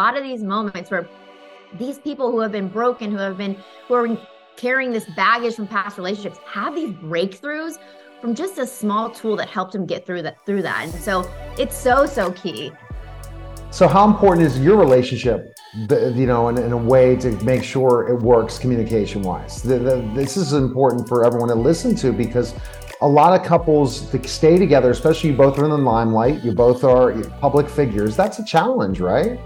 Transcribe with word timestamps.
lot 0.00 0.16
of 0.16 0.24
these 0.24 0.42
moments 0.42 0.90
where 0.90 1.08
these 1.78 2.00
people 2.00 2.28
who 2.28 2.40
have 2.40 2.50
been 2.50 2.66
broken, 2.66 3.12
who 3.12 3.16
have 3.16 3.38
been 3.38 3.56
who 3.86 3.94
are 3.94 4.18
carrying 4.56 4.90
this 4.90 5.04
baggage 5.14 5.54
from 5.54 5.68
past 5.68 5.98
relationships, 5.98 6.36
have 6.46 6.74
these 6.74 6.90
breakthroughs 6.94 7.78
from 8.20 8.34
just 8.34 8.58
a 8.58 8.66
small 8.66 9.08
tool 9.08 9.36
that 9.36 9.48
helped 9.48 9.70
them 9.70 9.86
get 9.86 10.04
through 10.04 10.22
that 10.22 10.44
through 10.46 10.62
that. 10.62 10.82
And 10.82 10.92
so 10.92 11.30
it's 11.56 11.76
so 11.76 12.06
so 12.06 12.32
key. 12.32 12.72
So 13.70 13.86
how 13.86 14.04
important 14.10 14.44
is 14.44 14.58
your 14.58 14.76
relationship, 14.76 15.54
you 15.88 16.26
know, 16.26 16.48
in, 16.48 16.58
in 16.58 16.72
a 16.72 16.76
way 16.76 17.14
to 17.14 17.30
make 17.44 17.62
sure 17.62 18.08
it 18.08 18.20
works 18.20 18.58
communication 18.58 19.22
wise? 19.22 19.62
this 19.62 20.36
is 20.36 20.54
important 20.54 21.08
for 21.08 21.24
everyone 21.24 21.50
to 21.50 21.54
listen 21.54 21.94
to 21.96 22.12
because 22.12 22.52
a 23.00 23.08
lot 23.08 23.38
of 23.38 23.46
couples 23.46 24.10
to 24.10 24.26
stay 24.26 24.58
together, 24.58 24.90
especially 24.90 25.30
you 25.30 25.36
both 25.36 25.56
are 25.56 25.64
in 25.64 25.70
the 25.70 25.78
limelight, 25.78 26.42
you 26.42 26.50
both 26.50 26.82
are 26.82 27.12
public 27.40 27.68
figures. 27.68 28.16
That's 28.16 28.40
a 28.40 28.44
challenge, 28.44 28.98
right? 28.98 29.38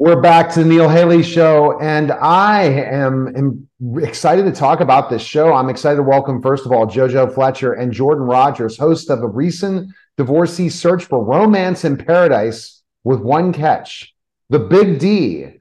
We're 0.00 0.20
back 0.20 0.48
to 0.52 0.62
the 0.62 0.68
Neil 0.68 0.88
Haley 0.88 1.24
Show, 1.24 1.76
and 1.80 2.12
I 2.12 2.62
am, 2.62 3.34
am, 3.36 3.68
excited 4.00 4.44
to 4.44 4.52
talk 4.52 4.78
about 4.78 5.10
this 5.10 5.22
show. 5.22 5.52
I'm 5.52 5.68
excited 5.68 5.96
to 5.96 6.04
welcome, 6.04 6.40
first 6.40 6.64
of 6.64 6.70
all, 6.70 6.86
JoJo 6.86 7.34
Fletcher 7.34 7.72
and 7.72 7.92
Jordan 7.92 8.22
Rodgers, 8.22 8.78
host 8.78 9.10
of 9.10 9.24
a 9.24 9.26
recent 9.26 9.92
divorcee 10.16 10.68
search 10.68 11.06
for 11.06 11.24
romance 11.24 11.84
in 11.84 11.96
paradise 11.96 12.84
with 13.02 13.18
one 13.18 13.52
catch, 13.52 14.14
the 14.50 14.60
Big 14.60 15.00
D. 15.00 15.58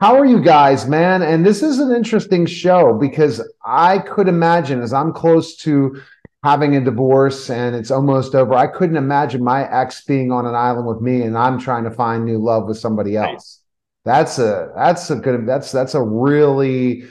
How 0.00 0.16
are 0.16 0.24
you 0.24 0.40
guys, 0.40 0.86
man? 0.86 1.22
And 1.22 1.44
this 1.44 1.60
is 1.60 1.80
an 1.80 1.90
interesting 1.90 2.46
show 2.46 2.96
because 2.96 3.42
I 3.66 3.98
could 3.98 4.28
imagine, 4.28 4.82
as 4.82 4.92
I'm 4.92 5.12
close 5.12 5.56
to 5.62 6.00
having 6.44 6.76
a 6.76 6.80
divorce 6.80 7.50
and 7.50 7.74
it's 7.74 7.90
almost 7.90 8.36
over, 8.36 8.54
I 8.54 8.68
couldn't 8.68 8.98
imagine 8.98 9.42
my 9.42 9.68
ex 9.68 10.04
being 10.04 10.30
on 10.30 10.46
an 10.46 10.54
island 10.54 10.86
with 10.86 11.00
me 11.00 11.22
and 11.22 11.36
I'm 11.36 11.58
trying 11.58 11.82
to 11.82 11.90
find 11.90 12.24
new 12.24 12.38
love 12.38 12.68
with 12.68 12.78
somebody 12.78 13.16
else. 13.16 13.59
That's 14.04 14.38
a 14.38 14.72
that's 14.74 15.10
a 15.10 15.16
good 15.16 15.46
that's 15.46 15.72
that's 15.72 15.94
a 15.94 16.02
really 16.02 17.04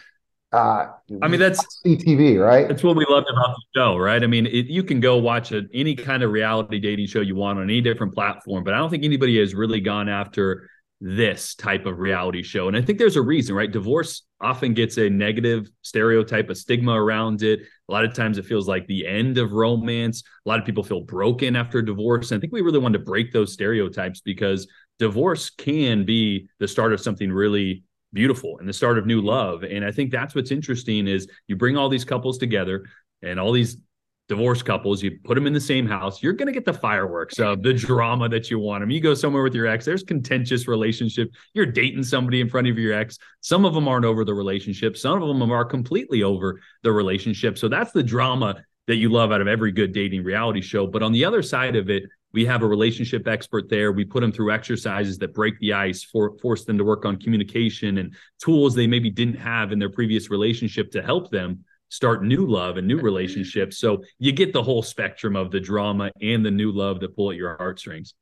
uh 0.52 0.88
I 1.22 1.28
mean 1.28 1.40
that's 1.40 1.82
CTV, 1.86 2.44
right? 2.44 2.68
That's 2.68 2.84
what 2.84 2.96
we 2.96 3.06
loved 3.08 3.28
about 3.30 3.56
the 3.56 3.80
show, 3.80 3.98
right? 3.98 4.24
I 4.24 4.28
mean, 4.28 4.48
it, 4.48 4.66
you 4.66 4.84
can 4.84 5.00
go 5.00 5.18
watch 5.18 5.52
a, 5.52 5.64
any 5.74 5.96
kind 5.96 6.24
of 6.24 6.32
reality 6.32 6.80
dating 6.80 7.08
show 7.08 7.22
you 7.22 7.36
want 7.36 7.60
on 7.60 7.66
any 7.66 7.82
different 7.82 8.14
platform, 8.14 8.64
but 8.64 8.74
I 8.74 8.78
don't 8.78 8.90
think 8.90 9.04
anybody 9.04 9.40
has 9.40 9.54
really 9.54 9.82
gone 9.82 10.10
after 10.10 10.70
this 11.02 11.56
type 11.56 11.86
of 11.86 12.00
reality 12.00 12.44
show. 12.44 12.68
And 12.68 12.76
I 12.76 12.82
think 12.82 13.00
there's 13.00 13.16
a 13.16 13.22
reason, 13.22 13.56
right? 13.56 13.72
Divorce 13.72 14.24
often 14.42 14.74
gets 14.74 14.98
a 14.98 15.10
negative 15.10 15.70
stereotype, 15.82 16.50
a 16.50 16.56
stigma 16.56 16.92
around 16.92 17.42
it. 17.42 17.62
A 17.88 17.92
lot 17.92 18.04
of 18.04 18.14
times 18.14 18.38
it 18.38 18.46
feels 18.46 18.68
like 18.68 18.86
the 18.88 19.08
end 19.08 19.38
of 19.38 19.54
romance. 19.54 20.24
A 20.46 20.50
lot 20.50 20.60
of 20.60 20.66
people 20.66 20.84
feel 20.84 21.02
broken 21.02 21.56
after 21.56 21.82
divorce. 21.82 22.32
And 22.32 22.40
I 22.40 22.42
think 22.42 22.52
we 22.52 22.62
really 22.62 22.80
wanted 22.80 22.98
to 22.98 23.06
break 23.06 23.32
those 23.32 23.54
stereotypes 23.54 24.20
because 24.20 24.68
divorce 25.00 25.50
can 25.50 26.06
be 26.06 26.50
the 26.60 26.68
start 26.68 26.94
of 26.94 27.02
something 27.02 27.32
really 27.32 27.84
beautiful 28.14 28.58
and 28.60 28.68
the 28.68 28.74
start 28.74 28.98
of 28.98 29.06
new 29.06 29.22
love. 29.22 29.64
And 29.64 29.84
i 29.86 29.92
think 29.92 30.12
that's 30.12 30.36
what's 30.36 30.52
interesting 30.52 31.08
is 31.08 31.28
you 31.48 31.56
bring 31.56 31.78
all 31.78 31.90
these 31.90 32.06
couples 32.06 32.38
together 32.38 32.86
and 33.22 33.40
all 33.40 33.52
these 33.52 33.78
divorced 34.28 34.64
couples 34.64 35.02
you 35.02 35.18
put 35.24 35.34
them 35.34 35.48
in 35.48 35.54
the 35.54 35.60
same 35.60 35.88
house 35.88 36.22
you're 36.22 36.34
going 36.34 36.46
to 36.46 36.54
get 36.54 36.64
the 36.64 36.72
fireworks 36.72 37.40
of 37.40 37.64
the 37.64 37.74
drama 37.74 38.30
that 38.30 38.52
you 38.52 38.60
want 38.60 38.82
them 38.82 38.92
you 38.92 39.02
go 39.02 39.16
somewhere 39.16 39.42
with 39.42 39.56
your 39.56 39.66
ex 39.66 39.86
there's 39.86 40.04
contentious 40.04 40.68
relationship 40.68 41.32
you're 41.56 41.66
dating 41.66 42.04
somebody 42.04 42.40
in 42.40 42.48
front 42.48 42.68
of 42.68 42.78
your 42.78 42.94
ex. 42.94 43.18
Some 43.42 43.66
of 43.66 43.74
them 43.74 43.88
aren't 43.88 44.06
over 44.06 44.24
the 44.24 44.34
relationship 44.34 44.96
some 44.96 45.24
of 45.24 45.28
them 45.28 45.52
are 45.52 45.66
completely 45.66 46.22
over 46.22 46.60
the 46.84 46.92
relationship. 46.92 47.58
So 47.58 47.68
that's 47.68 47.92
the 47.92 48.04
drama 48.04 48.64
that 48.88 48.96
you 48.96 49.10
love 49.10 49.32
out 49.32 49.40
of 49.40 49.48
every 49.48 49.72
good 49.72 49.94
dating 49.94 50.24
reality 50.24 50.62
show. 50.62 50.88
But 50.88 51.04
on 51.04 51.12
the 51.12 51.24
other 51.24 51.44
side 51.44 51.76
of 51.76 51.90
it 51.92 52.04
we 52.32 52.46
have 52.46 52.62
a 52.62 52.68
relationship 52.68 53.28
expert 53.28 53.70
there. 53.70 53.92
We 53.92 54.06
put 54.06 54.22
them 54.22 54.32
through 54.32 54.52
exercises 54.52 55.18
that 55.18 55.34
break 55.34 55.60
the 55.60 55.74
ice, 55.74 56.04
for, 56.04 56.38
force 56.40 56.66
them 56.66 56.78
to 56.78 56.84
work 56.84 57.06
on 57.06 57.18
communication 57.18 57.98
and 57.98 58.16
tools 58.44 58.76
they 58.76 58.88
maybe 58.88 59.10
didn't 59.10 59.38
have 59.38 59.72
in 59.72 59.80
their 59.80 59.90
previous 59.90 60.30
relationship 60.30 60.92
to 60.92 61.02
help 61.02 61.32
them 61.32 61.64
start 61.90 62.24
new 62.24 62.46
love 62.46 62.78
and 62.78 62.88
new 62.88 63.00
relationships. 63.00 63.80
So 63.80 64.04
you 64.20 64.32
get 64.32 64.54
the 64.54 64.62
whole 64.62 64.84
spectrum 64.84 65.36
of 65.36 65.50
the 65.50 65.60
drama 65.60 66.12
and 66.22 66.46
the 66.46 66.52
new 66.52 66.72
love 66.72 67.00
that 67.00 67.16
pull 67.16 67.32
at 67.32 67.38
your 67.38 67.58
heartstrings. 67.58 68.14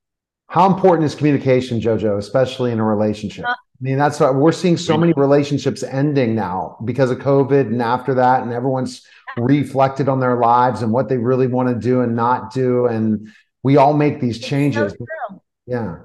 How 0.47 0.65
important 0.65 1.05
is 1.05 1.13
communication, 1.13 1.81
Jojo, 1.81 2.17
especially 2.17 2.71
in 2.71 2.79
a 2.79 2.85
relationship? 2.85 3.43
Uh, 3.43 3.51
I 3.51 3.81
mean, 3.81 3.97
that's 3.97 4.21
what 4.21 4.35
we're 4.35 4.53
seeing 4.53 4.77
so 4.77 4.97
many 4.97 5.11
relationships 5.17 5.83
ending 5.83 6.33
now 6.33 6.77
because 6.85 7.11
of 7.11 7.19
COVID 7.19 7.67
and 7.67 7.81
after 7.81 8.13
that, 8.13 8.43
and 8.43 8.53
everyone's 8.53 9.05
reflected 9.35 10.07
on 10.07 10.21
their 10.21 10.37
lives 10.37 10.81
and 10.81 10.91
what 10.91 11.09
they 11.09 11.17
really 11.17 11.47
want 11.47 11.67
to 11.69 11.75
do 11.75 12.01
and 12.01 12.15
not 12.15 12.53
do. 12.53 12.87
And 12.87 13.29
we 13.63 13.77
all 13.77 13.93
make 13.93 14.19
these 14.21 14.39
changes. 14.39 14.93
So 14.93 15.41
yeah. 15.65 15.97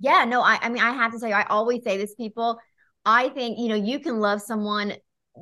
Yeah, 0.00 0.24
no, 0.24 0.42
I, 0.42 0.58
I 0.62 0.68
mean, 0.68 0.82
I 0.82 0.92
have 0.92 1.12
to 1.12 1.18
say, 1.18 1.32
I 1.32 1.42
always 1.44 1.82
say 1.82 1.96
this, 1.96 2.14
people. 2.14 2.58
I 3.04 3.30
think, 3.30 3.58
you 3.58 3.68
know, 3.68 3.74
you 3.74 3.98
can 3.98 4.20
love 4.20 4.40
someone 4.40 4.94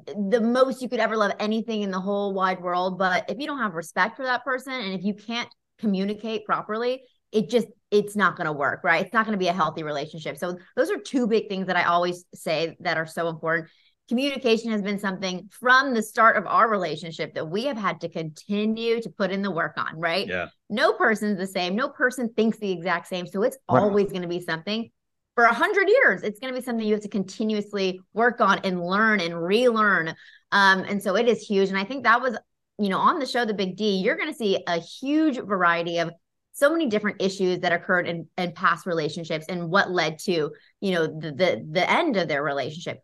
the 0.07 0.41
most 0.41 0.83
you 0.83 0.89
could 0.89 1.01
ever 1.01 1.17
love 1.17 1.33
anything 1.39 1.83
in 1.83 1.91
the 1.91 2.01
whole 2.01 2.33
wide 2.33 2.61
world. 2.61 2.99
But 2.99 3.31
if 3.31 3.39
you 3.39 3.47
don't 3.47 3.59
have 3.59 3.75
respect 3.75 4.17
for 4.17 4.25
that 4.25 4.45
person 4.45 4.73
and 4.73 4.95
if 4.95 5.05
you 5.05 5.15
can't 5.15 5.49
communicate 5.79 6.45
properly, 6.45 7.03
it 7.33 7.51
just, 7.51 7.67
it's 7.91 8.17
not 8.17 8.37
going 8.37 8.47
to 8.47 8.53
work, 8.53 8.81
right? 8.83 9.05
It's 9.05 9.13
not 9.13 9.27
going 9.27 9.33
to 9.33 9.43
be 9.43 9.49
a 9.49 9.53
healthy 9.53 9.83
relationship. 9.83 10.39
So 10.39 10.59
those 10.75 10.91
are 10.91 10.99
two 10.99 11.27
big 11.27 11.49
things 11.49 11.67
that 11.67 11.77
I 11.77 11.85
always 11.85 12.25
say 12.35 12.77
that 12.81 12.97
are 12.97 13.07
so 13.07 13.29
important 13.29 13.69
communication 14.09 14.71
has 14.71 14.83
been 14.83 14.99
something 14.99 15.49
from 15.51 15.95
the 15.95 16.03
start 16.03 16.37
of 16.37 16.47
our 16.47 16.69
relationship 16.69 17.35
that 17.35 17.49
we 17.49 17.65
have 17.65 17.77
had 17.77 18.01
to 18.01 18.09
continue 18.09 19.01
to 19.01 19.11
put 19.11 19.31
in 19.31 19.43
the 19.43 19.51
work 19.51 19.75
on, 19.77 19.99
right? 19.99 20.27
Yeah. 20.29 20.49
No 20.71 20.93
person's 20.93 21.39
the 21.39 21.47
same. 21.47 21.75
No 21.75 21.89
person 21.89 22.33
thinks 22.37 22.59
the 22.59 22.71
exact 22.71 23.09
same. 23.09 23.27
So 23.27 23.43
it's 23.43 23.59
right. 23.71 23.81
always 23.81 24.11
going 24.11 24.23
to 24.23 24.29
be 24.29 24.41
something 24.41 24.91
for 25.35 25.45
a 25.45 25.53
hundred 25.53 25.89
years. 25.89 26.23
It's 26.23 26.39
going 26.39 26.53
to 26.53 26.59
be 26.59 26.65
something 26.65 26.87
you 26.87 26.95
have 26.95 27.03
to 27.03 27.09
continuously 27.09 28.01
work 28.15 28.41
on 28.41 28.61
and 28.65 28.83
learn 28.83 29.21
and 29.21 29.41
relearn. 29.41 30.15
Um, 30.53 30.81
and 30.81 31.03
so 31.03 31.17
it 31.17 31.29
is 31.29 31.43
huge. 31.43 31.69
And 31.69 31.79
I 31.79 31.85
think 31.85 32.05
that 32.05 32.21
was, 32.21 32.37
you 32.79 32.89
know, 32.89 32.99
on 32.99 33.19
the 33.19 33.27
show, 33.27 33.45
The 33.45 33.55
Big 33.55 33.77
D, 33.77 33.99
you're 33.99 34.17
going 34.17 34.31
to 34.31 34.37
see 34.37 34.63
a 34.67 34.79
huge 34.79 35.39
variety 35.39 35.99
of 35.99 36.13
so 36.53 36.71
many 36.73 36.87
different 36.87 37.21
issues 37.21 37.59
that 37.61 37.73
occurred 37.73 38.09
in, 38.09 38.27
in 38.39 38.53
past 38.53 38.87
relationships 38.87 39.45
and 39.49 39.69
what 39.69 39.91
led 39.91 40.19
to, 40.21 40.51
you 40.81 40.91
know, 40.93 41.07
the, 41.07 41.33
the, 41.33 41.67
the 41.71 41.91
end 41.91 42.17
of 42.17 42.29
their 42.29 42.43
relationship 42.43 43.01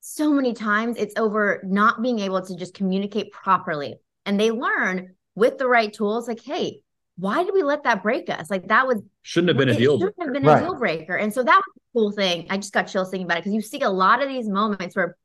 so 0.00 0.32
many 0.32 0.54
times 0.54 0.96
it's 0.96 1.14
over 1.16 1.60
not 1.64 2.02
being 2.02 2.18
able 2.20 2.40
to 2.42 2.56
just 2.56 2.74
communicate 2.74 3.32
properly. 3.32 3.96
And 4.26 4.38
they 4.38 4.50
learn 4.50 5.14
with 5.34 5.58
the 5.58 5.68
right 5.68 5.92
tools, 5.92 6.28
like, 6.28 6.42
hey, 6.42 6.80
why 7.16 7.42
did 7.42 7.52
we 7.52 7.62
let 7.62 7.82
that 7.82 8.02
break 8.02 8.30
us? 8.30 8.50
Like 8.50 8.68
that 8.68 8.86
was 8.86 9.02
shouldn't 9.22 9.48
have 9.48 9.56
been 9.56 9.68
a 9.68 9.76
deal. 9.76 9.98
Shouldn't 9.98 10.22
have 10.22 10.32
been 10.32 10.44
right. 10.44 10.62
a 10.62 10.66
deal 10.66 10.76
breaker. 10.76 11.16
And 11.16 11.34
so 11.34 11.42
that 11.42 11.56
was 11.56 11.76
a 11.76 11.98
cool 11.98 12.12
thing. 12.12 12.46
I 12.48 12.56
just 12.56 12.72
got 12.72 12.84
chills 12.84 13.10
thinking 13.10 13.26
about 13.26 13.38
it 13.38 13.40
because 13.40 13.54
you 13.54 13.60
see 13.60 13.80
a 13.80 13.90
lot 13.90 14.22
of 14.22 14.28
these 14.28 14.48
moments 14.48 14.94
where 14.94 15.16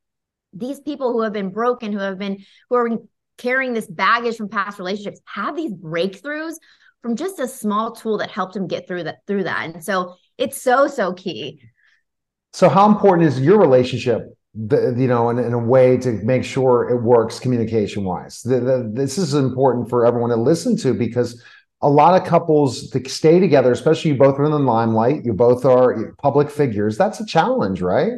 these 0.52 0.80
people 0.80 1.12
who 1.12 1.22
have 1.22 1.32
been 1.32 1.50
broken, 1.50 1.92
who 1.92 1.98
have 1.98 2.18
been 2.18 2.44
who 2.68 2.76
are 2.76 2.88
carrying 3.38 3.74
this 3.74 3.86
baggage 3.86 4.36
from 4.36 4.48
past 4.48 4.78
relationships, 4.78 5.20
have 5.26 5.54
these 5.54 5.72
breakthroughs 5.72 6.54
from 7.02 7.14
just 7.14 7.38
a 7.38 7.46
small 7.46 7.92
tool 7.92 8.18
that 8.18 8.30
helped 8.30 8.54
them 8.54 8.66
get 8.66 8.88
through 8.88 9.04
that 9.04 9.18
through 9.26 9.44
that. 9.44 9.74
And 9.74 9.84
so 9.84 10.16
it's 10.36 10.60
so 10.60 10.88
so 10.88 11.12
key. 11.12 11.60
So 12.52 12.68
how 12.68 12.88
important 12.88 13.28
is 13.28 13.40
your 13.40 13.60
relationship 13.60 14.36
the, 14.54 14.94
you 14.96 15.08
know, 15.08 15.30
in, 15.30 15.38
in, 15.38 15.52
a 15.52 15.58
way 15.58 15.96
to 15.98 16.12
make 16.12 16.44
sure 16.44 16.88
it 16.88 17.02
works 17.02 17.40
communication 17.40 18.04
wise. 18.04 18.42
The, 18.42 18.60
the, 18.60 18.90
this 18.92 19.18
is 19.18 19.34
important 19.34 19.90
for 19.90 20.06
everyone 20.06 20.30
to 20.30 20.36
listen 20.36 20.76
to 20.78 20.94
because 20.94 21.42
a 21.82 21.88
lot 21.90 22.20
of 22.20 22.26
couples 22.26 22.88
to 22.90 23.08
stay 23.08 23.40
together, 23.40 23.72
especially 23.72 24.12
you 24.12 24.16
both 24.16 24.38
are 24.38 24.44
in 24.44 24.52
the 24.52 24.58
limelight, 24.58 25.24
you 25.24 25.32
both 25.32 25.64
are 25.64 26.14
public 26.22 26.50
figures. 26.50 26.96
That's 26.96 27.20
a 27.20 27.26
challenge, 27.26 27.82
right? 27.82 28.12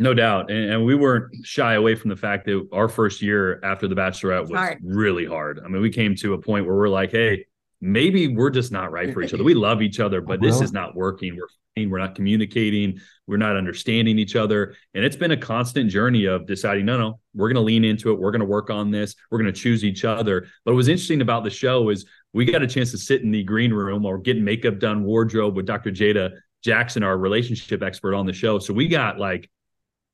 No 0.00 0.14
doubt. 0.14 0.50
And, 0.50 0.72
and, 0.72 0.84
we 0.84 0.94
weren't 0.94 1.44
shy 1.44 1.74
away 1.74 1.96
from 1.96 2.10
the 2.10 2.16
fact 2.16 2.46
that 2.46 2.68
our 2.72 2.88
first 2.88 3.20
year 3.20 3.60
after 3.64 3.88
The 3.88 3.96
Bachelorette 3.96 4.42
was 4.42 4.58
hard. 4.58 4.78
really 4.82 5.26
hard. 5.26 5.60
I 5.64 5.68
mean, 5.68 5.82
we 5.82 5.90
came 5.90 6.14
to 6.16 6.34
a 6.34 6.38
point 6.38 6.66
where 6.66 6.76
we're 6.76 6.88
like, 6.88 7.10
hey, 7.10 7.46
maybe 7.80 8.28
we're 8.28 8.50
just 8.50 8.72
not 8.72 8.90
right 8.90 9.12
for 9.12 9.22
each 9.22 9.34
other. 9.34 9.44
We 9.44 9.54
love 9.68 9.82
each 9.82 10.00
other, 10.00 10.20
but 10.20 10.40
this 10.40 10.60
is 10.60 10.72
not 10.72 10.94
working. 10.94 11.36
We're 11.36 11.48
we're 11.86 11.98
not 11.98 12.14
communicating, 12.14 12.98
we're 13.26 13.36
not 13.36 13.56
understanding 13.56 14.18
each 14.18 14.34
other. 14.34 14.74
And 14.94 15.04
it's 15.04 15.16
been 15.16 15.30
a 15.30 15.36
constant 15.36 15.90
journey 15.90 16.24
of 16.24 16.46
deciding, 16.46 16.86
no, 16.86 16.98
no, 16.98 17.20
we're 17.34 17.48
going 17.48 17.56
to 17.56 17.60
lean 17.62 17.84
into 17.84 18.10
it. 18.10 18.18
We're 18.18 18.30
going 18.32 18.40
to 18.40 18.46
work 18.46 18.70
on 18.70 18.90
this. 18.90 19.14
We're 19.30 19.38
going 19.38 19.52
to 19.52 19.60
choose 19.60 19.84
each 19.84 20.04
other. 20.04 20.48
But 20.64 20.72
what 20.72 20.76
was 20.76 20.88
interesting 20.88 21.20
about 21.20 21.44
the 21.44 21.50
show 21.50 21.90
is 21.90 22.06
we 22.32 22.44
got 22.44 22.62
a 22.62 22.66
chance 22.66 22.90
to 22.92 22.98
sit 22.98 23.22
in 23.22 23.30
the 23.30 23.44
green 23.44 23.72
room 23.72 24.04
or 24.04 24.18
get 24.18 24.38
makeup 24.38 24.78
done, 24.78 25.04
wardrobe 25.04 25.54
with 25.54 25.66
Dr. 25.66 25.90
Jada 25.90 26.32
Jackson, 26.64 27.02
our 27.02 27.16
relationship 27.16 27.82
expert 27.82 28.14
on 28.14 28.26
the 28.26 28.32
show. 28.32 28.58
So 28.58 28.74
we 28.74 28.88
got 28.88 29.18
like 29.18 29.48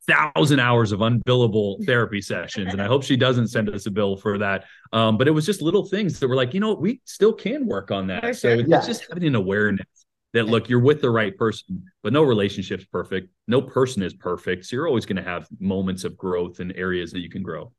thousand 0.06 0.61
hours 0.61 0.93
of 0.93 1.01
unbillable 1.01 1.85
therapy 1.87 2.21
sessions 2.21 2.73
and 2.73 2.83
i 2.83 2.87
hope 2.87 3.03
she 3.03 3.17
doesn't 3.17 3.49
send 3.49 3.69
us 3.69 3.87
a 3.87 3.91
bill 3.91 4.17
for 4.17 4.39
that. 4.39 4.65
Um, 4.93 5.19
but 5.19 5.27
it 5.27 5.33
was 5.33 5.47
just 5.47 5.62
little 5.62 5.85
things 5.85 6.21
that 6.21 6.29
were 6.29 6.37
like 6.37 6.55
you 6.55 6.61
know 6.61 6.75
we 6.75 7.01
still 7.05 7.33
can 7.33 7.67
work 7.67 7.91
on 7.91 8.06
that. 8.09 8.37
So 8.37 8.51
it's 8.51 8.69
yeah. 8.69 8.81
just 8.81 9.06
having 9.09 9.25
an 9.25 9.35
awareness 9.35 9.87
that 10.33 10.47
look 10.47 10.69
you're 10.69 10.81
with 10.81 11.01
the 11.01 11.11
right 11.11 11.37
person 11.37 11.85
but 12.03 12.12
no 12.12 12.23
relationship's 12.23 12.85
perfect. 12.85 13.29
No 13.49 13.62
person 13.62 14.03
is 14.03 14.15
perfect. 14.15 14.67
So 14.67 14.77
you're 14.77 14.89
always 14.89 15.06
going 15.06 15.17
to 15.17 15.23
have 15.23 15.49
moments 15.59 16.05
of 16.05 16.17
growth 16.17 16.61
and 16.61 16.73
areas 16.77 17.12
that 17.12 17.21
you 17.21 17.31
can 17.31 17.43
grow 17.43 17.73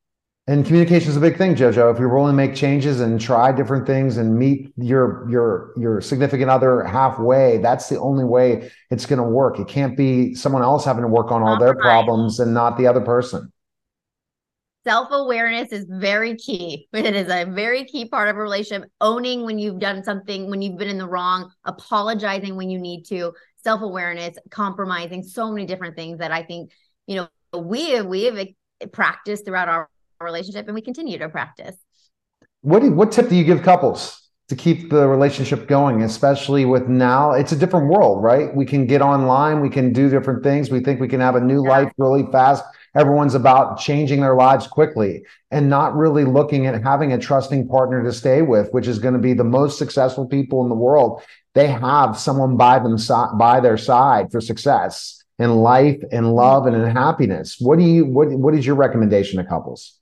And 0.47 0.63
communication 0.63 1.09
is 1.09 1.17
a 1.17 1.19
big 1.19 1.39
thing, 1.39 1.55
Jojo. 1.55 1.91
If 1.91 1.97
you're 1.97 2.13
willing 2.13 2.33
to 2.33 2.37
make 2.37 2.53
changes 2.53 2.99
and 2.99 3.19
try 3.19 3.51
different 3.51 3.87
things 3.87 4.17
and 4.17 4.37
meet 4.37 4.71
your 4.77 5.27
your 5.27 5.73
your 5.75 6.01
significant 6.01 6.51
other 6.51 6.83
halfway, 6.83 7.57
that's 7.57 7.89
the 7.89 7.99
only 7.99 8.23
way 8.23 8.69
it's 8.91 9.07
going 9.07 9.17
to 9.17 9.27
work. 9.27 9.57
It 9.57 9.67
can't 9.67 9.97
be 9.97 10.35
someone 10.35 10.61
else 10.61 10.85
having 10.85 11.01
to 11.01 11.07
work 11.07 11.31
on 11.31 11.41
all 11.41 11.57
their 11.57 11.73
problems 11.73 12.39
and 12.39 12.53
not 12.53 12.77
the 12.77 12.85
other 12.85 13.01
person. 13.01 13.51
Self 14.83 15.07
awareness 15.09 15.71
is 15.71 15.87
very 15.89 16.35
key. 16.35 16.87
It 16.93 17.15
is 17.15 17.27
a 17.27 17.45
very 17.45 17.85
key 17.85 18.07
part 18.07 18.29
of 18.29 18.35
a 18.35 18.39
relationship. 18.39 18.87
Owning 19.01 19.45
when 19.45 19.57
you've 19.57 19.79
done 19.79 20.03
something, 20.03 20.47
when 20.51 20.61
you've 20.61 20.77
been 20.77 20.89
in 20.89 20.99
the 20.99 21.07
wrong, 21.07 21.51
apologizing 21.63 22.55
when 22.55 22.69
you 22.69 22.77
need 22.77 23.05
to, 23.05 23.33
self 23.63 23.81
awareness, 23.81 24.37
compromising, 24.51 25.23
so 25.23 25.51
many 25.51 25.65
different 25.65 25.95
things 25.95 26.19
that 26.19 26.31
I 26.31 26.43
think 26.43 26.69
you 27.07 27.15
know 27.15 27.27
we 27.59 27.93
have 27.93 28.05
we 28.05 28.25
have 28.25 28.47
practiced 28.91 29.45
throughout 29.45 29.69
our 29.69 29.89
relationship 30.19 30.65
and 30.67 30.75
we 30.75 30.81
continue 30.81 31.17
to 31.17 31.29
practice. 31.29 31.75
What 32.61 32.81
do, 32.81 32.91
what 32.91 33.11
tip 33.11 33.29
do 33.29 33.35
you 33.35 33.43
give 33.43 33.61
couples 33.61 34.25
to 34.47 34.55
keep 34.55 34.89
the 34.89 35.07
relationship 35.07 35.67
going, 35.67 36.03
especially 36.03 36.65
with 36.65 36.87
now 36.87 37.31
it's 37.31 37.51
a 37.51 37.55
different 37.55 37.89
world, 37.89 38.23
right? 38.23 38.55
We 38.55 38.65
can 38.65 38.85
get 38.85 39.01
online, 39.01 39.61
we 39.61 39.69
can 39.69 39.91
do 39.91 40.09
different 40.09 40.43
things. 40.43 40.69
We 40.69 40.81
think 40.81 40.99
we 40.99 41.07
can 41.07 41.19
have 41.19 41.35
a 41.35 41.41
new 41.41 41.63
yeah. 41.63 41.69
life 41.69 41.91
really 41.97 42.25
fast. 42.31 42.63
Everyone's 42.95 43.35
about 43.35 43.79
changing 43.79 44.21
their 44.21 44.35
lives 44.35 44.67
quickly 44.67 45.23
and 45.51 45.69
not 45.69 45.95
really 45.95 46.23
looking 46.23 46.65
at 46.67 46.81
having 46.81 47.11
a 47.11 47.17
trusting 47.17 47.67
partner 47.67 48.03
to 48.03 48.13
stay 48.13 48.41
with, 48.41 48.69
which 48.71 48.87
is 48.87 48.99
going 48.99 49.15
to 49.15 49.19
be 49.19 49.33
the 49.33 49.43
most 49.43 49.77
successful 49.77 50.25
people 50.25 50.63
in 50.63 50.69
the 50.69 50.75
world. 50.75 51.21
They 51.55 51.67
have 51.67 52.17
someone 52.17 52.55
by 52.55 52.79
them 52.79 52.97
by 53.37 53.59
their 53.59 53.77
side 53.77 54.31
for 54.31 54.41
success 54.41 55.23
in 55.39 55.55
life 55.55 56.01
and 56.11 56.33
love 56.33 56.67
and 56.67 56.75
in 56.75 56.89
happiness. 56.95 57.57
What 57.59 57.79
do 57.79 57.85
you 57.85 58.05
what 58.05 58.29
what 58.29 58.53
is 58.53 58.65
your 58.65 58.75
recommendation 58.75 59.43
to 59.43 59.49
couples? 59.49 59.99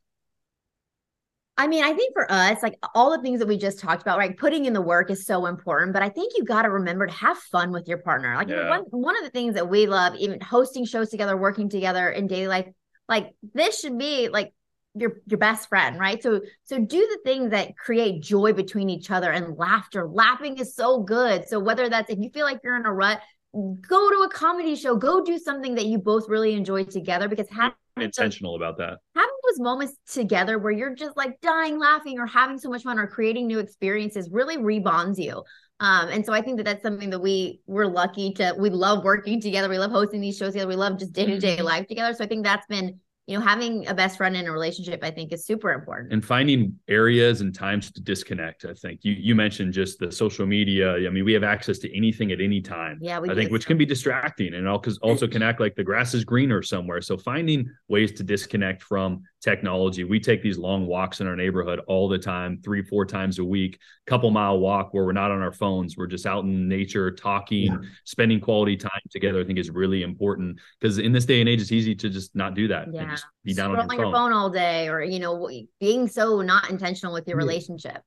I 1.56 1.68
mean, 1.68 1.84
I 1.84 1.94
think 1.94 2.14
for 2.14 2.30
us, 2.32 2.64
like 2.64 2.80
all 2.96 3.16
the 3.16 3.22
things 3.22 3.40
that 3.40 3.48
we 3.48 3.58
just 3.58 3.80
talked 3.80 4.02
about, 4.02 4.18
right? 4.18 4.36
Putting 4.36 4.66
in 4.66 4.74
the 4.74 4.82
work 4.82 5.12
is 5.12 5.26
so 5.26 5.46
important, 5.46 5.94
but 5.94 6.02
I 6.02 6.10
think 6.10 6.34
you 6.36 6.44
got 6.44 6.64
to 6.64 6.70
remember 6.72 7.06
to 7.06 7.14
have 7.14 7.38
fun 7.38 7.72
with 7.72 7.88
your 7.88 8.00
partner. 8.00 8.36
Like 8.36 8.50
yeah. 8.50 8.70
one 8.70 8.82
one 8.90 9.16
of 9.18 9.24
the 9.24 9.30
things 9.30 9.54
that 9.54 9.70
we 9.70 9.86
love, 9.86 10.16
even 10.16 10.42
hosting 10.42 10.84
shows 10.84 11.10
together, 11.10 11.38
working 11.38 11.70
together 11.70 12.10
in 12.10 12.26
daily 12.26 12.48
life, 12.48 12.68
like 13.08 13.36
this 13.54 13.80
should 13.80 14.00
be 14.00 14.30
like 14.30 14.52
your 14.96 15.22
your 15.28 15.38
best 15.38 15.70
friend, 15.70 16.00
right? 16.00 16.22
So 16.24 16.42
so 16.64 16.80
do 16.80 16.98
the 16.98 17.20
things 17.24 17.52
that 17.52 17.78
create 17.78 18.24
joy 18.24 18.54
between 18.54 18.90
each 18.90 19.12
other 19.12 19.32
and 19.32 19.56
laughter. 19.56 20.08
Laughing 20.08 20.58
is 20.58 20.76
so 20.76 21.02
good. 21.04 21.48
So 21.48 21.60
whether 21.60 21.88
that's 21.88 22.10
if 22.10 22.18
you 22.20 22.32
feel 22.32 22.46
like 22.46 22.62
you're 22.64 22.76
in 22.76 22.86
a 22.86 22.94
rut, 22.94 23.20
go 23.54 24.10
to 24.10 24.24
a 24.24 24.30
comedy 24.30 24.76
show, 24.76 24.96
go 24.96 25.24
do 25.24 25.38
something 25.38 25.76
that 25.76 25.86
you 25.86 26.00
both 26.00 26.28
really 26.28 26.54
enjoy 26.54 26.84
together 26.84 27.28
because 27.28 27.48
having 27.50 27.76
intentional 27.98 28.56
about 28.56 28.78
that. 28.78 28.98
Having 29.16 29.36
those 29.50 29.60
moments 29.60 29.94
together 30.12 30.58
where 30.58 30.72
you're 30.72 30.96
just 30.96 31.16
like 31.16 31.40
dying 31.42 31.80
laughing 31.80 32.20
or 32.20 32.26
having 32.26 32.58
so 32.58 32.70
much 32.70 32.84
fun 32.84 32.98
or 32.98 33.08
creating 33.08 33.48
new 33.48 33.60
experiences 33.60 34.30
really 34.32 34.58
rebonds 34.58 35.20
you. 35.20 35.44
Um, 35.80 36.10
and 36.10 36.26
so 36.26 36.34
I 36.34 36.42
think 36.42 36.58
that 36.58 36.64
that's 36.64 36.82
something 36.82 37.10
that 37.10 37.20
we 37.20 37.60
we're 37.68 37.88
lucky 37.88 38.34
to 38.34 38.56
we 38.58 38.70
love 38.70 39.04
working 39.04 39.42
together. 39.42 39.70
We 39.70 39.78
love 39.78 39.92
hosting 39.92 40.22
these 40.22 40.38
shows 40.38 40.54
together. 40.54 40.70
We 40.70 40.76
love 40.76 40.98
just 40.98 41.14
day 41.14 41.26
to 41.26 41.40
day 41.40 41.62
life 41.62 41.88
together. 41.88 42.14
So 42.16 42.24
I 42.24 42.28
think 42.28 42.44
that's 42.44 42.66
been 42.68 43.00
you 43.25 43.40
know 43.40 43.46
having 43.46 43.88
a 43.88 43.94
best 43.94 44.18
friend 44.18 44.36
in 44.36 44.48
a 44.48 44.52
relationship 44.52 45.02
i 45.04 45.10
think 45.10 45.31
is 45.31 45.46
super 45.46 45.72
important. 45.72 46.12
And 46.12 46.24
finding 46.24 46.78
areas 46.88 47.42
and 47.42 47.56
times 47.56 47.92
to 47.92 48.02
disconnect 48.02 48.66
i 48.66 48.74
think. 48.74 49.00
You 49.04 49.14
you 49.14 49.36
mentioned 49.36 49.74
just 49.74 50.00
the 50.00 50.12
social 50.12 50.46
media. 50.46 50.96
I 50.96 51.10
mean 51.10 51.24
we 51.24 51.34
have 51.34 51.44
access 51.44 51.80
to 51.80 51.96
anything 51.96 52.31
at 52.31 52.42
any 52.42 52.62
time. 52.62 53.00
Yeah 53.02 53.20
i 53.20 53.34
think 53.34 53.52
which 53.52 53.66
can 53.66 53.78
be 53.78 53.86
distracting 53.86 54.54
and 54.56 54.68
also 54.68 55.28
can 55.28 55.42
act 55.42 55.60
like 55.60 55.75
the 55.75 55.84
grass 55.84 56.14
is 56.14 56.24
greener 56.25 56.62
somewhere. 56.62 57.02
So 57.02 57.18
finding 57.18 57.70
ways 57.88 58.12
to 58.14 58.24
disconnect 58.24 58.84
from 58.84 59.24
technology. 59.42 60.04
We 60.04 60.20
take 60.20 60.42
these 60.42 60.58
long 60.58 60.86
walks 60.88 61.22
in 61.22 61.28
our 61.28 61.36
neighborhood 61.36 61.81
all 61.88 62.08
the 62.10 62.20
time 62.20 62.60
three 62.64 62.81
four 62.81 63.06
times 63.06 63.40
a 63.40 63.46
week 63.46 63.80
couple 64.06 64.30
mile 64.31 64.60
walk 64.60 64.94
where 64.94 65.06
we're 65.06 65.14
not 65.14 65.31
on 65.31 65.42
our 65.42 65.54
phones. 65.54 65.96
We're 65.96 66.08
just 66.08 66.25
out 66.25 66.44
in 66.44 66.68
nature 66.68 67.10
talking 67.10 67.68
yeah. 67.68 67.78
spending 68.04 68.42
quality 68.42 68.75
time 68.75 68.92
together 69.12 69.40
i 69.40 69.46
think 69.46 69.60
is 69.60 69.70
really 69.70 70.04
important. 70.04 70.60
Because 70.80 70.98
in 70.98 71.14
this 71.14 71.25
day 71.25 71.40
and 71.40 71.48
age 71.48 71.62
it's 71.62 71.72
easy 71.72 71.96
to 71.96 72.10
just 72.10 72.36
not 72.36 72.54
do 72.54 72.68
that. 72.68 72.88
Yeah 72.92 73.12
be 73.44 73.54
down 73.54 73.75
on 73.75 73.89
your, 73.89 74.06
your 74.06 74.13
phone. 74.13 74.33
all 74.33 74.50
day 74.50 74.88
or 74.88 75.01
you 75.01 75.19
know 75.19 75.50
being 75.80 76.07
so 76.07 76.42
not 76.42 76.69
intentional 76.69 77.13
with 77.13 77.27
your 77.27 77.38
relationship. 77.38 78.01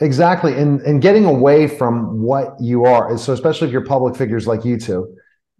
Exactly 0.00 0.54
and 0.54 0.80
and 0.82 1.02
getting 1.02 1.24
away 1.24 1.66
from 1.66 2.20
what 2.20 2.54
you 2.60 2.84
are 2.84 3.16
so 3.18 3.32
especially 3.32 3.66
if 3.66 3.72
you're 3.72 3.84
public 3.84 4.16
figures 4.16 4.46
like 4.46 4.64
you 4.64 4.78
two 4.78 5.14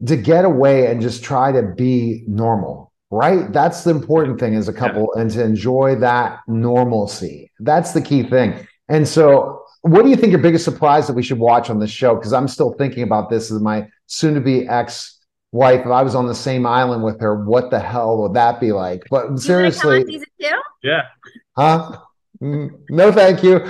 to 0.06 0.17
get 0.17 0.47
away 0.47 0.87
and 0.87 1.02
just 1.02 1.23
try 1.23 1.52
to 1.52 1.62
be 1.76 2.25
normal 2.26 2.91
right? 3.11 3.52
That's 3.52 3.85
the 3.85 3.91
important 3.91 4.38
thing 4.38 4.55
as 4.55 4.69
a 4.69 4.73
couple 4.73 5.11
yeah. 5.14 5.23
and 5.23 5.31
to 5.32 5.44
enjoy 5.44 5.97
that 5.97 6.41
normalcy. 6.47 7.50
That's 7.58 7.93
the 7.93 8.00
key 8.00 8.23
thing. 8.23 8.67
And 8.88 9.06
so 9.06 9.64
what 9.82 10.02
do 10.02 10.11
you 10.11 10.17
think 10.17 10.31
your 10.31 10.41
biggest 10.41 10.64
surprise 10.64 11.06
that 11.06 11.14
we 11.14 11.23
should 11.23 11.38
watch 11.38 11.70
on 11.70 11.79
this 11.79 11.91
show? 11.91 12.14
Because 12.14 12.32
i'm 12.32 12.49
still 12.49 12.73
thinking 12.75 13.02
about 13.02 13.31
this 13.31 13.50
as 13.50 13.61
my 13.61 13.87
soon 14.06 14.35
to 14.35 14.41
be 14.41 14.69
ex 14.69 15.19
wife, 15.52 15.81
if 15.81 15.87
I 15.87 16.02
was 16.02 16.14
on 16.14 16.26
the 16.26 16.35
same 16.35 16.67
island 16.67 17.02
with 17.02 17.20
her, 17.20 17.44
what 17.44 17.70
the 17.70 17.81
hell 17.81 18.19
would 18.23 18.35
that 18.35 18.61
be 18.61 18.73
like? 18.73 19.05
But 19.11 19.38
seriously, 19.38 20.20
yeah, 20.82 21.02
huh? 21.56 21.99
No, 22.41 23.12
thank 23.12 23.43
you. 23.43 23.56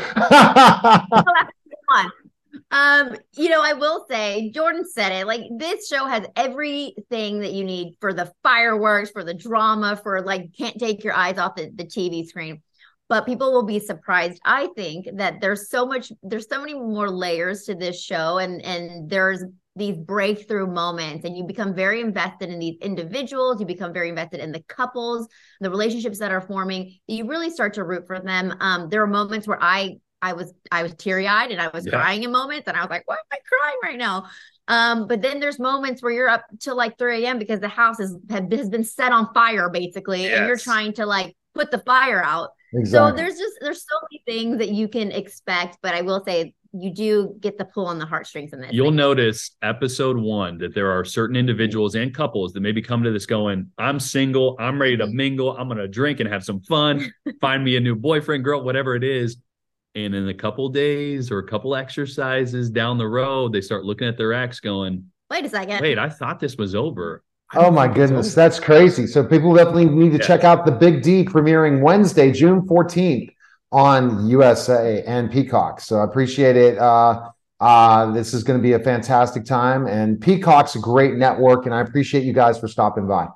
um, 2.71 3.17
you 3.37 3.49
know, 3.49 3.63
I 3.63 3.73
will 3.73 4.07
say, 4.09 4.51
Jordan 4.51 4.85
said 4.89 5.11
it. 5.13 5.27
Like 5.27 5.43
this 5.57 5.89
show 5.89 6.07
has 6.07 6.27
everything 6.37 7.41
that 7.41 7.53
you 7.53 7.65
need 7.65 7.97
for 8.01 8.13
the 8.13 8.33
fireworks, 8.43 9.11
for 9.11 9.25
the 9.25 9.35
drama, 9.35 9.99
for 10.03 10.23
like 10.23 10.55
can't 10.57 10.79
take 10.79 11.03
your 11.03 11.15
eyes 11.15 11.39
off 11.39 11.57
the, 11.57 11.71
the 11.75 11.85
TV 11.85 12.25
screen. 12.27 12.63
But 13.09 13.27
people 13.27 13.53
will 13.53 13.65
be 13.65 13.81
surprised. 13.81 14.41
I 14.45 14.69
think 14.77 15.09
that 15.15 15.41
there's 15.41 15.69
so 15.69 15.85
much, 15.85 16.13
there's 16.23 16.49
so 16.49 16.61
many 16.61 16.75
more 16.75 17.11
layers 17.11 17.65
to 17.65 17.75
this 17.75 18.01
show, 18.01 18.39
and 18.39 18.63
and 18.63 19.11
there's 19.11 19.43
these 19.81 19.97
breakthrough 19.97 20.67
moments 20.67 21.25
and 21.25 21.37
you 21.37 21.43
become 21.43 21.75
very 21.75 22.01
invested 22.01 22.51
in 22.51 22.59
these 22.59 22.77
individuals 22.83 23.59
you 23.59 23.67
become 23.67 23.93
very 23.93 24.09
invested 24.09 24.39
in 24.41 24.53
the 24.53 24.61
couples 24.65 25.27
the 25.61 25.71
relationships 25.71 26.19
that 26.19 26.31
are 26.31 26.41
forming 26.41 26.99
you 27.07 27.27
really 27.27 27.51
start 27.51 27.75
to 27.75 27.83
root 27.83 28.07
for 28.07 28.21
them 28.21 28.55
um, 28.61 28.89
there 28.91 29.03
are 29.03 29.07
moments 29.07 29.49
where 29.49 29.61
i 29.63 29.97
i 30.23 30.33
was 30.33 30.53
i 30.71 30.83
was 30.83 30.95
teary-eyed 30.95 31.51
and 31.51 31.61
i 31.61 31.69
was 31.73 31.87
yeah. 31.87 31.93
crying 31.93 32.23
in 32.23 32.31
moments 32.31 32.69
and 32.69 32.77
i 32.77 32.81
was 32.81 32.91
like 32.91 33.03
why 33.07 33.15
am 33.15 33.21
i 33.33 33.39
crying 33.49 33.79
right 33.83 33.99
now 33.99 34.25
um, 34.69 35.09
but 35.09 35.21
then 35.21 35.41
there's 35.41 35.59
moments 35.59 36.01
where 36.01 36.13
you're 36.13 36.29
up 36.29 36.45
till 36.61 36.77
like 36.77 36.97
3 36.99 37.25
a.m 37.25 37.39
because 37.39 37.59
the 37.59 37.69
house 37.69 37.99
is 37.99 38.15
has 38.29 38.69
been 38.69 38.85
set 38.85 39.13
on 39.13 39.33
fire 39.35 39.69
basically 39.71 40.23
yes. 40.23 40.39
and 40.39 40.47
you're 40.47 40.59
trying 40.59 40.93
to 40.93 41.07
like 41.07 41.35
put 41.55 41.71
the 41.71 41.79
fire 41.81 42.23
out 42.23 42.51
Exactly. 42.73 43.11
So 43.11 43.17
there's 43.17 43.37
just 43.37 43.55
there's 43.61 43.81
so 43.81 43.97
many 44.11 44.23
things 44.27 44.59
that 44.59 44.69
you 44.69 44.87
can 44.87 45.11
expect, 45.11 45.79
but 45.83 45.93
I 45.95 46.03
will 46.03 46.23
say 46.25 46.55
you 46.73 46.91
do 46.91 47.35
get 47.41 47.59
the 47.59 47.65
pull 47.65 47.87
on 47.87 47.99
the 47.99 48.07
heartstrings 48.07 48.53
in 48.53 48.61
this. 48.61 48.73
You'll 48.73 48.89
thing. 48.89 48.97
notice 48.97 49.57
episode 49.63 50.17
one 50.17 50.59
that 50.59 50.75
there 50.75 50.91
are 50.91 51.05
certain 51.05 51.35
individuals 51.35 51.95
and 51.97 52.15
couples 52.15 52.53
that 52.53 52.61
maybe 52.61 52.81
come 52.81 53.03
to 53.03 53.11
this 53.11 53.27
going, 53.27 53.71
I'm 53.77 53.99
single, 53.99 54.57
I'm 54.59 54.81
ready 54.81 54.97
to 54.99 55.07
mingle, 55.07 55.57
I'm 55.57 55.69
gonna 55.69 55.89
drink 55.89 56.21
and 56.21 56.29
have 56.29 56.45
some 56.45 56.61
fun, 56.61 57.13
find 57.41 57.65
me 57.65 57.77
a 57.77 57.81
new 57.81 57.97
boyfriend, 57.97 58.45
girl, 58.45 58.63
whatever 58.63 58.95
it 58.95 59.05
is. 59.05 59.37
And 59.97 60.15
in 60.15 60.29
a 60.29 60.35
couple 60.35 60.69
days 60.69 61.33
or 61.33 61.41
a 61.41 61.47
couple 61.47 61.75
exercises 61.75 62.71
down 62.71 62.97
the 62.97 63.09
road, 63.09 63.53
they 63.53 63.61
start 63.61 63.85
looking 63.85 64.07
at 64.07 64.17
their 64.17 64.33
ex 64.33 64.61
going, 64.61 65.11
Wait 65.31 65.45
a 65.45 65.49
second. 65.49 65.81
Wait, 65.81 65.99
I 65.99 66.09
thought 66.09 66.41
this 66.41 66.57
was 66.57 66.75
over. 66.75 67.25
Oh 67.55 67.71
my 67.73 67.89
goodness, 67.89 68.33
that's 68.33 68.61
crazy. 68.61 69.09
So 69.09 69.25
people 69.25 69.53
definitely 69.55 69.87
need 69.87 70.11
to 70.11 70.19
yeah. 70.19 70.27
check 70.27 70.45
out 70.45 70.65
the 70.65 70.73
Big 70.73 71.03
D 71.03 71.25
premiering 71.25 71.81
Wednesday, 71.81 72.31
June 72.31 72.63
14th 72.63 73.35
on 73.73 74.29
USA 74.29 75.03
and 75.07 75.31
Peacock. 75.31 75.81
So 75.81 75.99
I 75.99 76.05
appreciate 76.05 76.57
it. 76.57 76.79
Uh, 76.79 77.31
uh, 77.61 78.11
this 78.13 78.33
is 78.33 78.43
going 78.43 78.59
to 78.59 78.63
be 78.63 78.73
a 78.73 78.79
fantastic 78.79 79.45
time, 79.45 79.87
and 79.87 80.21
Peacock's 80.21 80.77
a 80.77 80.79
great 80.79 81.15
network, 81.15 81.67
and 81.67 81.75
I 81.75 81.81
appreciate 81.81 82.25
you 82.25 82.33
guys 82.33 82.59
for 82.59 82.69
stopping 82.69 83.07
by. 83.07 83.29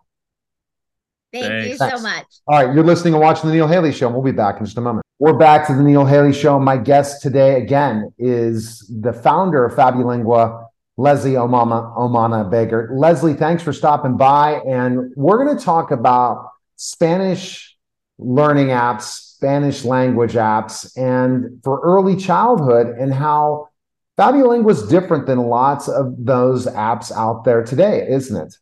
Thank 1.30 1.46
Thanks. 1.46 1.68
you 1.68 1.76
so 1.76 1.98
much. 2.00 2.24
All 2.46 2.64
right, 2.64 2.74
you're 2.74 2.84
listening 2.84 3.14
and 3.14 3.22
watching 3.22 3.50
the 3.50 3.54
Neil 3.54 3.66
Haley 3.66 3.92
Show, 3.92 4.06
and 4.06 4.14
we'll 4.14 4.24
be 4.24 4.32
back 4.32 4.58
in 4.58 4.64
just 4.64 4.78
a 4.78 4.80
moment. 4.80 5.04
We're 5.18 5.36
back 5.36 5.66
to 5.66 5.74
the 5.74 5.82
Neil 5.82 6.06
Haley 6.06 6.32
Show. 6.32 6.58
My 6.58 6.76
guest 6.76 7.22
today, 7.22 7.60
again, 7.60 8.12
is 8.18 8.88
the 8.88 9.12
founder 9.12 9.64
of 9.64 9.74
Fabulingua, 9.74 10.68
Leslie 10.96 11.32
Omama, 11.32 11.94
Omana 11.96 12.50
Baker. 12.50 12.88
Leslie, 12.94 13.34
thanks 13.34 13.62
for 13.62 13.72
stopping 13.72 14.16
by, 14.16 14.60
and 14.66 15.12
we're 15.16 15.44
going 15.44 15.56
to 15.56 15.62
talk 15.62 15.90
about 15.90 16.50
Spanish 16.76 17.76
learning 18.18 18.68
apps 18.68 19.33
Spanish 19.44 19.84
language 19.84 20.32
apps 20.32 20.96
and 20.96 21.60
for 21.62 21.78
early 21.80 22.16
childhood 22.16 22.86
and 22.86 23.12
how 23.12 23.68
Fabulingua 24.16 24.70
is 24.70 24.84
different 24.84 25.26
than 25.26 25.38
lots 25.38 25.86
of 25.86 26.14
those 26.18 26.66
apps 26.66 27.12
out 27.12 27.44
there 27.44 27.62
today, 27.62 28.06
isn't 28.08 28.40
it? 28.40 28.56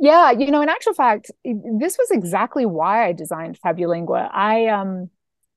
Yeah, 0.00 0.32
you 0.32 0.50
know, 0.50 0.62
in 0.62 0.68
actual 0.68 0.94
fact, 0.94 1.30
this 1.44 1.96
was 1.96 2.10
exactly 2.10 2.66
why 2.66 3.06
I 3.06 3.12
designed 3.12 3.56
Fabulingua. 3.64 4.30
I 4.32 4.66
um 4.66 5.10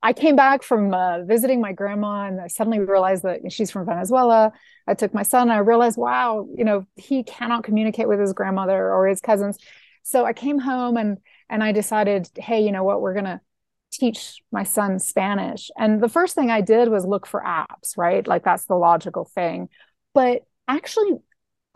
I 0.04 0.14
came 0.14 0.36
back 0.36 0.62
from 0.62 0.94
uh, 0.94 1.24
visiting 1.24 1.60
my 1.60 1.74
grandma 1.74 2.28
and 2.28 2.40
I 2.40 2.46
suddenly 2.46 2.80
realized 2.80 3.24
that 3.24 3.52
she's 3.52 3.72
from 3.72 3.88
Venezuela. 3.88 4.52
I 4.86 4.94
took 4.94 5.16
my 5.16 5.24
son 5.24 5.50
and 5.50 5.54
I 5.54 5.58
realized, 5.58 5.98
wow, 5.98 6.48
you 6.56 6.64
know, 6.64 6.86
he 6.96 7.24
cannot 7.24 7.64
communicate 7.64 8.08
with 8.08 8.20
his 8.20 8.34
grandmother 8.34 8.94
or 8.94 9.08
his 9.08 9.20
cousins. 9.20 9.58
So 10.04 10.26
I 10.26 10.34
came 10.34 10.60
home 10.60 10.96
and 10.96 11.18
and 11.50 11.64
I 11.64 11.72
decided, 11.72 12.30
hey, 12.36 12.62
you 12.62 12.72
know 12.72 12.84
what, 12.84 13.02
we're 13.02 13.16
gonna 13.16 13.42
teach 13.92 14.42
my 14.52 14.64
son 14.64 15.00
Spanish. 15.00 15.72
And 15.78 16.02
the 16.02 16.10
first 16.10 16.36
thing 16.36 16.52
I 16.52 16.62
did 16.62 16.90
was 16.90 17.06
look 17.06 17.26
for 17.26 17.42
apps, 17.42 17.98
right? 17.98 18.26
Like 18.28 18.44
that's 18.44 18.66
the 18.66 18.76
logical 18.76 19.26
thing. 19.26 19.70
But 20.14 20.44
actually, 20.68 21.14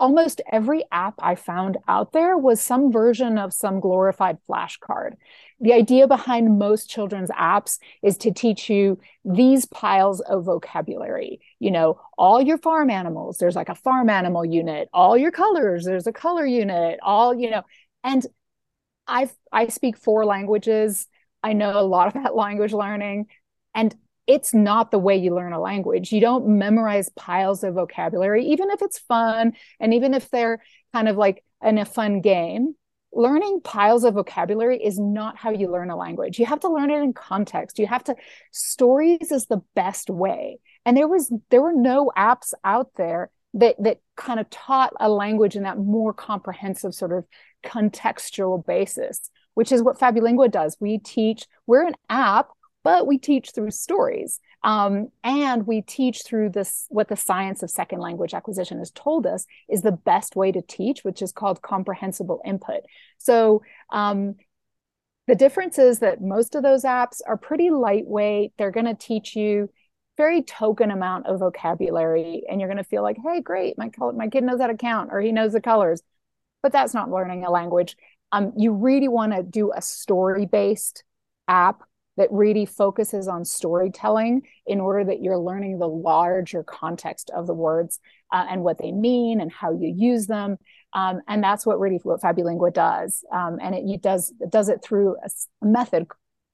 almost 0.02 0.40
every 0.50 0.82
app 0.90 1.14
I 1.20 1.36
found 1.36 1.78
out 1.86 2.12
there 2.12 2.36
was 2.36 2.60
some 2.60 2.90
version 2.90 3.38
of 3.38 3.52
some 3.52 3.78
glorified 3.78 4.38
flashcard. 4.50 5.12
The 5.60 5.72
idea 5.72 6.08
behind 6.08 6.58
most 6.58 6.90
children's 6.90 7.30
apps 7.30 7.78
is 8.02 8.16
to 8.18 8.32
teach 8.32 8.68
you 8.68 8.98
these 9.24 9.64
piles 9.64 10.20
of 10.20 10.44
vocabulary. 10.44 11.40
You 11.60 11.70
know, 11.70 12.00
all 12.18 12.42
your 12.42 12.58
farm 12.58 12.90
animals, 12.90 13.38
there's 13.38 13.54
like 13.54 13.68
a 13.68 13.76
farm 13.76 14.10
animal 14.10 14.44
unit, 14.44 14.88
all 14.92 15.16
your 15.16 15.30
colors, 15.30 15.84
there's 15.84 16.08
a 16.08 16.12
color 16.12 16.44
unit, 16.44 16.98
all, 17.00 17.32
you 17.32 17.50
know, 17.50 17.62
and 18.02 18.26
I 19.06 19.30
I 19.52 19.68
speak 19.68 19.96
four 19.96 20.24
languages. 20.24 21.06
I 21.42 21.52
know 21.52 21.78
a 21.78 21.82
lot 21.82 22.08
about 22.16 22.36
language 22.36 22.72
learning. 22.72 23.26
And 23.74 23.94
it's 24.26 24.54
not 24.54 24.90
the 24.90 24.98
way 24.98 25.16
you 25.16 25.34
learn 25.34 25.52
a 25.52 25.60
language. 25.60 26.12
You 26.12 26.20
don't 26.20 26.46
memorize 26.58 27.08
piles 27.16 27.64
of 27.64 27.74
vocabulary, 27.74 28.46
even 28.46 28.70
if 28.70 28.80
it's 28.82 28.98
fun 28.98 29.54
and 29.80 29.94
even 29.94 30.14
if 30.14 30.30
they're 30.30 30.62
kind 30.92 31.08
of 31.08 31.16
like 31.16 31.44
in 31.62 31.78
a 31.78 31.84
fun 31.84 32.20
game. 32.20 32.74
Learning 33.14 33.60
piles 33.62 34.04
of 34.04 34.14
vocabulary 34.14 34.82
is 34.82 34.98
not 34.98 35.36
how 35.36 35.50
you 35.50 35.70
learn 35.70 35.90
a 35.90 35.96
language. 35.96 36.38
You 36.38 36.46
have 36.46 36.60
to 36.60 36.70
learn 36.70 36.90
it 36.90 37.02
in 37.02 37.12
context. 37.12 37.78
You 37.78 37.86
have 37.86 38.04
to, 38.04 38.14
stories 38.52 39.30
is 39.30 39.46
the 39.46 39.60
best 39.74 40.08
way. 40.08 40.60
And 40.86 40.96
there 40.96 41.08
was, 41.08 41.30
there 41.50 41.60
were 41.60 41.74
no 41.74 42.10
apps 42.16 42.54
out 42.64 42.90
there 42.96 43.30
that, 43.54 43.76
that 43.80 43.98
kind 44.16 44.40
of 44.40 44.48
taught 44.48 44.94
a 44.98 45.10
language 45.10 45.56
in 45.56 45.64
that 45.64 45.78
more 45.78 46.14
comprehensive 46.14 46.94
sort 46.94 47.12
of 47.12 47.26
contextual 47.62 48.64
basis, 48.64 49.30
which 49.54 49.72
is 49.72 49.82
what 49.82 49.98
Fabulingua 49.98 50.50
does. 50.50 50.76
We 50.80 50.98
teach, 50.98 51.46
we're 51.66 51.86
an 51.86 51.94
app 52.08 52.48
but 52.82 53.06
we 53.06 53.18
teach 53.18 53.50
through 53.50 53.70
stories. 53.70 54.40
Um, 54.64 55.08
and 55.24 55.66
we 55.66 55.82
teach 55.82 56.22
through 56.24 56.50
this 56.50 56.86
what 56.88 57.08
the 57.08 57.16
science 57.16 57.62
of 57.62 57.70
second 57.70 58.00
language 58.00 58.34
acquisition 58.34 58.78
has 58.78 58.92
told 58.92 59.26
us 59.26 59.46
is 59.68 59.82
the 59.82 59.92
best 59.92 60.36
way 60.36 60.52
to 60.52 60.62
teach 60.62 61.02
which 61.02 61.20
is 61.20 61.32
called 61.32 61.62
comprehensible 61.62 62.40
input. 62.44 62.82
So 63.18 63.62
um, 63.90 64.36
the 65.26 65.34
difference 65.34 65.78
is 65.78 65.98
that 66.00 66.20
most 66.20 66.54
of 66.54 66.62
those 66.62 66.84
apps 66.84 67.20
are 67.26 67.36
pretty 67.36 67.70
lightweight. 67.70 68.52
They're 68.56 68.70
going 68.70 68.86
to 68.86 68.94
teach 68.94 69.34
you 69.34 69.68
very 70.16 70.42
token 70.42 70.90
amount 70.90 71.26
of 71.26 71.40
vocabulary 71.40 72.44
and 72.48 72.60
you're 72.60 72.68
going 72.68 72.76
to 72.76 72.84
feel 72.84 73.02
like 73.02 73.16
hey 73.24 73.40
great 73.40 73.78
my, 73.78 73.90
my 74.14 74.28
kid 74.28 74.44
knows 74.44 74.60
how 74.60 74.66
to 74.66 74.76
count 74.76 75.08
or 75.10 75.20
he 75.20 75.32
knows 75.32 75.52
the 75.52 75.60
colors. 75.60 76.02
But 76.62 76.70
that's 76.70 76.94
not 76.94 77.10
learning 77.10 77.44
a 77.44 77.50
language 77.50 77.96
um, 78.32 78.52
you 78.56 78.72
really 78.72 79.08
want 79.08 79.32
to 79.32 79.42
do 79.42 79.72
a 79.72 79.82
story 79.82 80.46
based 80.46 81.04
app 81.48 81.82
that 82.16 82.28
really 82.30 82.66
focuses 82.66 83.26
on 83.26 83.44
storytelling 83.44 84.42
in 84.66 84.80
order 84.80 85.04
that 85.04 85.22
you're 85.22 85.38
learning 85.38 85.78
the 85.78 85.88
larger 85.88 86.62
context 86.62 87.30
of 87.34 87.46
the 87.46 87.54
words 87.54 88.00
uh, 88.32 88.46
and 88.50 88.62
what 88.62 88.78
they 88.78 88.92
mean 88.92 89.40
and 89.40 89.50
how 89.50 89.72
you 89.72 89.92
use 89.96 90.26
them. 90.26 90.58
Um, 90.92 91.20
and 91.26 91.42
that's 91.42 91.64
what 91.64 91.80
really 91.80 92.00
what 92.02 92.20
Fabulingua 92.20 92.72
does. 92.72 93.24
Um, 93.32 93.58
and 93.62 93.74
it, 93.74 93.84
it, 93.86 94.02
does 94.02 94.32
it 94.40 94.50
does 94.50 94.68
it 94.68 94.82
through 94.82 95.16
a, 95.24 95.30
a 95.62 95.66
method 95.66 96.06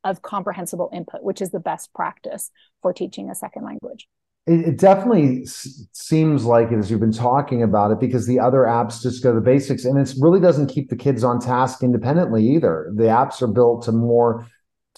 of 0.04 0.23
comprehensible 0.23 0.90
input, 0.92 1.23
which 1.23 1.42
is 1.42 1.50
the 1.50 1.58
best 1.58 1.92
practice 1.92 2.50
for 2.80 2.92
teaching 2.92 3.30
a 3.30 3.35
second 3.35 3.64
language. 3.64 4.06
It, 4.48 4.78
definitely 4.78 5.46
seems 5.92 6.44
like 6.44 6.72
it 6.72 6.78
as 6.78 6.90
you've 6.90 7.00
been 7.00 7.12
talking 7.12 7.62
about 7.62 7.90
it 7.90 8.00
because 8.00 8.26
the 8.26 8.40
other 8.40 8.60
apps 8.60 9.02
just 9.02 9.22
go 9.22 9.30
to 9.30 9.34
the 9.34 9.44
basics 9.44 9.84
and 9.84 9.98
it 9.98 10.14
really 10.20 10.40
doesn't 10.40 10.68
keep 10.68 10.88
the 10.88 10.96
kids 10.96 11.22
on 11.22 11.38
task 11.38 11.82
independently 11.82 12.46
either. 12.48 12.90
The 12.96 13.04
apps 13.04 13.42
are 13.42 13.46
built 13.46 13.84
to 13.84 13.92
more 13.92 14.46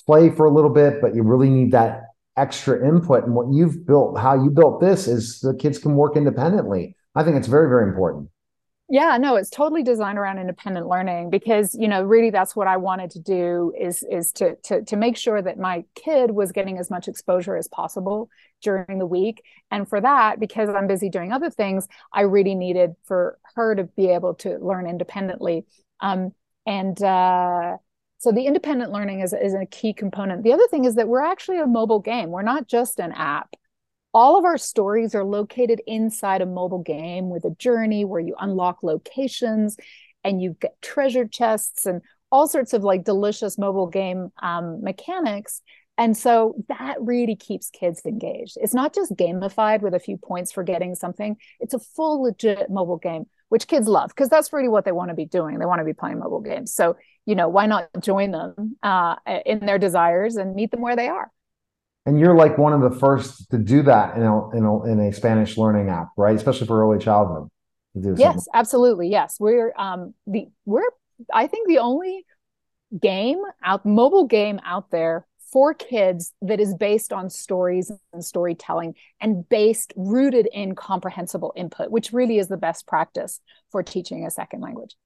play 0.07 0.30
for 0.30 0.47
a 0.47 0.50
little 0.50 0.71
bit, 0.71 1.00
but 1.00 1.14
you 1.14 1.23
really 1.23 1.50
need 1.50 1.73
that 1.73 2.02
extra 2.37 2.87
input. 2.87 3.25
And 3.25 3.35
what 3.35 3.52
you've 3.52 3.87
built, 3.87 4.19
how 4.19 4.42
you 4.42 4.50
built 4.50 4.80
this, 4.80 5.07
is 5.07 5.40
the 5.40 5.54
kids 5.54 5.78
can 5.78 5.95
work 5.95 6.16
independently. 6.16 6.97
I 7.14 7.25
think 7.25 7.37
it's 7.37 7.49
very, 7.49 7.69
very 7.69 7.88
important. 7.88 8.30
Yeah, 8.93 9.17
no, 9.19 9.37
it's 9.37 9.51
totally 9.51 9.85
designed 9.85 10.19
around 10.19 10.41
independent 10.41 10.89
learning 10.89 11.31
because 11.31 11.77
you 11.79 11.87
know 11.87 12.03
really 12.03 12.31
that's 12.31 12.57
what 12.57 12.67
I 12.67 12.77
wanted 12.77 13.11
to 13.13 13.21
do 13.21 13.73
is 13.79 14.03
is 14.11 14.33
to 14.33 14.57
to 14.65 14.83
to 14.83 14.97
make 14.97 15.17
sure 15.17 15.41
that 15.41 15.59
my 15.61 15.85
kid 15.95 16.33
was 16.33 16.51
getting 16.51 16.77
as 16.77 16.91
much 16.91 17.07
exposure 17.07 17.57
as 17.57 17.69
possible 17.69 18.29
during 18.61 18.99
the 18.99 19.07
week, 19.07 19.45
and 19.71 19.89
for 19.89 20.01
that 20.01 20.41
because 20.41 20.69
I'm 20.71 20.89
busy 20.89 21.09
doing 21.09 21.31
other 21.33 21.51
things, 21.51 21.87
I 22.13 22.23
really 22.23 22.57
needed 22.57 22.97
for 23.05 23.39
her 23.55 23.77
to 23.77 23.85
be 23.85 24.09
able 24.09 24.35
to 24.37 24.59
learn 24.59 24.89
independently. 24.89 25.67
Um, 26.01 26.35
and 26.67 27.01
uh, 27.01 27.77
so 28.19 28.33
the 28.33 28.47
independent 28.47 28.91
learning 28.91 29.21
is, 29.21 29.33
is 29.33 29.55
a 29.55 29.67
key 29.67 29.93
component. 29.93 30.43
The 30.43 30.53
other 30.53 30.67
thing 30.67 30.85
is 30.85 30.97
that 30.97 31.07
we're 31.07 31.25
actually 31.25 31.61
a 31.61 31.67
mobile 31.67 32.01
game. 32.01 32.31
We're 32.31 32.43
not 32.43 32.67
just 32.67 32.99
an 32.99 33.13
app. 33.13 33.55
All 34.12 34.37
of 34.37 34.45
our 34.45 34.59
stories 34.59 35.14
are 35.14 35.25
located 35.25 35.81
inside 35.87 36.43
a 36.43 36.47
mobile 36.47 36.83
game 36.83 37.29
with 37.31 37.45
a 37.45 37.50
journey 37.50 38.05
where 38.05 38.21
you 38.21 38.35
unlock 38.40 38.83
locations 38.83 39.76
and 40.25 40.43
you 40.43 40.57
get 40.61 40.81
treasure 40.83 41.26
chests 41.26 41.87
and 41.87 42.02
all 42.33 42.49
sorts 42.49 42.73
of 42.73 42.83
like 42.83 43.05
delicious 43.05 43.57
mobile 43.57 43.87
game 43.87 44.31
um, 44.43 44.83
mechanics. 44.83 45.62
And 45.97 46.17
so 46.17 46.57
that 46.69 46.97
really 47.00 47.37
keeps 47.37 47.71
kids 47.71 48.02
engaged. 48.05 48.57
It's 48.61 48.75
not 48.75 48.95
just 48.95 49.12
gamified 49.12 49.81
with 49.81 49.95
a 49.95 50.00
few 50.00 50.17
points 50.17 50.50
for 50.50 50.64
getting 50.64 50.95
something, 50.95 51.37
it's 51.61 51.75
a 51.75 51.79
full 51.79 52.23
legit 52.23 52.69
mobile 52.71 52.97
game, 52.97 53.26
which 53.49 53.69
kids 53.69 53.87
love 53.87 54.09
because 54.09 54.29
that's 54.29 54.52
really 54.52 54.69
what 54.69 54.85
they 54.85 54.93
want 54.93 55.11
to 55.11 55.14
be 55.14 55.26
doing. 55.26 55.59
They 55.59 55.67
want 55.67 55.81
to 55.81 55.85
be 55.85 55.93
playing 55.93 56.19
mobile 56.19 56.40
games. 56.40 56.75
So 56.75 56.97
you 57.26 57.37
know 57.37 57.49
why 57.49 57.67
not 57.67 57.88
join 58.00 58.33
them 58.33 58.76
uh, 58.83 59.17
in 59.47 59.61
their 59.61 59.79
desires 59.79 60.35
and 60.37 60.57
meet 60.57 60.73
them 60.73 60.81
where 60.81 60.97
they 60.97 61.09
are 61.09 61.31
and 62.07 62.19
you're 62.19 62.35
like 62.35 62.59
one 62.59 62.73
of 62.73 62.80
the 62.80 62.99
first 62.99 63.50
to 63.50 63.59
do 63.59 63.83
that 63.83 64.16
in 64.16 64.23
a, 64.23 64.50
in 64.57 64.64
a, 64.64 64.85
in 64.85 65.00
a 65.00 65.12
spanish 65.12 65.57
learning 65.57 65.88
app 65.88 66.09
right? 66.16 66.37
Especially 66.37 66.66
for 66.66 66.83
early 66.83 67.02
childhood. 67.02 67.49
Yes 67.95 68.47
absolutely 68.54 69.09
yes. 69.09 69.37
We're 69.38 69.73
um 69.76 70.14
the 70.26 70.49
we're 70.64 70.83
i 71.33 71.47
think 71.47 71.69
the 71.69 71.78
only 71.78 72.25
game 73.00 73.42
out 73.62 73.85
mobile 73.85 74.26
game 74.26 74.61
out 74.64 74.90
there 74.90 75.26
for 75.52 75.75
kids 75.75 76.33
that 76.42 76.61
is 76.61 76.75
based 76.75 77.12
on 77.12 77.28
stories 77.28 77.90
and 78.12 78.25
storytelling 78.25 78.95
and 79.21 79.49
based 79.49 79.92
rooted 79.97 80.49
in 80.52 80.75
comprehensible 80.75 81.52
input 81.57 81.90
which 81.90 82.12
really 82.12 82.38
is 82.38 82.49
the 82.49 82.57
best 82.57 82.87
practice 82.87 83.40
for 83.71 83.83
teaching 83.83 84.25
a 84.25 84.30
second 84.30 84.61
language 84.61 84.97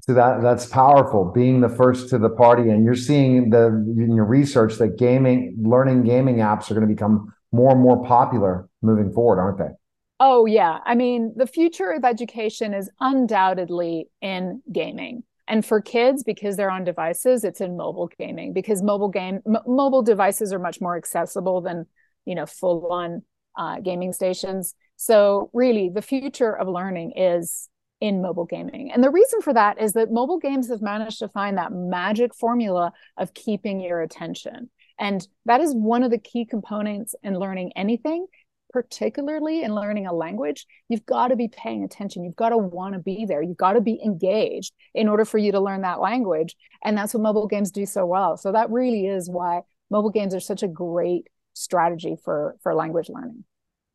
so 0.00 0.14
that 0.14 0.42
that's 0.42 0.66
powerful, 0.66 1.32
being 1.34 1.60
the 1.60 1.68
first 1.68 2.08
to 2.10 2.18
the 2.18 2.30
party. 2.30 2.70
And 2.70 2.84
you're 2.84 2.94
seeing 2.94 3.50
the 3.50 3.66
in 3.66 4.14
your 4.14 4.24
research 4.24 4.76
that 4.76 4.98
gaming, 4.98 5.56
learning 5.60 6.04
gaming 6.04 6.36
apps 6.36 6.70
are 6.70 6.74
going 6.74 6.86
to 6.86 6.92
become 6.92 7.32
more 7.52 7.72
and 7.72 7.80
more 7.80 8.04
popular 8.04 8.68
moving 8.82 9.12
forward, 9.12 9.40
aren't 9.40 9.58
they? 9.58 9.74
Oh 10.20 10.46
yeah. 10.46 10.78
I 10.84 10.94
mean, 10.94 11.32
the 11.36 11.46
future 11.46 11.90
of 11.90 12.04
education 12.04 12.74
is 12.74 12.90
undoubtedly 13.00 14.08
in 14.20 14.62
gaming. 14.72 15.22
And 15.46 15.64
for 15.64 15.80
kids, 15.80 16.22
because 16.24 16.56
they're 16.56 16.70
on 16.70 16.84
devices, 16.84 17.42
it's 17.42 17.60
in 17.60 17.76
mobile 17.76 18.10
gaming 18.18 18.52
because 18.52 18.82
mobile 18.82 19.08
game 19.08 19.40
m- 19.46 19.62
mobile 19.66 20.02
devices 20.02 20.52
are 20.52 20.58
much 20.58 20.80
more 20.80 20.96
accessible 20.96 21.60
than 21.60 21.86
you 22.24 22.34
know 22.34 22.46
full 22.46 22.92
on 22.92 23.22
uh, 23.56 23.80
gaming 23.80 24.12
stations. 24.12 24.74
So 24.96 25.50
really, 25.52 25.90
the 25.92 26.02
future 26.02 26.56
of 26.56 26.68
learning 26.68 27.12
is 27.16 27.68
in 28.00 28.22
mobile 28.22 28.44
gaming. 28.44 28.92
And 28.92 29.02
the 29.02 29.10
reason 29.10 29.40
for 29.40 29.52
that 29.54 29.80
is 29.80 29.92
that 29.94 30.10
mobile 30.10 30.38
games 30.38 30.68
have 30.70 30.82
managed 30.82 31.18
to 31.18 31.28
find 31.28 31.58
that 31.58 31.72
magic 31.72 32.34
formula 32.34 32.92
of 33.16 33.34
keeping 33.34 33.80
your 33.80 34.00
attention. 34.00 34.70
And 34.98 35.26
that 35.46 35.60
is 35.60 35.74
one 35.74 36.02
of 36.02 36.10
the 36.10 36.18
key 36.18 36.44
components 36.44 37.14
in 37.22 37.38
learning 37.38 37.72
anything, 37.76 38.26
particularly 38.70 39.62
in 39.62 39.74
learning 39.74 40.06
a 40.06 40.12
language. 40.12 40.66
You've 40.88 41.06
got 41.06 41.28
to 41.28 41.36
be 41.36 41.48
paying 41.48 41.84
attention. 41.84 42.24
You've 42.24 42.36
got 42.36 42.50
to 42.50 42.58
want 42.58 42.94
to 42.94 43.00
be 43.00 43.24
there. 43.26 43.42
You've 43.42 43.56
got 43.56 43.74
to 43.74 43.80
be 43.80 44.00
engaged 44.04 44.72
in 44.94 45.08
order 45.08 45.24
for 45.24 45.38
you 45.38 45.52
to 45.52 45.60
learn 45.60 45.82
that 45.82 46.00
language. 46.00 46.56
And 46.84 46.96
that's 46.96 47.14
what 47.14 47.22
mobile 47.22 47.46
games 47.46 47.70
do 47.70 47.86
so 47.86 48.06
well. 48.06 48.36
So 48.36 48.52
that 48.52 48.70
really 48.70 49.06
is 49.06 49.28
why 49.30 49.62
mobile 49.90 50.10
games 50.10 50.34
are 50.34 50.40
such 50.40 50.62
a 50.62 50.68
great 50.68 51.28
strategy 51.54 52.16
for 52.22 52.56
for 52.62 52.74
language 52.74 53.08
learning. 53.08 53.44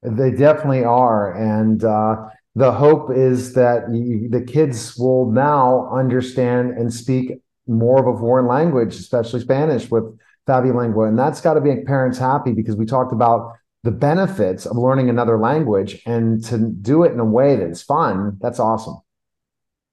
They 0.02 0.32
definitely 0.32 0.84
are. 0.84 1.34
And 1.34 1.84
uh, 1.84 2.28
the 2.56 2.72
hope 2.72 3.12
is 3.16 3.54
that 3.54 3.84
you, 3.94 4.30
the 4.30 4.42
kids 4.42 4.96
will 4.98 5.32
now 5.32 5.90
understand 5.92 6.72
and 6.72 6.94
speak 6.94 7.40
more 7.68 8.00
of 8.00 8.16
a 8.16 8.20
foreign 8.20 8.48
language, 8.48 8.96
especially 8.96 9.40
Spanish 9.40 9.90
with 9.90 10.04
Fabulingua. 10.48 11.08
And 11.08 11.18
that's 11.18 11.42
got 11.42 11.56
to 11.56 11.62
make 11.62 11.86
parents 11.86 12.18
happy 12.18 12.52
because 12.52 12.76
we 12.76 12.86
talked 12.86 13.14
about 13.14 13.54
the 13.84 13.92
benefits 13.92 14.66
of 14.66 14.78
learning 14.78 15.10
another 15.10 15.38
language 15.38 16.02
and 16.06 16.44
to 16.46 16.58
do 16.58 17.04
it 17.04 17.12
in 17.12 17.20
a 17.20 17.26
way 17.26 17.56
that 17.56 17.70
is 17.70 17.82
fun. 17.82 18.38
That's 18.42 18.60
awesome. 18.60 18.98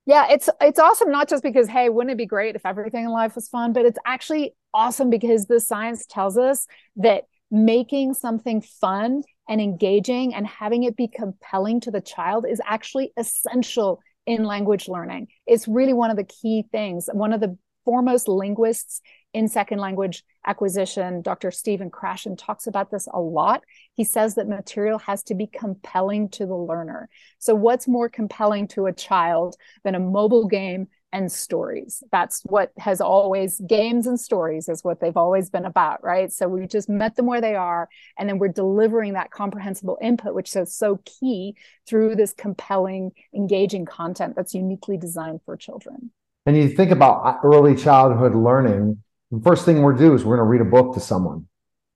Yeah, 0.07 0.27
it's 0.31 0.49
it's 0.61 0.79
awesome 0.79 1.11
not 1.11 1.29
just 1.29 1.43
because 1.43 1.69
hey, 1.69 1.89
wouldn't 1.89 2.13
it 2.13 2.19
be 2.19 2.27
great 2.27 2.57
if 2.57 2.67
everything 2.67 3.05
in 3.05 3.11
life 3.11 3.35
was 3.35 3.49
fun, 3.49 3.73
but 3.73 3.85
it's 3.85 3.99
actually 4.05 4.55
awesome 4.75 5.11
because 5.11 5.47
the 5.47 5.61
science 5.61 6.07
tells 6.07 6.37
us 6.37 6.67
that 6.97 7.25
making 7.51 8.15
something 8.15 8.61
fun 8.61 9.23
and 9.51 9.61
engaging 9.61 10.33
and 10.33 10.47
having 10.47 10.85
it 10.85 10.97
be 10.97 11.09
compelling 11.09 11.81
to 11.81 11.91
the 11.91 12.01
child 12.01 12.47
is 12.49 12.61
actually 12.65 13.13
essential 13.19 14.01
in 14.25 14.45
language 14.45 14.89
learning. 14.89 15.27
It's 15.45 15.67
really 15.67 15.93
one 15.93 16.11
of 16.11 16.17
the 16.17 16.25
key 16.25 16.65
things. 16.71 17.11
One 17.13 17.33
of 17.33 17.41
the 17.41 17.59
foremost 17.85 18.29
linguists 18.29 19.01
in 19.35 19.49
second 19.49 19.81
language 19.81 20.23
acquisition. 20.47 21.23
Dr. 21.23 21.51
Stephen 21.51 21.91
Krashen 21.91 22.37
talks 22.39 22.69
about 22.69 22.93
this 22.93 23.09
a 23.13 23.21
lot. 23.21 23.63
He 23.95 24.05
says 24.05 24.37
that 24.37 24.49
material 24.49 24.99
has 25.01 25.25
to 25.25 25.35
be 25.35 25.49
compelling 25.49 26.29
to 26.31 26.47
the 26.47 26.57
learner. 26.57 27.09
So, 27.41 27.55
what's 27.55 27.89
more 27.89 28.09
compelling 28.09 28.69
to 28.69 28.87
a 28.87 28.93
child 28.93 29.57
than 29.83 29.97
a 29.97 30.01
mobile 30.01 30.47
game 30.47 30.89
and 31.13 31.31
stories. 31.31 32.03
That's 32.13 32.43
what 32.45 32.73
has 32.79 33.01
always 33.01 33.61
games 33.67 34.07
and 34.07 34.19
stories 34.19 34.69
is 34.69 34.85
what 34.85 35.01
they've 35.01 35.17
always 35.17 35.51
been 35.51 35.65
about, 35.65 36.03
right? 36.05 36.33
So 36.33 36.49
we 36.49 36.67
just 36.67 36.89
met 36.89 37.17
them 37.17 37.27
where 37.27 37.41
they 37.41 37.55
are, 37.55 37.89
and 38.19 38.29
then 38.29 38.39
we're 38.39 38.49
delivering 38.49 39.15
that 39.15 39.31
comprehensible 39.31 39.99
input, 40.01 40.35
which 40.35 40.55
is 40.55 40.75
so 40.75 41.01
key 41.05 41.57
through 41.87 42.17
this 42.17 42.33
compelling, 42.33 43.13
engaging 43.35 43.85
content 43.85 44.37
that's 44.37 44.55
uniquely 44.55 44.97
designed 44.97 45.41
for 45.45 45.57
children. 45.57 46.11
And 46.47 46.57
you 46.57 46.69
think 46.69 46.91
about 46.91 47.27
uh, 47.27 47.39
early 47.45 47.75
childhood 47.77 48.35
learning, 48.35 49.03
the 49.31 49.41
first 49.43 49.65
thing 49.65 49.83
we're 49.83 49.93
do 49.93 50.15
is 50.15 50.25
we're 50.25 50.37
going 50.37 50.47
to 50.47 50.51
read 50.51 50.61
a 50.61 50.71
book 50.71 50.95
to 50.95 51.01
someone. 51.01 51.47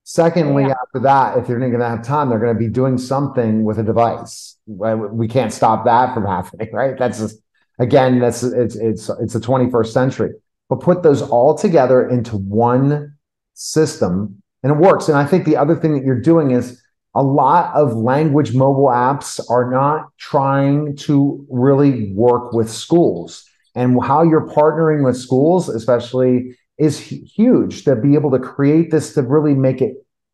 Secondly, 0.03 0.63
yeah. 0.63 0.75
after 0.81 0.99
that, 0.99 1.37
if 1.37 1.47
they're 1.47 1.57
not 1.57 1.69
going 1.69 1.79
to 1.79 1.89
have 1.89 2.03
time, 2.03 2.29
they're 2.29 2.39
going 2.39 2.53
to 2.53 2.59
be 2.59 2.67
doing 2.67 2.97
something 2.97 3.63
with 3.63 3.79
a 3.79 3.83
device. 3.83 4.55
We 4.67 5.27
can't 5.27 5.51
stop 5.51 5.85
that 5.85 6.13
from 6.13 6.25
happening, 6.27 6.69
right? 6.71 6.97
That's 6.97 7.19
just 7.19 7.41
Again, 7.79 8.19
that's 8.19 8.43
it's 8.43 8.75
it's 8.75 9.09
it's 9.09 9.33
the 9.33 9.39
21st 9.39 9.87
century. 9.87 10.31
But 10.69 10.81
put 10.81 11.03
those 11.03 11.21
all 11.21 11.55
together 11.55 12.09
into 12.09 12.37
one 12.37 13.15
system 13.53 14.41
and 14.63 14.71
it 14.71 14.77
works. 14.79 15.07
And 15.09 15.17
I 15.17 15.25
think 15.25 15.45
the 15.45 15.57
other 15.57 15.75
thing 15.75 15.93
that 15.93 16.03
you're 16.03 16.19
doing 16.19 16.51
is 16.51 16.81
a 17.13 17.21
lot 17.21 17.73
of 17.75 17.95
language 17.95 18.55
mobile 18.55 18.87
apps 18.87 19.39
are 19.49 19.69
not 19.69 20.07
trying 20.17 20.95
to 20.97 21.45
really 21.49 22.11
work 22.13 22.51
with 22.51 22.69
schools. 22.69 23.45
And 23.75 24.01
how 24.03 24.23
you're 24.23 24.47
partnering 24.47 25.03
with 25.05 25.17
schools, 25.17 25.69
especially, 25.69 26.57
is 26.77 26.99
huge 26.99 27.85
to 27.85 27.95
be 27.95 28.15
able 28.15 28.31
to 28.31 28.39
create 28.39 28.91
this 28.91 29.13
to 29.13 29.21
really 29.21 29.53
make 29.53 29.81
it 29.81 29.93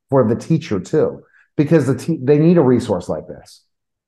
for 0.09 0.27
the 0.27 0.35
teacher 0.35 0.79
too, 0.79 1.21
because 1.55 1.87
the 1.87 1.95
te- 1.95 2.19
they 2.21 2.37
need 2.37 2.57
a 2.57 2.61
resource 2.61 3.09
like 3.09 3.27
this. 3.27 3.63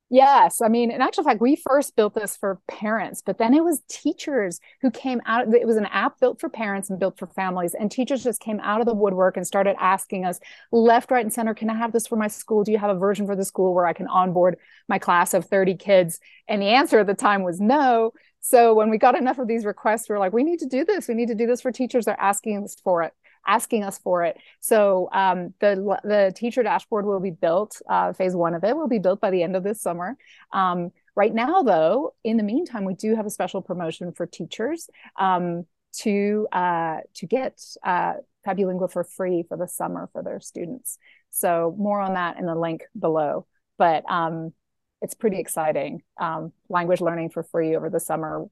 Yes. 0.09 0.61
I 0.61 0.67
mean, 0.67 0.91
in 0.91 1.01
actual 1.01 1.23
fact, 1.23 1.41
we 1.41 1.55
first 1.55 1.95
built 1.95 2.13
this 2.13 2.37
for 2.37 2.59
parents, 2.67 3.23
but 3.25 3.39
then 3.39 3.55
it 3.55 3.63
was 3.63 3.81
teachers 3.89 4.59
who 4.81 4.91
came 4.91 5.21
out. 5.25 5.51
It 5.51 5.65
was 5.65 5.77
an 5.77 5.87
app 5.87 6.19
built 6.19 6.39
for 6.39 6.49
parents 6.49 6.91
and 6.91 6.99
built 6.99 7.17
for 7.17 7.25
families. 7.25 7.73
And 7.73 7.89
teachers 7.89 8.23
just 8.23 8.39
came 8.39 8.59
out 8.59 8.79
of 8.79 8.85
the 8.85 8.93
woodwork 8.93 9.37
and 9.37 9.47
started 9.47 9.75
asking 9.79 10.25
us 10.25 10.39
left, 10.71 11.09
right, 11.09 11.25
and 11.25 11.33
center, 11.33 11.55
can 11.55 11.69
I 11.71 11.75
have 11.75 11.93
this 11.93 12.05
for 12.05 12.15
my 12.15 12.27
school? 12.27 12.63
Do 12.63 12.71
you 12.71 12.77
have 12.77 12.91
a 12.95 12.99
version 12.99 13.25
for 13.25 13.35
the 13.35 13.45
school 13.45 13.73
where 13.73 13.87
I 13.87 13.93
can 13.93 14.07
onboard 14.07 14.57
my 14.87 14.99
class 14.99 15.33
of 15.33 15.45
30 15.45 15.75
kids? 15.77 16.19
And 16.47 16.61
the 16.61 16.67
answer 16.67 16.99
at 16.99 17.07
the 17.07 17.15
time 17.15 17.41
was 17.41 17.59
no. 17.59 18.11
So 18.39 18.75
when 18.75 18.91
we 18.91 18.99
got 18.99 19.17
enough 19.17 19.39
of 19.39 19.47
these 19.47 19.65
requests, 19.65 20.07
we 20.09 20.15
are 20.15 20.19
like, 20.19 20.33
we 20.33 20.43
need 20.43 20.59
to 20.59 20.67
do 20.67 20.85
this. 20.85 21.07
We 21.07 21.15
need 21.15 21.29
to 21.29 21.35
do 21.35 21.47
this 21.47 21.61
for 21.61 21.71
teachers. 21.71 22.05
They're 22.05 22.21
asking 22.21 22.63
us 22.63 22.75
for 22.83 23.01
it 23.01 23.13
asking 23.45 23.83
us 23.83 23.97
for 23.99 24.23
it. 24.23 24.37
So 24.59 25.09
um, 25.11 25.53
the 25.59 25.97
the 26.03 26.33
teacher 26.35 26.63
dashboard 26.63 27.05
will 27.05 27.19
be 27.19 27.31
built. 27.31 27.81
Uh, 27.89 28.13
phase 28.13 28.35
one 28.35 28.53
of 28.53 28.63
it 28.63 28.75
will 28.75 28.87
be 28.87 28.99
built 28.99 29.21
by 29.21 29.31
the 29.31 29.43
end 29.43 29.55
of 29.55 29.63
this 29.63 29.81
summer. 29.81 30.17
Um, 30.51 30.91
right 31.15 31.33
now, 31.33 31.63
though, 31.63 32.13
in 32.23 32.37
the 32.37 32.43
meantime, 32.43 32.85
we 32.85 32.93
do 32.95 33.15
have 33.15 33.25
a 33.25 33.29
special 33.29 33.61
promotion 33.61 34.11
for 34.11 34.25
teachers 34.25 34.89
um, 35.17 35.65
to 35.99 36.47
uh, 36.51 36.97
to 37.15 37.25
get 37.27 37.61
uh, 37.83 38.13
Fabulingua 38.45 38.91
for 38.91 39.03
free 39.03 39.43
for 39.47 39.57
the 39.57 39.67
summer 39.67 40.09
for 40.11 40.23
their 40.23 40.39
students. 40.39 40.97
So 41.29 41.75
more 41.77 41.99
on 41.99 42.13
that 42.13 42.37
in 42.37 42.45
the 42.45 42.55
link 42.55 42.83
below. 42.97 43.47
But 43.77 44.03
um, 44.09 44.53
it's 45.01 45.15
pretty 45.15 45.39
exciting. 45.39 46.01
Um, 46.17 46.53
language 46.69 47.01
learning 47.01 47.31
for 47.31 47.43
free 47.43 47.75
over 47.75 47.89
the 47.89 47.99
summer 47.99 48.45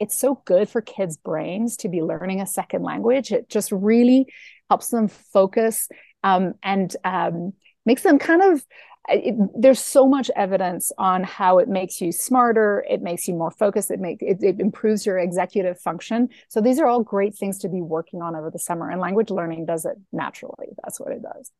it's 0.00 0.18
so 0.18 0.40
good 0.44 0.68
for 0.68 0.80
kids' 0.80 1.16
brains 1.16 1.76
to 1.78 1.88
be 1.88 2.02
learning 2.02 2.40
a 2.40 2.46
second 2.46 2.82
language. 2.82 3.32
It 3.32 3.48
just 3.48 3.72
really 3.72 4.32
helps 4.68 4.88
them 4.88 5.08
focus 5.08 5.88
um, 6.22 6.54
and 6.62 6.94
um, 7.04 7.52
makes 7.86 8.02
them 8.02 8.18
kind 8.18 8.42
of. 8.42 8.64
It, 9.10 9.36
there's 9.58 9.80
so 9.80 10.06
much 10.06 10.30
evidence 10.36 10.92
on 10.98 11.24
how 11.24 11.58
it 11.58 11.68
makes 11.68 11.98
you 12.02 12.12
smarter. 12.12 12.84
It 12.90 13.00
makes 13.00 13.26
you 13.26 13.34
more 13.34 13.50
focused. 13.50 13.90
It 13.90 14.00
make 14.00 14.20
it, 14.20 14.42
it 14.42 14.60
improves 14.60 15.06
your 15.06 15.18
executive 15.18 15.80
function. 15.80 16.28
So 16.48 16.60
these 16.60 16.78
are 16.78 16.86
all 16.86 17.02
great 17.02 17.34
things 17.34 17.56
to 17.60 17.70
be 17.70 17.80
working 17.80 18.20
on 18.20 18.36
over 18.36 18.50
the 18.50 18.58
summer. 18.58 18.90
And 18.90 19.00
language 19.00 19.30
learning 19.30 19.64
does 19.64 19.86
it 19.86 19.96
naturally. 20.12 20.68
That's 20.84 21.00
what 21.00 21.12
it 21.12 21.22
does. 21.22 21.50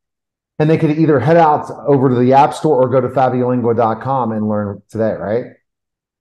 And 0.59 0.69
they 0.69 0.77
could 0.77 0.91
either 0.91 1.21
head 1.21 1.39
out 1.39 1.71
over 1.87 2.11
to 2.11 2.17
the 2.17 2.35
App 2.35 2.53
Store 2.53 2.83
or 2.83 2.89
go 2.91 3.01
to 3.01 3.09
fabulingua.com 3.09 4.33
and 4.33 4.49
learn 4.49 4.83
today, 4.91 5.13
right? 5.13 5.45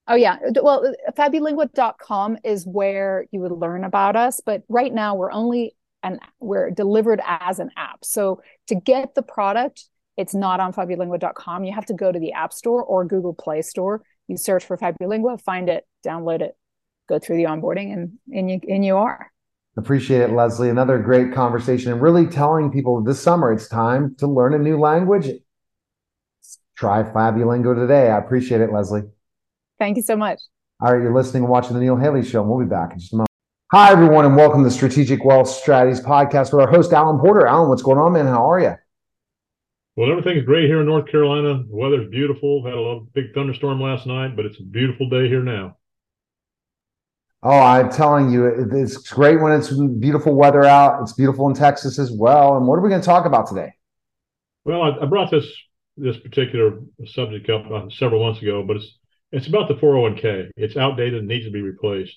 Oh 0.08 0.15
yeah. 0.15 0.38
Well, 0.62 0.86
uh, 0.88 1.12
fabulingua.com 1.12 2.38
is 2.43 2.65
where 2.65 3.26
you 3.32 3.41
would 3.41 3.52
learn 3.52 3.84
about 3.84 4.15
us, 4.15 4.41
but 4.46 4.63
right 4.70 4.93
now 4.93 5.15
we're 5.15 5.32
only 5.32 5.76
and 6.04 6.20
we're 6.39 6.72
delivered 6.72 7.22
as 7.26 7.60
an 7.60 7.72
app. 7.76 8.06
So 8.06 8.41
to 8.67 8.76
get 8.76 9.15
the 9.15 9.22
product, 9.22 9.86
it's 10.15 10.34
not 10.34 10.60
on 10.60 10.74
fabulingua.com. 10.74 11.63
You 11.63 11.74
have 11.74 11.86
to 11.88 11.93
go 11.93 12.12
to 12.12 12.20
the 12.20 12.34
App 12.34 12.54
Store 12.54 12.84
or 12.84 13.06
Google 13.06 13.34
Play 13.34 13.62
Store. 13.62 14.02
You 14.28 14.38
search 14.38 14.65
for 14.65 14.78
Fabulingua, 14.78 15.41
find 15.41 15.70
it, 15.70 15.86
download 16.06 16.41
it, 16.41 16.56
go 17.08 17.20
through 17.20 17.38
the 17.38 17.43
onboarding, 17.43 17.93
and 17.93 18.13
and 18.34 18.50
you 18.50 18.60
and 18.67 18.86
you 18.86 18.98
are. 18.98 19.32
Appreciate 19.78 20.22
it, 20.22 20.32
Leslie. 20.32 20.70
Another 20.70 20.98
great 20.98 21.34
conversation 21.34 21.91
and 21.91 22.02
really 22.02 22.26
telling 22.26 22.72
people 22.72 23.04
this 23.04 23.22
summer 23.22 23.54
it's 23.54 23.67
time 23.67 24.15
to 24.15 24.28
learn 24.28 24.54
a 24.54 24.60
new 24.60 24.80
language. 24.80 25.30
Try 26.76 27.04
Fabulingua 27.04 27.76
today. 27.76 28.10
I 28.10 28.17
appreciate 28.17 28.62
it, 28.62 28.72
Leslie. 28.72 29.04
Thank 29.79 29.97
you 29.97 30.03
so 30.03 30.15
much. 30.15 30.39
All 30.81 30.93
right, 30.93 31.01
you're 31.01 31.13
listening 31.13 31.43
and 31.43 31.51
watching 31.51 31.73
the 31.73 31.79
Neil 31.79 31.95
Haley 31.95 32.23
Show, 32.23 32.41
and 32.41 32.49
we'll 32.49 32.59
be 32.59 32.69
back 32.69 32.93
in 32.93 32.99
just 32.99 33.13
a 33.13 33.17
moment. 33.17 33.29
Hi, 33.71 33.91
everyone, 33.91 34.25
and 34.25 34.35
welcome 34.35 34.63
to 34.63 34.71
Strategic 34.71 35.23
Wealth 35.23 35.49
Strategies 35.49 36.01
Podcast 36.01 36.51
with 36.51 36.61
our 36.61 36.69
host, 36.69 36.93
Alan 36.93 37.19
Porter. 37.19 37.45
Alan, 37.45 37.69
what's 37.69 37.81
going 37.81 37.97
on, 37.97 38.13
man? 38.13 38.25
How 38.25 38.49
are 38.49 38.59
you? 38.59 38.75
Well, 39.95 40.11
everything's 40.11 40.45
great 40.45 40.65
here 40.65 40.79
in 40.79 40.85
North 40.85 41.07
Carolina. 41.07 41.63
The 41.63 41.75
weather's 41.75 42.09
beautiful. 42.09 42.63
Had 42.63 42.73
a 42.73 42.77
little, 42.77 43.07
big 43.13 43.33
thunderstorm 43.33 43.81
last 43.81 44.07
night, 44.07 44.35
but 44.35 44.45
it's 44.45 44.59
a 44.59 44.63
beautiful 44.63 45.09
day 45.09 45.27
here 45.27 45.43
now. 45.43 45.77
Oh, 47.43 47.59
I'm 47.59 47.91
telling 47.91 48.31
you, 48.31 48.45
it's 48.45 48.97
great 48.97 49.39
when 49.39 49.51
it's 49.51 49.71
beautiful 49.71 50.35
weather 50.35 50.63
out. 50.63 51.01
It's 51.01 51.13
beautiful 51.13 51.47
in 51.49 51.55
Texas 51.55 51.99
as 51.99 52.11
well. 52.11 52.57
And 52.57 52.67
what 52.67 52.77
are 52.77 52.81
we 52.81 52.89
going 52.89 53.01
to 53.01 53.05
talk 53.05 53.25
about 53.25 53.47
today? 53.47 53.73
Well, 54.65 54.81
I, 54.81 55.03
I 55.03 55.05
brought 55.05 55.29
this 55.29 55.45
this 55.97 56.17
particular 56.17 56.79
subject 57.05 57.49
up 57.49 57.69
uh, 57.71 57.89
several 57.89 58.23
months 58.23 58.41
ago, 58.41 58.63
but 58.63 58.77
it's 58.77 58.97
it's 59.31 59.47
about 59.47 59.67
the 59.67 59.75
401k. 59.75 60.51
It's 60.55 60.77
outdated 60.77 61.19
and 61.19 61.27
needs 61.27 61.45
to 61.45 61.51
be 61.51 61.61
replaced. 61.61 62.15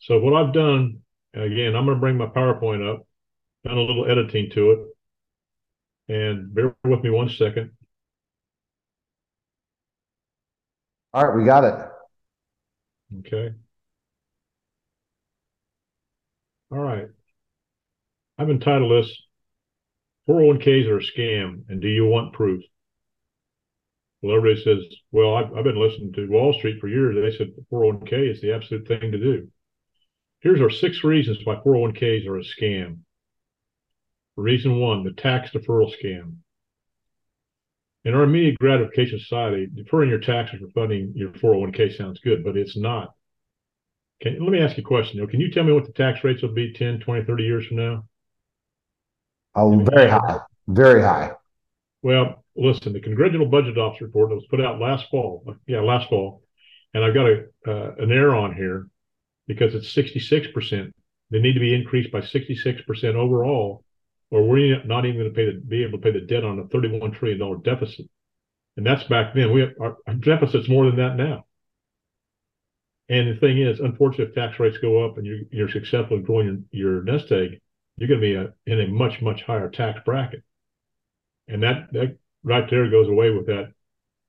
So 0.00 0.18
what 0.18 0.34
I've 0.34 0.52
done, 0.52 1.00
again, 1.34 1.76
I'm 1.76 1.84
going 1.84 1.96
to 1.96 2.00
bring 2.00 2.16
my 2.16 2.26
PowerPoint 2.26 2.88
up, 2.88 3.06
done 3.64 3.78
a 3.78 3.82
little 3.82 4.10
editing 4.10 4.50
to 4.50 4.70
it. 4.72 4.78
And 6.06 6.54
bear 6.54 6.76
with 6.84 7.02
me 7.02 7.10
one 7.10 7.30
second. 7.30 7.70
All 11.14 11.26
right, 11.26 11.36
we 11.36 11.44
got 11.44 11.64
it. 11.64 11.74
Okay. 13.20 13.54
All 16.70 16.78
right. 16.78 17.06
I've 18.36 18.50
entitled 18.50 18.90
this 18.90 19.16
401ks 20.28 20.88
are 20.88 20.98
a 20.98 21.02
scam 21.02 21.64
and 21.68 21.80
do 21.80 21.88
you 21.88 22.06
want 22.06 22.32
proof? 22.32 22.64
Well, 24.24 24.36
everybody 24.36 24.64
says, 24.64 24.78
well, 25.12 25.34
I've, 25.34 25.52
I've 25.54 25.64
been 25.64 25.78
listening 25.78 26.14
to 26.14 26.30
Wall 26.30 26.54
Street 26.54 26.80
for 26.80 26.88
years. 26.88 27.14
They 27.14 27.36
said 27.36 27.52
401k 27.70 28.30
is 28.30 28.40
the 28.40 28.54
absolute 28.54 28.88
thing 28.88 29.12
to 29.12 29.18
do. 29.18 29.48
Here's 30.40 30.62
our 30.62 30.70
six 30.70 31.04
reasons 31.04 31.40
why 31.44 31.56
401ks 31.56 32.26
are 32.26 32.38
a 32.38 32.42
scam. 32.42 33.00
Reason 34.36 34.80
one, 34.80 35.04
the 35.04 35.12
tax 35.12 35.50
deferral 35.50 35.92
scam. 36.02 36.36
In 38.06 38.14
our 38.14 38.22
immediate 38.22 38.58
gratification 38.58 39.18
society, 39.18 39.66
deferring 39.66 40.08
your 40.08 40.20
taxes 40.20 40.60
for 40.60 40.70
funding 40.70 41.12
your 41.14 41.28
401k 41.32 41.94
sounds 41.94 42.18
good, 42.20 42.42
but 42.42 42.56
it's 42.56 42.78
not. 42.78 43.12
Can, 44.22 44.42
let 44.42 44.52
me 44.52 44.60
ask 44.60 44.78
you 44.78 44.84
a 44.84 44.86
question. 44.86 45.26
Can 45.26 45.40
you 45.40 45.50
tell 45.50 45.64
me 45.64 45.74
what 45.74 45.84
the 45.84 45.92
tax 45.92 46.24
rates 46.24 46.40
will 46.40 46.54
be 46.54 46.72
10, 46.72 47.00
20, 47.00 47.26
30 47.26 47.44
years 47.44 47.66
from 47.66 47.76
now? 47.76 48.04
Oh, 49.54 49.84
very 49.94 50.08
high. 50.08 50.38
Very 50.66 51.02
high. 51.02 51.32
Well, 52.00 52.43
listen, 52.56 52.92
the 52.92 53.00
Congressional 53.00 53.46
Budget 53.46 53.78
Office 53.78 54.00
report 54.00 54.30
that 54.30 54.36
was 54.36 54.46
put 54.50 54.60
out 54.60 54.80
last 54.80 55.08
fall, 55.10 55.44
yeah, 55.66 55.80
last 55.80 56.08
fall, 56.08 56.42
and 56.92 57.04
I've 57.04 57.14
got 57.14 57.26
a 57.26 57.44
uh, 57.66 57.94
an 57.98 58.12
error 58.12 58.34
on 58.34 58.54
here 58.54 58.88
because 59.46 59.74
it's 59.74 59.94
66%. 59.94 60.92
They 61.30 61.38
need 61.38 61.54
to 61.54 61.60
be 61.60 61.74
increased 61.74 62.12
by 62.12 62.20
66% 62.20 63.14
overall, 63.14 63.84
or 64.30 64.48
we're 64.48 64.82
not 64.84 65.04
even 65.04 65.20
going 65.20 65.32
to 65.32 65.36
pay 65.36 65.46
the, 65.46 65.60
be 65.60 65.82
able 65.82 65.98
to 65.98 66.02
pay 66.02 66.12
the 66.12 66.26
debt 66.26 66.44
on 66.44 66.58
a 66.58 66.64
$31 66.64 67.14
trillion 67.14 67.62
deficit. 67.62 68.06
And 68.76 68.86
that's 68.86 69.04
back 69.04 69.34
then. 69.34 69.52
We 69.52 69.60
have, 69.60 69.70
our, 69.80 69.96
our 70.06 70.14
deficit's 70.14 70.68
more 70.68 70.86
than 70.86 70.96
that 70.96 71.16
now. 71.16 71.46
And 73.08 73.28
the 73.28 73.38
thing 73.38 73.58
is, 73.58 73.80
unfortunately, 73.80 74.26
if 74.26 74.34
tax 74.34 74.58
rates 74.58 74.78
go 74.78 75.04
up 75.04 75.18
and 75.18 75.26
you're, 75.26 75.40
you're 75.50 75.68
successful 75.68 76.16
in 76.16 76.22
growing 76.22 76.66
your, 76.72 76.94
your 76.94 77.02
nest 77.02 77.30
egg, 77.30 77.60
you're 77.96 78.08
going 78.08 78.20
to 78.20 78.26
be 78.26 78.34
a, 78.34 78.52
in 78.66 78.80
a 78.80 78.88
much, 78.88 79.20
much 79.20 79.42
higher 79.42 79.68
tax 79.68 80.00
bracket. 80.04 80.42
And 81.46 81.62
that, 81.62 81.92
that 81.92 82.16
right 82.44 82.68
there 82.70 82.90
goes 82.90 83.08
away 83.08 83.30
with 83.30 83.46
that 83.46 83.72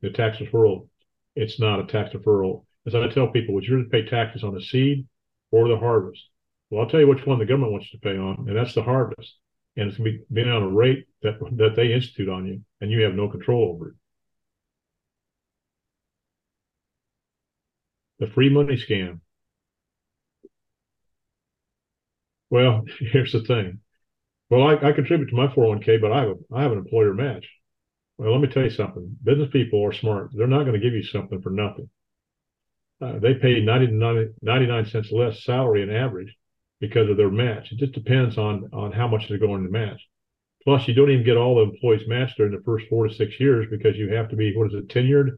the 0.02 0.12
tax 0.12 0.38
deferral. 0.40 0.90
It's 1.36 1.60
not 1.60 1.80
a 1.82 1.86
tax 1.88 2.16
deferral. 2.16 2.66
As 2.88 2.96
I 2.96 3.08
tell 3.10 3.30
people, 3.30 3.56
would 3.56 3.66
you 3.66 3.78
rather 3.78 3.90
pay 3.90 4.06
taxes 4.06 4.44
on 4.44 4.54
the 4.56 4.62
seed 4.62 5.08
or 5.52 5.68
the 5.68 5.78
harvest? 5.78 6.24
Well, 6.70 6.84
I'll 6.84 6.90
tell 6.90 7.00
you 7.02 7.08
which 7.08 7.26
one 7.26 7.40
the 7.40 7.46
government 7.46 7.74
wants 7.74 7.94
you 7.94 8.00
to 8.00 8.04
pay 8.08 8.18
on, 8.18 8.46
and 8.48 8.58
that's 8.58 8.74
the 8.76 8.84
harvest. 8.84 9.36
and 9.78 9.90
it's 9.90 9.98
going 9.98 10.14
to 10.14 10.20
be 10.20 10.26
being 10.34 10.50
on 10.50 10.64
a 10.64 10.70
rate 10.70 11.08
that 11.24 11.40
that 11.58 11.76
they 11.76 11.94
institute 11.94 12.30
on 12.30 12.46
you, 12.48 12.64
and 12.82 12.92
you 12.92 13.02
have 13.04 13.16
no 13.16 13.30
control 13.30 13.72
over 13.74 13.90
it. 13.90 13.96
The 18.20 18.28
free 18.28 18.50
money 18.50 18.76
scam. 18.76 19.22
Well, 22.50 22.86
here's 23.00 23.34
the 23.34 23.42
thing. 23.44 23.82
Well, 24.50 24.64
I, 24.68 24.90
I 24.90 24.94
contribute 24.94 25.30
to 25.30 25.36
my 25.36 25.48
401k, 25.48 26.00
but 26.02 26.12
I 26.14 26.22
have 26.22 26.30
a, 26.30 26.56
I 26.56 26.64
have 26.64 26.74
an 26.74 26.80
employer 26.80 27.14
match. 27.14 27.48
Well, 28.18 28.32
let 28.32 28.42
me 28.42 28.48
tell 28.48 28.64
you 28.64 28.70
something. 28.70 29.18
Business 29.24 29.50
people 29.52 29.84
are 29.86 29.94
smart. 29.94 30.32
They're 30.34 30.48
not 30.48 30.64
going 30.64 30.80
to 30.80 30.86
give 30.86 30.94
you 30.94 31.04
something 31.04 31.42
for 31.42 31.50
nothing. 31.50 31.90
Uh, 33.02 33.20
they 33.20 33.34
pay 33.34 33.60
90 33.60 33.88
to 33.88 34.34
99 34.42 34.86
cents 34.86 35.12
less 35.12 35.44
salary 35.44 35.82
in 35.82 35.90
average 35.90 36.34
because 36.80 37.10
of 37.10 37.18
their 37.18 37.30
match. 37.30 37.72
It 37.72 37.78
just 37.78 37.94
depends 37.94 38.38
on 38.38 38.70
on 38.72 38.92
how 38.92 39.08
much 39.08 39.28
they're 39.28 39.38
going 39.38 39.64
to 39.64 39.70
match. 39.70 40.02
Plus, 40.64 40.88
you 40.88 40.94
don't 40.94 41.12
even 41.12 41.26
get 41.26 41.38
all 41.38 41.56
the 41.56 41.62
employees 41.62 42.08
matched 42.08 42.38
during 42.38 42.54
the 42.54 42.64
first 42.64 42.88
four 42.88 43.08
to 43.08 43.14
six 43.14 43.40
years 43.40 43.68
because 43.70 43.98
you 43.98 44.14
have 44.14 44.30
to 44.30 44.36
be 44.36 44.56
what 44.56 44.68
is 44.68 44.74
it 44.74 44.88
tenured. 44.88 45.38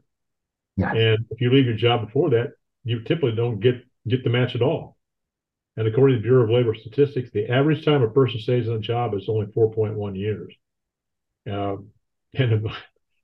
Yeah. 0.78 0.94
And 0.94 1.26
if 1.32 1.42
you 1.42 1.52
leave 1.52 1.66
your 1.66 1.76
job 1.76 2.06
before 2.06 2.30
that, 2.30 2.54
you 2.84 3.02
typically 3.02 3.36
don't 3.36 3.60
get 3.60 3.84
get 4.08 4.24
the 4.24 4.30
match 4.30 4.56
at 4.56 4.62
all. 4.62 4.98
And 5.76 5.88
according 5.88 6.18
to 6.18 6.22
the 6.22 6.28
Bureau 6.28 6.44
of 6.44 6.50
Labor 6.50 6.74
Statistics, 6.76 7.30
the 7.32 7.50
average 7.50 7.84
time 7.84 8.02
a 8.02 8.10
person 8.10 8.40
stays 8.40 8.70
on 8.70 8.76
a 8.76 8.80
job 8.80 9.14
is 9.14 9.30
only 9.30 9.48
4.1 9.48 10.18
years. 10.18 10.54
Uh, 11.50 11.78
and 12.38 12.68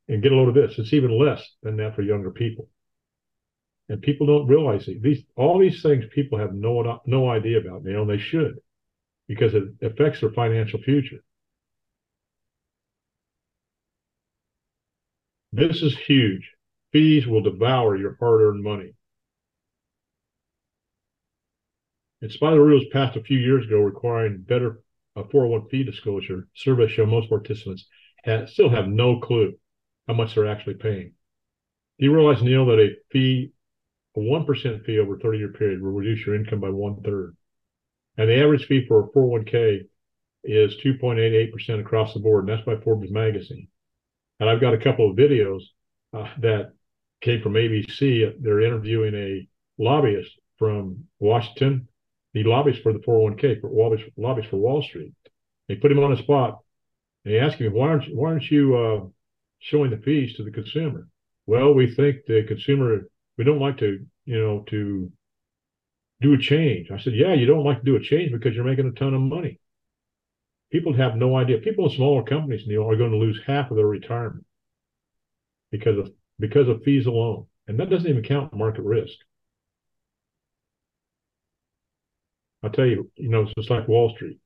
and 0.08 0.22
get 0.22 0.32
a 0.32 0.36
load 0.36 0.50
of 0.50 0.56
this, 0.56 0.78
it's 0.78 0.94
even 0.94 1.18
less 1.18 1.42
than 1.62 1.78
that 1.78 1.96
for 1.96 2.02
younger 2.02 2.32
people. 2.32 2.70
And 3.90 4.02
people 4.02 4.28
don't 4.28 4.48
realize 4.48 4.88
it. 4.88 5.02
These 5.02 5.24
all 5.36 5.60
these 5.60 5.82
things 5.82 6.06
people 6.14 6.38
have 6.40 6.54
no 6.54 7.02
no 7.06 7.30
idea 7.30 7.60
about. 7.60 7.84
Know, 7.84 8.02
and 8.02 8.10
they 8.10 8.18
should, 8.18 8.60
because 9.28 9.54
it 9.54 9.64
affects 9.82 10.22
their 10.22 10.32
financial 10.32 10.82
future. 10.82 11.24
This 15.52 15.82
is 15.84 15.96
huge. 15.98 16.52
Fees 16.92 17.28
will 17.28 17.42
devour 17.42 17.96
your 17.96 18.18
hard-earned 18.20 18.64
money. 18.64 18.94
In 22.22 22.30
spite 22.30 22.54
of 22.54 22.60
the 22.60 22.64
rules 22.64 22.86
passed 22.92 23.18
a 23.18 23.24
few 23.24 23.38
years 23.38 23.66
ago 23.66 23.80
requiring 23.80 24.42
better 24.42 24.82
a 25.16 25.24
401 25.24 25.70
fee 25.70 25.84
disclosure, 25.84 26.48
surveys 26.56 26.92
show 26.92 27.06
most 27.06 27.30
participants 27.30 27.86
still 28.48 28.70
have 28.70 28.88
no 28.88 29.20
clue 29.20 29.54
how 30.08 30.14
much 30.14 30.36
they're 30.36 30.48
actually 30.48 30.76
paying. 30.76 31.14
Do 32.00 32.06
you 32.06 32.14
realize, 32.14 32.42
Neil, 32.42 32.66
that 32.68 32.80
a 32.80 32.96
fee 33.12 33.54
a 34.16 34.20
1% 34.20 34.86
fee 34.86 35.00
over 35.00 35.16
a 35.16 35.20
30 35.20 35.38
year 35.38 35.50
period 35.50 35.82
will 35.82 35.92
reduce 35.92 36.26
your 36.26 36.36
income 36.36 36.60
by 36.60 36.70
one 36.70 37.02
third. 37.02 37.36
And 38.18 38.30
the 38.30 38.42
average 38.42 38.68
fee 38.68 38.86
for 38.88 39.04
a 39.04 39.08
401k 39.10 39.88
is 40.44 40.76
2.88% 40.84 41.80
across 41.80 42.14
the 42.14 42.20
board. 42.20 42.48
And 42.48 42.50
that's 42.50 42.66
by 42.66 42.76
Forbes 42.84 43.12
magazine. 43.12 43.68
And 44.40 44.50
I've 44.50 44.62
got 44.62 44.74
a 44.74 44.80
couple 44.80 45.10
of 45.10 45.18
videos 45.18 45.62
uh, 46.14 46.28
that 46.40 46.74
came 47.22 47.42
from 47.42 47.54
ABC. 47.54 48.34
They're 48.40 48.62
interviewing 48.62 49.16
a 49.16 49.48
lobbyist 49.80 50.32
from 50.60 51.06
Washington. 51.20 51.88
He 52.34 52.44
lobbies 52.44 52.78
for 52.80 52.94
the 52.94 53.00
401k, 53.00 53.62
for 53.62 53.70
lobbies, 53.70 54.06
lobbies 54.18 54.46
for 54.46 54.58
Wall 54.58 54.84
Street. 54.84 55.14
They 55.68 55.76
put 55.76 55.92
him 55.92 56.00
on 56.00 56.12
the 56.12 56.22
spot. 56.22 56.60
And 57.26 57.34
he 57.34 57.40
asked 57.40 57.58
him, 57.58 57.74
why 57.74 57.90
aren't 57.90 58.08
you, 58.08 58.18
why 58.18 58.32
aren't 58.32 58.52
you 58.52 58.78
uh, 58.78 59.06
showing 59.60 59.92
the 59.92 59.98
fees 59.98 60.36
to 60.36 60.44
the 60.44 60.52
consumer? 60.52 61.08
Well, 61.46 61.74
we 61.74 61.94
think 61.94 62.26
the 62.26 62.44
consumer 62.48 63.08
we 63.38 63.44
don't 63.44 63.60
like 63.60 63.78
to, 63.80 64.06
you 64.26 64.40
know, 64.40 64.64
to 64.70 65.12
do 66.22 66.34
a 66.34 66.38
change. 66.38 66.92
I 66.92 67.00
said, 67.00 67.14
yeah, 67.14 67.34
you 67.34 67.46
don't 67.46 67.64
like 67.64 67.80
to 67.80 67.86
do 67.86 67.96
a 67.96 68.02
change 68.02 68.32
because 68.32 68.56
you're 68.56 68.64
making 68.64 68.88
a 68.88 68.92
ton 68.92 69.14
of 69.14 69.22
money. 69.22 69.60
People 70.72 70.94
have 70.94 71.16
no 71.16 71.36
idea. 71.36 71.60
People 71.60 71.86
in 71.88 71.96
smaller 71.96 72.24
companies, 72.24 72.66
Neil, 72.66 72.90
are 72.90 72.96
going 72.96 73.12
to 73.12 73.18
lose 73.18 73.40
half 73.46 73.70
of 73.70 73.78
their 73.78 73.86
retirement 73.86 74.46
because 75.72 75.98
of 76.00 76.12
because 76.40 76.68
of 76.68 76.82
fees 76.84 77.06
alone, 77.06 77.46
and 77.68 77.80
that 77.80 77.92
doesn't 77.92 78.10
even 78.10 78.24
count 78.24 78.56
market 78.56 78.82
risk. 78.82 79.14
I'll 82.64 82.72
tell 82.72 82.88
you, 82.88 83.12
you 83.18 83.30
know, 83.30 83.42
it's 83.42 83.54
just 83.56 83.70
like 83.70 83.88
Wall 83.88 84.14
Street. 84.16 84.40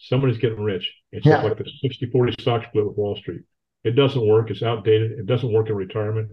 Somebody's 0.00 0.38
getting 0.38 0.60
rich. 0.60 0.90
It's 1.12 1.26
yeah. 1.26 1.42
like 1.42 1.58
the 1.58 1.70
60 1.82 2.06
40 2.10 2.32
stock 2.40 2.64
split 2.64 2.86
with 2.86 2.96
Wall 2.96 3.16
Street. 3.16 3.42
It 3.84 3.92
doesn't 3.92 4.26
work. 4.26 4.50
It's 4.50 4.62
outdated. 4.62 5.12
It 5.12 5.26
doesn't 5.26 5.52
work 5.52 5.68
in 5.68 5.76
retirement 5.76 6.30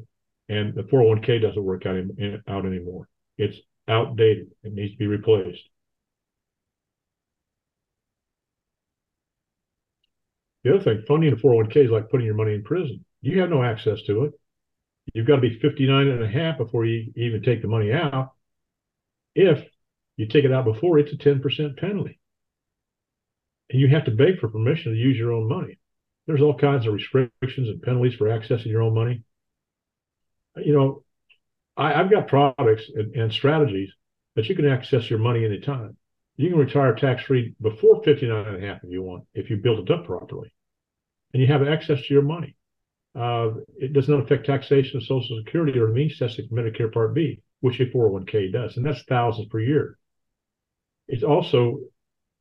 and 0.49 0.73
the 0.73 0.83
401k 0.83 1.41
doesn't 1.41 1.63
work 1.63 1.85
out, 1.85 1.95
in, 1.95 2.41
out 2.47 2.65
anymore. 2.65 3.07
It's 3.37 3.57
outdated. 3.87 4.51
It 4.63 4.73
needs 4.73 4.93
to 4.93 4.97
be 4.97 5.07
replaced. 5.07 5.61
The 10.63 10.75
other 10.75 10.83
thing, 10.83 11.03
funding 11.07 11.33
a 11.33 11.35
401k 11.35 11.85
is 11.85 11.91
like 11.91 12.09
putting 12.09 12.25
your 12.25 12.35
money 12.35 12.53
in 12.53 12.63
prison. 12.63 13.03
You 13.21 13.41
have 13.41 13.49
no 13.49 13.63
access 13.63 14.01
to 14.03 14.25
it. 14.25 14.33
You've 15.13 15.27
got 15.27 15.35
to 15.35 15.41
be 15.41 15.59
59 15.59 16.07
and 16.07 16.23
a 16.23 16.27
half 16.27 16.57
before 16.57 16.85
you 16.85 17.13
even 17.15 17.41
take 17.41 17.61
the 17.61 17.67
money 17.67 17.93
out. 17.93 18.33
If 19.35 19.65
you 20.17 20.27
take 20.27 20.43
it 20.43 20.51
out 20.51 20.65
before, 20.65 20.99
it's 20.99 21.13
a 21.13 21.17
10% 21.17 21.77
penalty. 21.77 22.16
And 23.69 23.81
you 23.81 23.87
have 23.89 24.05
to 24.05 24.11
beg 24.11 24.39
for 24.39 24.47
permission 24.47 24.93
to 24.93 24.97
use 24.97 25.17
your 25.17 25.33
own 25.33 25.47
money. 25.47 25.77
There's 26.25 26.41
all 26.41 26.57
kinds 26.57 26.87
of 26.87 26.93
restrictions 26.93 27.69
and 27.69 27.81
penalties 27.81 28.15
for 28.15 28.27
accessing 28.27 28.67
your 28.67 28.81
own 28.81 28.93
money 28.93 29.23
you 30.63 30.73
know, 30.73 31.03
I, 31.75 31.93
have 31.93 32.11
got 32.11 32.27
products 32.27 32.89
and, 32.93 33.15
and, 33.15 33.31
strategies 33.31 33.91
that 34.35 34.49
you 34.49 34.55
can 34.55 34.67
access 34.67 35.09
your 35.09 35.19
money 35.19 35.45
anytime. 35.45 35.97
You 36.35 36.49
can 36.49 36.59
retire 36.59 36.93
tax 36.95 37.23
free 37.23 37.55
before 37.61 38.03
59 38.03 38.47
and 38.47 38.63
a 38.63 38.67
half 38.67 38.83
if 38.83 38.91
you 38.91 39.01
want, 39.01 39.25
if 39.33 39.49
you 39.49 39.57
build 39.57 39.79
it 39.79 39.93
up 39.93 40.05
properly. 40.05 40.53
And 41.33 41.41
you 41.41 41.47
have 41.47 41.67
access 41.67 42.01
to 42.03 42.13
your 42.13 42.23
money. 42.23 42.55
Uh, 43.15 43.49
it 43.77 43.93
does 43.93 44.07
not 44.07 44.21
affect 44.21 44.45
taxation 44.45 44.97
of 44.97 45.03
Social 45.03 45.41
Security 45.43 45.77
or 45.79 45.87
means 45.87 46.17
testing 46.17 46.47
Medicare 46.49 46.91
Part 46.91 47.15
B, 47.15 47.41
which 47.61 47.79
a 47.79 47.85
401k 47.85 48.51
does. 48.53 48.77
And 48.77 48.85
that's 48.85 49.01
thousands 49.03 49.47
per 49.47 49.59
year. 49.59 49.97
It's 51.07 51.23
also 51.23 51.79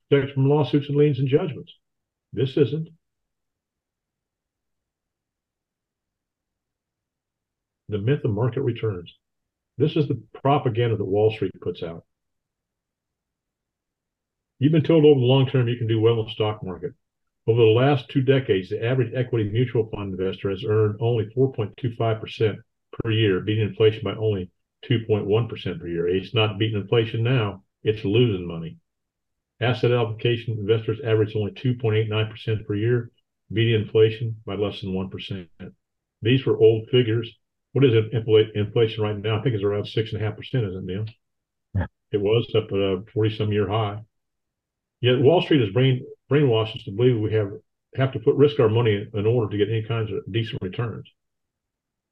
protected 0.08 0.34
from 0.34 0.48
lawsuits 0.48 0.88
and 0.88 0.96
liens 0.96 1.18
and 1.18 1.28
judgments. 1.28 1.72
This 2.32 2.56
isn't. 2.56 2.88
the 7.88 7.98
myth 7.98 8.24
of 8.24 8.30
market 8.32 8.62
returns. 8.62 9.14
This 9.78 9.96
is 9.96 10.08
the 10.08 10.20
propaganda 10.34 10.96
that 10.96 11.04
Wall 11.04 11.30
Street 11.30 11.52
puts 11.60 11.82
out. 11.82 12.04
You've 14.58 14.72
been 14.72 14.82
told 14.82 15.04
over 15.04 15.20
the 15.20 15.26
long 15.26 15.46
term 15.46 15.68
you 15.68 15.76
can 15.76 15.86
do 15.86 16.00
well 16.00 16.18
in 16.20 16.26
the 16.26 16.32
stock 16.32 16.64
market. 16.64 16.92
Over 17.46 17.60
the 17.60 17.66
last 17.66 18.08
two 18.08 18.22
decades, 18.22 18.70
the 18.70 18.84
average 18.84 19.12
equity 19.14 19.48
mutual 19.50 19.88
fund 19.90 20.18
investor 20.18 20.50
has 20.50 20.64
earned 20.66 20.96
only 21.00 21.26
4.25% 21.36 22.56
per 22.92 23.10
year, 23.10 23.40
beating 23.40 23.68
inflation 23.68 24.02
by 24.02 24.14
only 24.14 24.50
2.1% 24.88 25.80
per 25.80 25.86
year. 25.86 26.08
It's 26.08 26.34
not 26.34 26.58
beating 26.58 26.80
inflation 26.80 27.22
now, 27.22 27.62
it's 27.84 28.04
losing 28.04 28.46
money. 28.46 28.78
Asset 29.60 29.90
allocation 29.90 30.58
investors 30.58 31.00
average 31.04 31.34
only 31.34 31.52
2.89% 31.52 32.66
per 32.66 32.74
year, 32.74 33.10
beating 33.52 33.80
inflation 33.80 34.36
by 34.44 34.54
less 34.54 34.80
than 34.80 34.92
1%. 34.92 35.48
These 36.22 36.44
were 36.44 36.58
old 36.58 36.88
figures 36.90 37.30
what 37.76 37.84
is 37.84 37.92
it 37.92 38.54
inflation 38.54 39.02
right 39.02 39.18
now? 39.18 39.38
I 39.38 39.42
think 39.42 39.54
it's 39.54 39.62
around 39.62 39.86
six 39.86 40.10
and 40.10 40.22
a 40.22 40.24
half 40.24 40.34
percent, 40.34 40.64
isn't 40.64 40.88
it, 40.88 40.94
Neil? 40.94 41.04
Yeah. 41.74 41.86
It 42.10 42.22
was 42.22 42.50
up 42.54 42.72
at 42.72 42.78
a 42.78 43.02
forty 43.12 43.36
some 43.36 43.52
year 43.52 43.68
high. 43.68 44.00
Yet 45.02 45.20
Wall 45.20 45.42
Street 45.42 45.60
has 45.60 45.74
brain 45.74 46.02
brainwashed 46.32 46.74
us 46.74 46.84
to 46.84 46.92
believe 46.92 47.20
we 47.20 47.34
have 47.34 47.50
have 47.96 48.12
to 48.14 48.18
put 48.18 48.34
risk 48.36 48.58
our 48.60 48.70
money 48.70 49.06
in 49.12 49.26
order 49.26 49.50
to 49.50 49.58
get 49.58 49.68
any 49.68 49.82
kinds 49.82 50.10
of 50.10 50.20
decent 50.32 50.62
returns. 50.62 51.06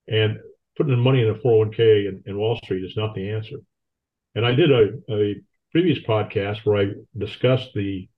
And 0.07 0.37
putting 0.77 0.91
the 0.91 0.99
money 0.99 1.23
in 1.23 1.31
a 1.31 1.35
401k 1.37 2.09
in, 2.09 2.23
in 2.27 2.37
Wall 2.37 2.61
Street 2.63 2.85
is 2.85 2.95
not 2.95 3.15
the 3.15 3.31
answer. 3.31 3.57
And 4.35 4.45
I 4.45 4.53
did 4.53 4.71
a, 4.71 4.89
a 5.11 5.37
previous 5.75 5.99
podcast 6.07 6.65
where 6.65 6.87
I 6.87 6.93
discussed 7.19 7.71
the 7.75 8.09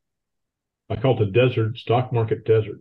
I 0.91 0.97
call 0.97 1.17
it 1.21 1.25
the 1.25 1.33
desert 1.33 1.79
stock 1.79 2.13
market 2.13 2.45
desert 2.45 2.81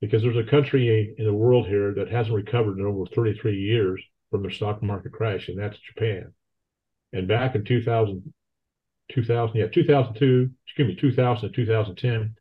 because 0.00 0.22
there's 0.22 0.38
a 0.38 0.50
country 0.50 1.14
in 1.18 1.24
the 1.26 1.32
world 1.32 1.66
here 1.66 1.92
that 1.92 2.10
hasn't 2.10 2.34
recovered 2.34 2.78
in 2.78 2.86
over 2.86 3.04
33 3.14 3.58
years 3.58 4.02
from 4.30 4.42
the 4.42 4.50
stock 4.50 4.82
market 4.82 5.12
crash, 5.12 5.48
and 5.48 5.58
that's 5.58 5.78
Japan. 5.78 6.32
And 7.12 7.28
back 7.28 7.54
in 7.54 7.64
2000, 7.64 8.32
2000, 9.12 9.56
yeah, 9.56 9.66
2002, 9.66 10.50
excuse 10.66 10.88
me, 10.88 10.94
2000 10.94 11.50
to 11.50 11.54
2010, 11.54 12.34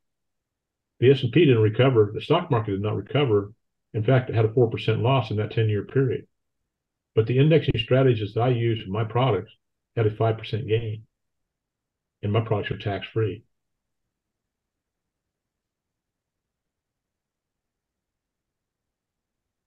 the 1.01 1.11
S&P 1.11 1.45
didn't 1.45 1.61
recover. 1.61 2.11
The 2.13 2.21
stock 2.21 2.49
market 2.49 2.71
did 2.71 2.81
not 2.81 2.95
recover. 2.95 3.51
In 3.93 4.03
fact, 4.03 4.29
it 4.29 4.35
had 4.35 4.45
a 4.45 4.49
4% 4.49 5.01
loss 5.01 5.31
in 5.31 5.37
that 5.37 5.51
10-year 5.51 5.83
period. 5.83 6.27
But 7.13 7.27
the 7.27 7.37
indexing 7.37 7.77
strategies 7.77 8.33
that 8.33 8.41
I 8.41 8.49
use 8.49 8.81
for 8.83 8.89
my 8.89 9.03
products 9.03 9.51
had 9.97 10.07
a 10.07 10.11
5% 10.11 10.67
gain. 10.67 11.03
And 12.21 12.31
my 12.31 12.41
products 12.41 12.71
are 12.71 12.77
tax-free. 12.77 13.43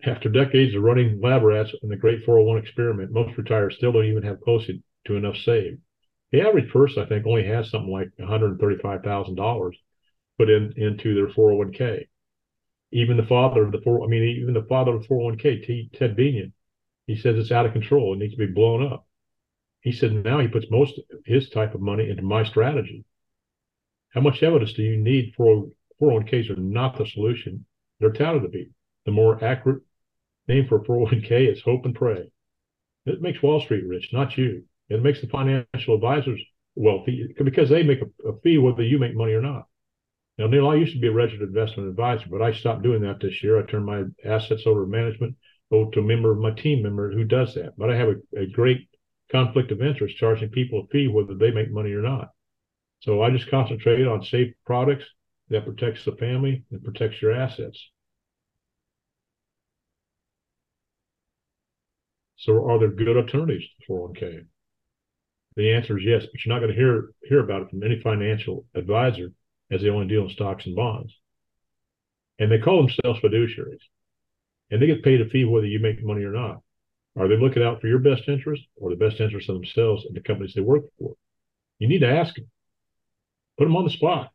After 0.05 0.29
decades 0.29 0.75
of 0.75 0.83
running 0.83 1.21
lab 1.21 1.43
rats 1.43 1.75
in 1.83 1.91
the 1.91 1.97
Great 1.97 2.25
401 2.25 2.63
experiment, 2.63 3.13
most 3.13 3.37
retirees 3.37 3.75
still 3.75 3.93
don't 3.93 4.07
even 4.07 4.23
have 4.23 4.41
close 4.41 4.67
to 5.07 5.17
enough 5.17 5.37
saved. 5.37 5.81
The 6.33 6.41
average 6.41 6.71
person, 6.71 7.03
I 7.03 7.07
think, 7.07 7.27
only 7.27 7.45
has 7.45 7.71
something 7.71 7.93
like 7.93 8.11
$135,000. 8.19 9.77
put 10.39 10.49
in 10.49 10.73
into 10.77 11.15
their 11.15 11.29
401k. 11.29 12.09
Even 12.93 13.17
the 13.17 13.27
father 13.27 13.65
of 13.65 13.73
the 13.73 13.81
four, 13.83 14.03
I 14.05 14.07
mean, 14.07 14.23
even 14.23 14.55
the 14.55 14.63
father 14.63 14.95
of 14.95 15.03
the 15.03 15.09
401k, 15.09 15.67
T, 15.67 15.91
Ted 15.93 16.17
Benna, 16.17 16.53
he 17.07 17.17
says 17.17 17.37
it's 17.39 17.53
out 17.53 17.67
of 17.67 17.73
control. 17.73 18.15
It 18.15 18.21
needs 18.21 18.35
to 18.35 18.39
be 18.39 18.47
blown 18.47 18.83
up. 18.87 19.07
He 19.81 19.93
said 19.93 20.13
now 20.13 20.41
he 20.41 20.49
puts 20.49 20.71
most 20.71 20.99
of 20.99 21.05
his 21.25 21.49
type 21.49 21.75
of 21.75 21.81
money 21.81 22.11
into 22.11 22.23
my 22.23 22.45
strategy. 22.45 23.05
How 24.11 24.21
much 24.21 24.43
evidence 24.43 24.73
do 24.73 24.83
you 24.83 24.97
need 24.97 25.35
for 25.37 25.71
401ks 26.01 26.51
are 26.51 26.57
not 26.57 26.97
the 26.99 27.07
solution? 27.07 27.65
They're 27.99 28.13
touted 28.13 28.43
to 28.43 28.49
be. 28.49 28.71
The 29.07 29.13
more 29.13 29.43
accurate 29.43 29.83
name 30.49 30.67
for 30.67 30.85
401k 30.85 31.53
is 31.53 31.63
hope 31.63 31.85
and 31.85 31.95
pray. 31.95 32.31
It 33.07 33.23
makes 33.23 33.43
Wall 33.43 33.61
Street 33.61 33.87
rich, 33.87 34.11
not 34.13 34.37
you. 34.37 34.65
It 34.89 35.03
makes 35.03 35.21
the 35.21 35.29
financial 35.29 35.95
advisors 35.95 36.43
wealthy 36.75 37.35
because 37.43 37.71
they 37.71 37.83
make 37.83 38.01
a, 38.03 38.29
a 38.29 38.39
fee 38.41 38.59
whether 38.59 38.83
you 38.83 38.99
make 38.99 39.15
money 39.15 39.33
or 39.33 39.43
not. 39.43 39.67
Now, 40.39 40.47
Neil, 40.47 40.69
I 40.69 40.77
used 40.77 40.95
to 40.95 41.01
be 41.01 41.09
a 41.09 41.13
registered 41.13 41.49
investment 41.49 41.89
advisor, 41.89 42.27
but 42.31 42.43
I 42.43 42.53
stopped 42.53 42.83
doing 42.83 43.03
that 43.03 43.21
this 43.21 43.43
year. 43.43 43.59
I 43.59 43.67
turned 43.67 43.87
my 43.87 44.05
assets 44.25 44.63
over 44.67 44.85
to 44.85 44.91
management 44.91 45.37
over 45.71 45.91
to 45.93 46.01
a 46.01 46.03
member 46.03 46.33
of 46.33 46.39
my 46.39 46.51
team 46.51 46.83
member 46.83 47.13
who 47.13 47.25
does 47.25 47.55
that. 47.55 47.75
But 47.77 47.91
I 47.91 47.97
have 47.97 48.09
a, 48.09 48.41
a 48.41 48.47
great 48.47 48.89
conflict 49.31 49.71
of 49.71 49.83
interest 49.83 50.17
charging 50.17 50.51
people 50.51 50.81
a 50.81 50.87
fee 50.89 51.09
whether 51.09 51.35
they 51.35 51.51
make 51.51 51.71
money 51.71 51.93
or 51.93 52.03
not. 52.03 52.31
So 53.01 53.23
I 53.23 53.31
just 53.31 53.51
concentrate 53.51 54.07
on 54.07 54.23
safe 54.23 54.53
products 54.67 55.05
that 55.49 55.65
protects 55.65 56.05
the 56.05 56.13
family 56.13 56.65
and 56.71 56.85
protects 56.85 57.21
your 57.23 57.33
assets. 57.33 57.79
So 62.37 62.71
are 62.71 62.79
there 62.79 62.91
good 62.91 63.17
alternatives 63.17 63.65
to 63.87 63.93
401k? 63.93 64.47
The 65.57 65.73
answer 65.73 65.99
is 65.99 66.05
yes, 66.05 66.25
but 66.25 66.45
you're 66.45 66.55
not 66.55 66.61
going 66.61 66.73
to 66.73 66.79
hear 66.79 67.11
hear 67.29 67.41
about 67.41 67.63
it 67.63 67.71
from 67.71 67.83
any 67.83 68.01
financial 68.01 68.65
advisor 68.75 69.33
as 69.71 69.83
they 69.83 69.91
only 69.91 70.07
deal 70.07 70.23
in 70.23 70.31
stocks 70.31 70.67
and 70.67 70.75
bonds. 70.75 71.13
And 72.39 72.51
they 72.51 72.59
call 72.59 72.79
themselves 72.79 73.21
fiduciaries. 73.21 73.83
And 74.71 74.81
they 74.81 74.87
get 74.87 75.03
paid 75.03 75.21
a 75.21 75.29
fee 75.29 75.45
whether 75.45 75.67
you 75.67 75.81
make 75.81 76.03
money 76.03 76.23
or 76.23 76.33
not. 76.33 76.63
Are 77.21 77.29
they 77.29 77.37
looking 77.37 77.63
out 77.63 77.83
for 77.83 77.87
your 77.87 77.99
best 77.99 78.29
interest 78.29 78.63
or 78.77 78.89
the 78.89 78.97
best 78.97 79.21
interest 79.21 79.51
of 79.51 79.55
themselves 79.55 80.07
and 80.07 80.17
the 80.17 80.23
companies 80.23 80.55
they 80.55 80.63
work 80.63 80.85
for? 80.99 81.17
You 81.79 81.87
need 81.87 81.99
to 81.99 82.09
ask 82.09 82.35
them. 82.35 82.51
Put 83.59 83.65
them 83.65 83.77
on 83.77 83.85
the 83.85 83.91
spot. 83.91 84.31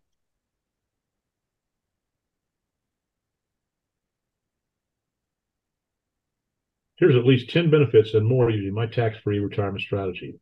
Here's 6.98 7.16
at 7.16 7.26
least 7.26 7.50
10 7.50 7.72
benefits 7.72 8.14
and 8.14 8.28
more 8.28 8.52
using 8.52 8.76
my 8.76 8.86
tax-free 8.86 9.40
retirement 9.40 9.82
strategy. 9.82 10.36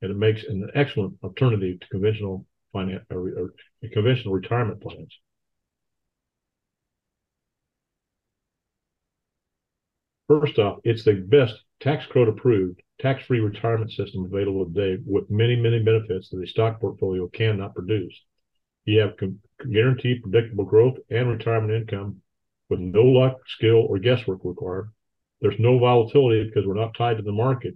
And 0.00 0.10
it 0.10 0.16
makes 0.16 0.42
an 0.44 0.70
excellent 0.74 1.18
alternative 1.22 1.80
to 1.80 1.88
conventional 1.88 2.46
finance 2.72 3.04
or, 3.10 3.28
or 3.28 3.54
conventional 3.92 4.32
retirement 4.32 4.80
plans. 4.80 5.18
First 10.28 10.58
off, 10.58 10.80
it's 10.84 11.04
the 11.04 11.14
best 11.14 11.54
tax 11.80 12.06
code 12.06 12.28
approved, 12.28 12.80
tax 12.98 13.24
free 13.26 13.40
retirement 13.40 13.90
system 13.92 14.24
available 14.24 14.64
today 14.64 15.02
with 15.04 15.30
many, 15.30 15.54
many 15.54 15.82
benefits 15.82 16.30
that 16.30 16.42
a 16.42 16.46
stock 16.46 16.80
portfolio 16.80 17.28
cannot 17.28 17.74
produce. 17.74 18.18
You 18.86 19.00
have 19.00 19.16
guaranteed 19.70 20.22
predictable 20.22 20.64
growth 20.64 20.96
and 21.10 21.28
retirement 21.28 21.72
income 21.72 22.22
with 22.70 22.80
no 22.80 23.02
luck, 23.02 23.38
skill, 23.46 23.86
or 23.88 23.98
guesswork 23.98 24.40
required. 24.44 24.90
There's 25.40 25.58
no 25.58 25.78
volatility 25.78 26.44
because 26.44 26.66
we're 26.66 26.74
not 26.74 26.94
tied 26.94 27.18
to 27.18 27.22
the 27.22 27.32
market. 27.32 27.74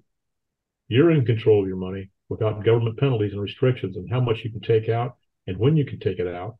You're 0.88 1.10
in 1.10 1.26
control 1.26 1.62
of 1.62 1.68
your 1.68 1.76
money 1.76 2.10
without 2.30 2.64
government 2.64 2.98
penalties 2.98 3.32
and 3.32 3.42
restrictions 3.42 3.96
on 3.98 4.06
how 4.08 4.20
much 4.20 4.38
you 4.42 4.50
can 4.50 4.60
take 4.60 4.88
out 4.88 5.16
and 5.46 5.58
when 5.58 5.76
you 5.76 5.84
can 5.84 6.00
take 6.00 6.18
it 6.18 6.26
out. 6.26 6.56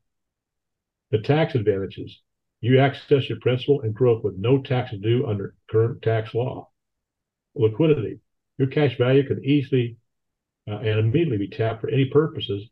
The 1.10 1.18
tax 1.20 1.54
advantages 1.54 2.20
you 2.60 2.80
access 2.80 3.28
your 3.28 3.38
principal 3.40 3.82
and 3.82 3.94
growth 3.94 4.24
with 4.24 4.36
no 4.36 4.60
taxes 4.60 5.00
due 5.00 5.26
under 5.26 5.54
current 5.70 6.02
tax 6.02 6.34
law. 6.34 6.68
Liquidity 7.54 8.20
your 8.58 8.68
cash 8.68 8.98
value 8.98 9.26
can 9.26 9.42
easily 9.44 9.96
uh, 10.68 10.78
and 10.78 10.98
immediately 10.98 11.38
be 11.38 11.48
tapped 11.48 11.80
for 11.80 11.88
any 11.88 12.06
purposes. 12.06 12.68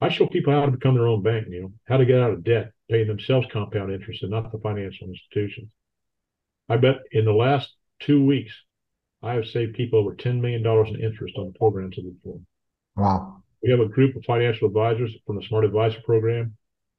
I 0.00 0.10
show 0.10 0.26
people 0.26 0.52
how 0.52 0.66
to 0.66 0.72
become 0.72 0.94
their 0.94 1.06
own 1.06 1.22
bank, 1.22 1.46
you 1.48 1.62
know, 1.62 1.72
how 1.88 1.96
to 1.96 2.04
get 2.04 2.20
out 2.20 2.32
of 2.32 2.44
debt, 2.44 2.72
paying 2.90 3.06
themselves 3.06 3.46
compound 3.50 3.92
interest 3.92 4.22
and 4.22 4.32
not 4.32 4.52
the 4.52 4.58
financial 4.58 5.08
institutions. 5.08 5.70
I 6.68 6.76
bet 6.76 6.96
in 7.12 7.24
the 7.24 7.32
last 7.32 7.74
two 8.00 8.22
weeks, 8.22 8.52
I 9.22 9.34
have 9.34 9.46
saved 9.46 9.74
people 9.74 9.98
over 9.98 10.14
$10 10.14 10.40
million 10.40 10.66
in 10.66 11.00
interest 11.00 11.36
on 11.38 11.46
the 11.46 11.58
programs 11.58 11.96
that 11.96 12.04
we've 12.04 12.22
done. 12.22 12.46
Wow. 12.96 13.42
We 13.62 13.70
have 13.70 13.80
a 13.80 13.88
group 13.88 14.16
of 14.16 14.24
financial 14.24 14.68
advisors 14.68 15.16
from 15.26 15.36
the 15.36 15.42
Smart 15.42 15.64
Advisor 15.64 16.00
program. 16.04 16.56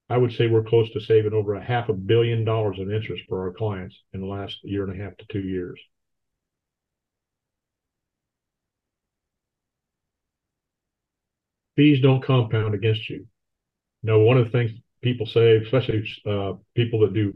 I 0.10 0.18
would 0.18 0.32
say 0.34 0.48
we're 0.48 0.64
close 0.64 0.90
to 0.94 1.02
saving 1.02 1.34
over 1.34 1.56
a 1.56 1.64
half 1.64 1.90
a 1.90 1.94
billion 1.94 2.46
dollars 2.46 2.78
in 2.80 2.92
interest 2.92 3.24
for 3.28 3.42
our 3.42 3.54
clients 3.54 3.96
in 4.14 4.22
the 4.22 4.28
last 4.28 4.58
year 4.64 4.84
and 4.84 5.00
a 5.00 5.04
half 5.04 5.18
to 5.18 5.26
two 5.30 5.42
years. 5.42 5.80
Fees 11.76 12.02
don't 12.02 12.24
compound 12.24 12.74
against 12.74 13.10
you. 13.10 13.28
Now, 14.02 14.20
one 14.20 14.38
of 14.38 14.46
the 14.46 14.52
things 14.52 14.72
people 15.02 15.26
say, 15.26 15.58
especially 15.58 16.08
uh, 16.26 16.54
people 16.76 17.02
that 17.02 17.14
do 17.14 17.34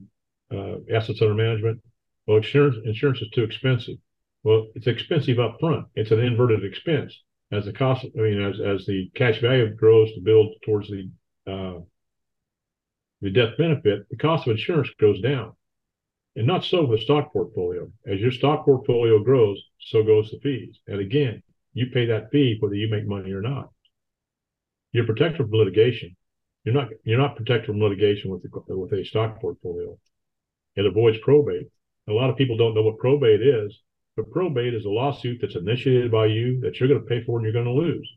uh, 0.52 0.78
assets 0.94 1.22
under 1.22 1.34
management, 1.34 1.82
well, 2.26 2.38
insurance 2.38 2.78
insurance 2.86 3.22
is 3.22 3.30
too 3.30 3.44
expensive. 3.44 3.98
Well, 4.44 4.68
it's 4.76 4.88
expensive 4.88 5.40
up 5.40 5.58
front. 5.60 5.88
It's 5.96 6.12
an 6.12 6.20
inverted 6.20 6.64
expense. 6.64 7.14
As 7.52 7.66
the 7.66 7.74
cost, 7.74 8.06
I 8.18 8.22
mean, 8.22 8.42
as 8.42 8.60
as 8.60 8.86
the 8.86 9.12
cash 9.14 9.42
value 9.42 9.74
grows 9.76 10.12
to 10.14 10.22
build 10.22 10.54
towards 10.66 10.90
the 10.90 11.10
uh, 11.46 11.82
the 13.22 13.30
death 13.30 13.58
benefit, 13.58 14.10
the 14.10 14.18
cost 14.18 14.48
of 14.48 14.52
insurance 14.52 14.90
goes 15.00 15.22
down. 15.22 15.54
And 16.36 16.48
not 16.48 16.64
so 16.64 16.86
with 16.86 17.00
a 17.00 17.04
stock 17.04 17.34
portfolio. 17.34 17.92
As 18.08 18.20
your 18.20 18.32
stock 18.32 18.66
portfolio 18.66 19.20
grows, 19.24 19.62
so 19.80 20.04
goes 20.04 20.32
the 20.32 20.40
fees. 20.40 20.80
And 20.88 21.00
again, 21.00 21.44
you 21.74 21.88
pay 21.88 22.06
that 22.06 22.32
fee 22.32 22.58
whether 22.60 22.76
you 22.76 22.90
make 22.90 23.06
money 23.06 23.32
or 23.32 23.42
not. 23.42 23.70
You're 24.94 25.06
protected 25.06 25.50
from 25.50 25.52
litigation. 25.52 26.16
You're 26.64 26.76
not 26.76 26.90
you're 27.04 27.18
not 27.18 27.36
protected 27.36 27.68
from 27.68 27.82
litigation 27.82 28.32
with 28.32 28.44
the, 28.44 28.78
with 28.78 28.94
a 28.94 29.04
stock 29.04 29.42
portfolio. 29.42 29.98
It 30.76 30.86
avoids 30.86 31.18
probate 31.20 31.68
a 32.08 32.14
lot 32.14 32.30
of 32.30 32.38
people 32.38 32.58
don't 32.58 32.74
know 32.74 32.82
what 32.82 32.98
probate 32.98 33.42
is, 33.42 33.78
but 34.16 34.32
probate 34.32 34.74
is 34.74 34.86
a 34.86 34.90
lawsuit 34.90 35.40
that's 35.42 35.56
initiated 35.56 36.12
by 36.12 36.26
you 36.26 36.60
that 36.62 36.80
you're 36.80 36.90
going 36.90 37.02
to 37.02 37.08
pay 37.08 37.24
for 37.24 37.38
and 37.38 37.44
you're 37.46 37.54
going 37.54 37.66
to 37.66 37.72
lose. 37.72 38.10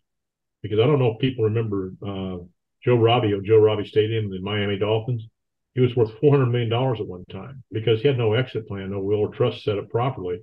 Because 0.63 0.79
I 0.79 0.87
don't 0.87 0.99
know 0.99 1.13
if 1.13 1.19
people 1.19 1.45
remember 1.45 1.93
uh, 2.03 2.39
Joe 2.85 2.97
Robbie 2.97 3.33
of 3.33 3.45
Joe 3.45 3.59
Robbie 3.59 3.87
Stadium, 3.87 4.31
the 4.31 4.41
Miami 4.41 4.79
Dolphins. 4.79 5.27
He 5.75 5.81
was 5.81 5.97
worth 5.97 6.13
$400 6.23 6.51
million 6.51 6.73
at 6.73 7.07
one 7.07 7.25
time 7.31 7.65
because 7.73 8.01
he 8.01 8.09
had 8.09 8.19
no 8.19 8.35
exit 8.35 8.69
plan, 8.69 8.91
no 8.91 9.01
will 9.01 9.21
or 9.21 9.29
trust 9.29 9.65
set 9.65 9.79
up 9.79 9.89
properly. 9.91 10.41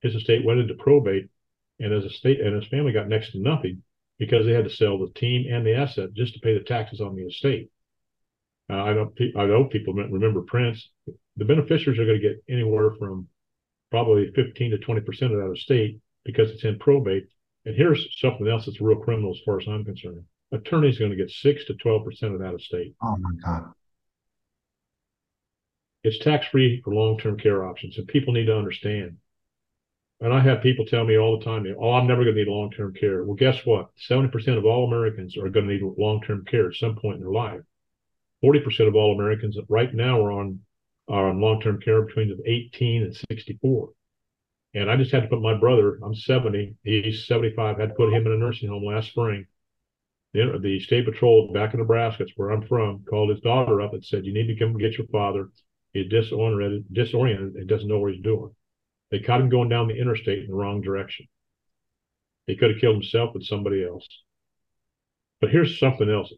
His 0.00 0.14
estate 0.14 0.44
went 0.44 0.60
into 0.60 0.74
probate, 0.74 1.28
and 1.78 1.92
his 1.92 2.04
estate 2.04 2.40
and 2.40 2.54
his 2.54 2.68
family 2.68 2.92
got 2.92 3.08
next 3.08 3.32
to 3.32 3.40
nothing 3.40 3.82
because 4.18 4.46
they 4.46 4.52
had 4.52 4.64
to 4.64 4.70
sell 4.70 4.98
the 4.98 5.12
team 5.18 5.52
and 5.52 5.64
the 5.64 5.74
asset 5.74 6.14
just 6.14 6.34
to 6.34 6.40
pay 6.40 6.54
the 6.54 6.64
taxes 6.64 7.00
on 7.00 7.14
the 7.14 7.22
estate. 7.22 7.70
Uh, 8.70 8.82
I 8.82 8.94
don't. 8.94 9.12
I 9.36 9.46
know 9.46 9.64
people 9.64 9.92
remember 9.92 10.42
Prince 10.42 10.88
the 11.36 11.44
beneficiaries 11.44 11.98
are 11.98 12.06
going 12.06 12.20
to 12.20 12.28
get 12.28 12.42
anywhere 12.48 12.92
from 12.98 13.28
probably 13.90 14.30
15 14.34 14.70
to 14.70 14.78
20 14.78 15.00
percent 15.02 15.32
of 15.32 15.40
that 15.40 15.52
estate 15.52 16.00
because 16.24 16.50
it's 16.50 16.64
in 16.64 16.78
probate. 16.78 17.28
And 17.66 17.74
here's 17.74 18.06
something 18.20 18.48
else 18.48 18.66
that's 18.66 18.80
real 18.80 18.98
criminal 19.00 19.32
as 19.32 19.40
far 19.44 19.60
as 19.60 19.66
I'm 19.68 19.84
concerned. 19.84 20.24
Attorney's 20.54 20.98
going 20.98 21.10
to 21.10 21.16
get 21.16 21.30
six 21.30 21.64
to 21.66 21.74
12 21.74 22.04
percent 22.04 22.34
of 22.34 22.40
that 22.40 22.54
estate. 22.54 22.94
Oh 23.02 23.16
my 23.16 23.30
God. 23.44 23.72
It's 26.02 26.18
tax 26.18 26.46
free 26.48 26.80
for 26.82 26.94
long 26.94 27.18
term 27.18 27.38
care 27.38 27.64
options, 27.64 27.98
and 27.98 28.06
people 28.06 28.34
need 28.34 28.46
to 28.46 28.56
understand. 28.56 29.16
And 30.20 30.32
I 30.32 30.40
have 30.40 30.62
people 30.62 30.86
tell 30.86 31.04
me 31.04 31.18
all 31.18 31.38
the 31.38 31.44
time, 31.44 31.66
"Oh, 31.78 31.92
I'm 31.92 32.06
never 32.06 32.24
going 32.24 32.36
to 32.36 32.44
need 32.44 32.50
long 32.50 32.70
term 32.70 32.94
care." 32.94 33.24
Well, 33.24 33.36
guess 33.36 33.64
what? 33.64 33.90
70 33.96 34.28
percent 34.28 34.58
of 34.58 34.64
all 34.64 34.86
Americans 34.86 35.36
are 35.36 35.48
going 35.48 35.66
to 35.66 35.74
need 35.74 35.82
long 35.98 36.22
term 36.22 36.44
care 36.44 36.68
at 36.68 36.76
some 36.76 36.96
point 36.96 37.16
in 37.16 37.22
their 37.22 37.32
life. 37.32 37.60
40 38.40 38.60
percent 38.60 38.88
of 38.88 38.94
all 38.94 39.14
Americans 39.14 39.58
right 39.68 39.92
now 39.92 40.20
are 40.22 40.32
on 40.32 40.60
are 41.08 41.28
on 41.28 41.40
long-term 41.40 41.80
care 41.80 42.02
between 42.02 42.38
18 42.46 43.02
and 43.02 43.16
64. 43.30 43.90
And 44.74 44.90
I 44.90 44.96
just 44.96 45.12
had 45.12 45.22
to 45.22 45.28
put 45.28 45.40
my 45.40 45.54
brother, 45.54 45.98
I'm 46.02 46.14
70, 46.14 46.74
he's 46.82 47.26
75, 47.26 47.78
had 47.78 47.90
to 47.90 47.94
put 47.94 48.12
him 48.12 48.26
in 48.26 48.32
a 48.32 48.36
nursing 48.36 48.68
home 48.68 48.84
last 48.84 49.08
spring. 49.08 49.46
The, 50.34 50.58
the 50.60 50.80
state 50.80 51.04
patrol 51.04 51.52
back 51.52 51.74
in 51.74 51.80
Nebraska, 51.80 52.24
that's 52.24 52.36
where 52.36 52.50
I'm 52.50 52.66
from, 52.66 53.04
called 53.08 53.30
his 53.30 53.40
daughter 53.40 53.80
up 53.80 53.94
and 53.94 54.04
said, 54.04 54.26
you 54.26 54.34
need 54.34 54.48
to 54.48 54.56
come 54.56 54.76
get 54.76 54.98
your 54.98 55.06
father. 55.06 55.48
He's 55.92 56.10
disoriented, 56.10 56.92
disoriented 56.92 57.54
and 57.54 57.68
doesn't 57.68 57.88
know 57.88 58.00
what 58.00 58.12
he's 58.12 58.22
doing. 58.22 58.50
They 59.10 59.20
caught 59.20 59.40
him 59.40 59.48
going 59.48 59.68
down 59.68 59.86
the 59.86 59.98
interstate 59.98 60.40
in 60.40 60.48
the 60.48 60.54
wrong 60.54 60.80
direction. 60.80 61.28
He 62.48 62.56
could 62.56 62.72
have 62.72 62.80
killed 62.80 62.96
himself 62.96 63.32
with 63.32 63.44
somebody 63.44 63.84
else. 63.84 64.06
But 65.40 65.50
here's 65.50 65.78
something 65.78 66.10
else 66.10 66.32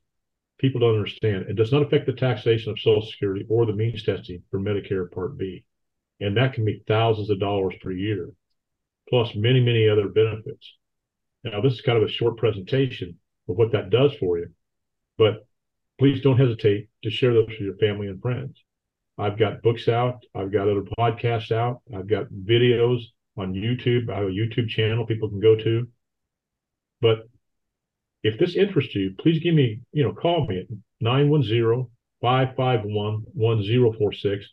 people 0.59 0.81
don't 0.81 0.97
understand. 0.97 1.47
It 1.49 1.57
does 1.57 1.73
not 1.73 1.83
affect 1.83 2.07
the 2.07 2.13
taxation 2.13 2.73
of 2.73 2.79
Social 2.79 3.03
Security 3.03 3.47
or 3.49 3.67
the 3.67 3.73
means 3.73 4.03
testing 4.03 4.43
for 4.51 4.59
Medicare 4.59 5.11
Part 5.11 5.39
B. 5.39 5.65
And 6.21 6.37
that 6.37 6.55
can 6.55 6.65
be 6.65 6.83
thousands 6.87 7.29
of 7.31 7.41
dollars 7.41 7.75
per 7.83 7.93
year, 7.93 8.31
plus 9.09 9.35
many, 9.35 9.61
many 9.61 9.89
other 9.89 10.09
benefits. 10.09 10.75
Now, 11.45 11.61
this 11.61 11.75
is 11.75 11.83
kind 11.83 11.99
of 11.99 12.05
a 12.05 12.13
short 12.13 12.39
presentation 12.39 13.19
of 13.49 13.57
what 13.57 13.73
that 13.73 13.91
does 13.91 14.15
for 14.15 14.39
you. 14.39 14.49
But 15.19 15.47
please 15.99 16.21
don't 16.21 16.39
hesitate 16.39 16.89
to 17.03 17.11
share 17.11 17.35
those 17.35 17.49
with 17.49 17.61
your 17.61 17.77
family 17.77 18.09
and 18.09 18.21
friends. 18.21 18.63
I've 19.19 19.39
got 19.39 19.63
books 19.63 19.89
out. 19.89 20.25
I've 20.35 20.53
got 20.53 20.69
other 20.69 20.85
podcasts 20.99 21.51
out. 21.51 21.81
I've 21.95 22.09
got 22.09 22.27
videos 22.27 23.01
on 23.37 23.55
YouTube. 23.55 24.11
I 24.11 24.17
have 24.17 24.29
a 24.29 24.31
YouTube 24.31 24.69
channel 24.69 25.07
people 25.07 25.29
can 25.29 25.41
go 25.41 25.57
to. 25.57 25.89
But 27.01 27.29
if 28.23 28.39
this 28.39 28.57
interests 28.57 28.95
you, 28.95 29.15
please 29.19 29.43
give 29.43 29.55
me, 29.55 29.81
you 29.93 30.03
know, 30.05 30.13
call 30.13 30.47
me 30.47 30.61
at 30.61 30.67
910 31.01 31.87
551 32.21 33.25
1046. 33.35 34.47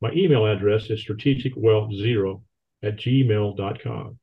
My 0.00 0.12
email 0.12 0.46
address 0.46 0.90
is 0.90 1.04
strategicwealth0 1.04 2.42
at 2.82 2.96
gmail.com. 2.96 4.18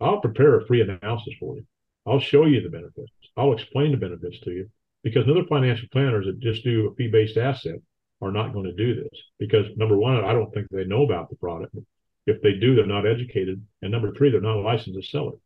I'll 0.00 0.20
prepare 0.20 0.58
a 0.58 0.66
free 0.66 0.80
analysis 0.80 1.34
for 1.38 1.56
you. 1.56 1.66
I'll 2.06 2.20
show 2.20 2.44
you 2.44 2.62
the 2.62 2.68
benefits. 2.68 3.10
I'll 3.36 3.52
explain 3.52 3.90
the 3.90 3.96
benefits 3.96 4.38
to 4.40 4.50
you 4.50 4.70
because 5.02 5.28
other 5.28 5.44
financial 5.48 5.88
planners 5.92 6.26
that 6.26 6.40
just 6.40 6.64
do 6.64 6.88
a 6.88 6.94
fee 6.94 7.08
based 7.08 7.36
asset 7.36 7.76
are 8.20 8.32
not 8.32 8.52
going 8.52 8.66
to 8.66 8.74
do 8.74 8.94
this 8.94 9.22
because 9.38 9.66
number 9.76 9.96
one, 9.96 10.24
I 10.24 10.32
don't 10.32 10.52
think 10.52 10.68
they 10.70 10.84
know 10.84 11.04
about 11.04 11.30
the 11.30 11.36
product. 11.36 11.76
If 12.26 12.40
they 12.42 12.54
do, 12.54 12.74
they're 12.74 12.86
not 12.86 13.06
educated. 13.06 13.62
And 13.82 13.92
number 13.92 14.12
three, 14.14 14.30
they're 14.30 14.40
not 14.40 14.56
licensed 14.56 14.98
to 14.98 15.06
sell 15.06 15.30
it. 15.30 15.38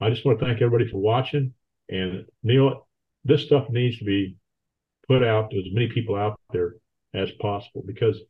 I 0.00 0.10
just 0.10 0.24
want 0.24 0.38
to 0.38 0.44
thank 0.44 0.60
everybody 0.60 0.90
for 0.90 0.98
watching. 0.98 1.54
And 1.88 2.26
Neil, 2.42 2.86
this 3.24 3.44
stuff 3.44 3.70
needs 3.70 3.98
to 3.98 4.04
be 4.04 4.36
put 5.06 5.22
out 5.22 5.50
to 5.50 5.58
as 5.58 5.72
many 5.72 5.88
people 5.88 6.16
out 6.16 6.40
there 6.52 6.74
as 7.12 7.30
possible 7.32 7.82
because 7.86 8.20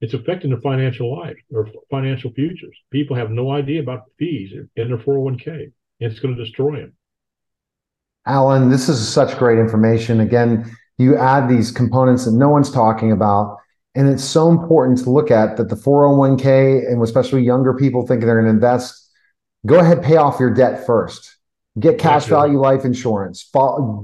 it's 0.00 0.14
affecting 0.14 0.50
their 0.50 0.60
financial 0.60 1.16
life 1.16 1.36
or 1.52 1.68
financial 1.90 2.32
futures. 2.32 2.76
People 2.90 3.16
have 3.16 3.30
no 3.30 3.50
idea 3.50 3.80
about 3.80 4.10
fees 4.18 4.52
in 4.52 4.88
their 4.88 4.98
401k. 4.98 5.72
It's 6.04 6.20
going 6.20 6.36
to 6.36 6.42
destroy 6.42 6.80
them. 6.80 6.94
Alan, 8.26 8.70
this 8.70 8.88
is 8.88 9.06
such 9.08 9.36
great 9.38 9.58
information. 9.58 10.20
Again, 10.20 10.70
you 10.98 11.16
add 11.16 11.48
these 11.48 11.70
components 11.70 12.24
that 12.24 12.32
no 12.32 12.48
one's 12.48 12.70
talking 12.70 13.12
about. 13.12 13.58
And 13.94 14.08
it's 14.08 14.24
so 14.24 14.48
important 14.48 14.98
to 14.98 15.10
look 15.10 15.30
at 15.30 15.56
that 15.56 15.68
the 15.68 15.76
401k 15.76 16.86
and 16.86 17.02
especially 17.02 17.42
younger 17.42 17.74
people 17.74 18.06
thinking 18.06 18.26
they're 18.26 18.40
going 18.40 18.46
to 18.46 18.54
invest, 18.54 19.10
go 19.66 19.80
ahead, 19.80 20.02
pay 20.02 20.16
off 20.16 20.40
your 20.40 20.52
debt 20.52 20.86
first. 20.86 21.36
Get 21.78 21.98
cash 21.98 22.26
value 22.26 22.58
life 22.58 22.84
insurance. 22.84 23.50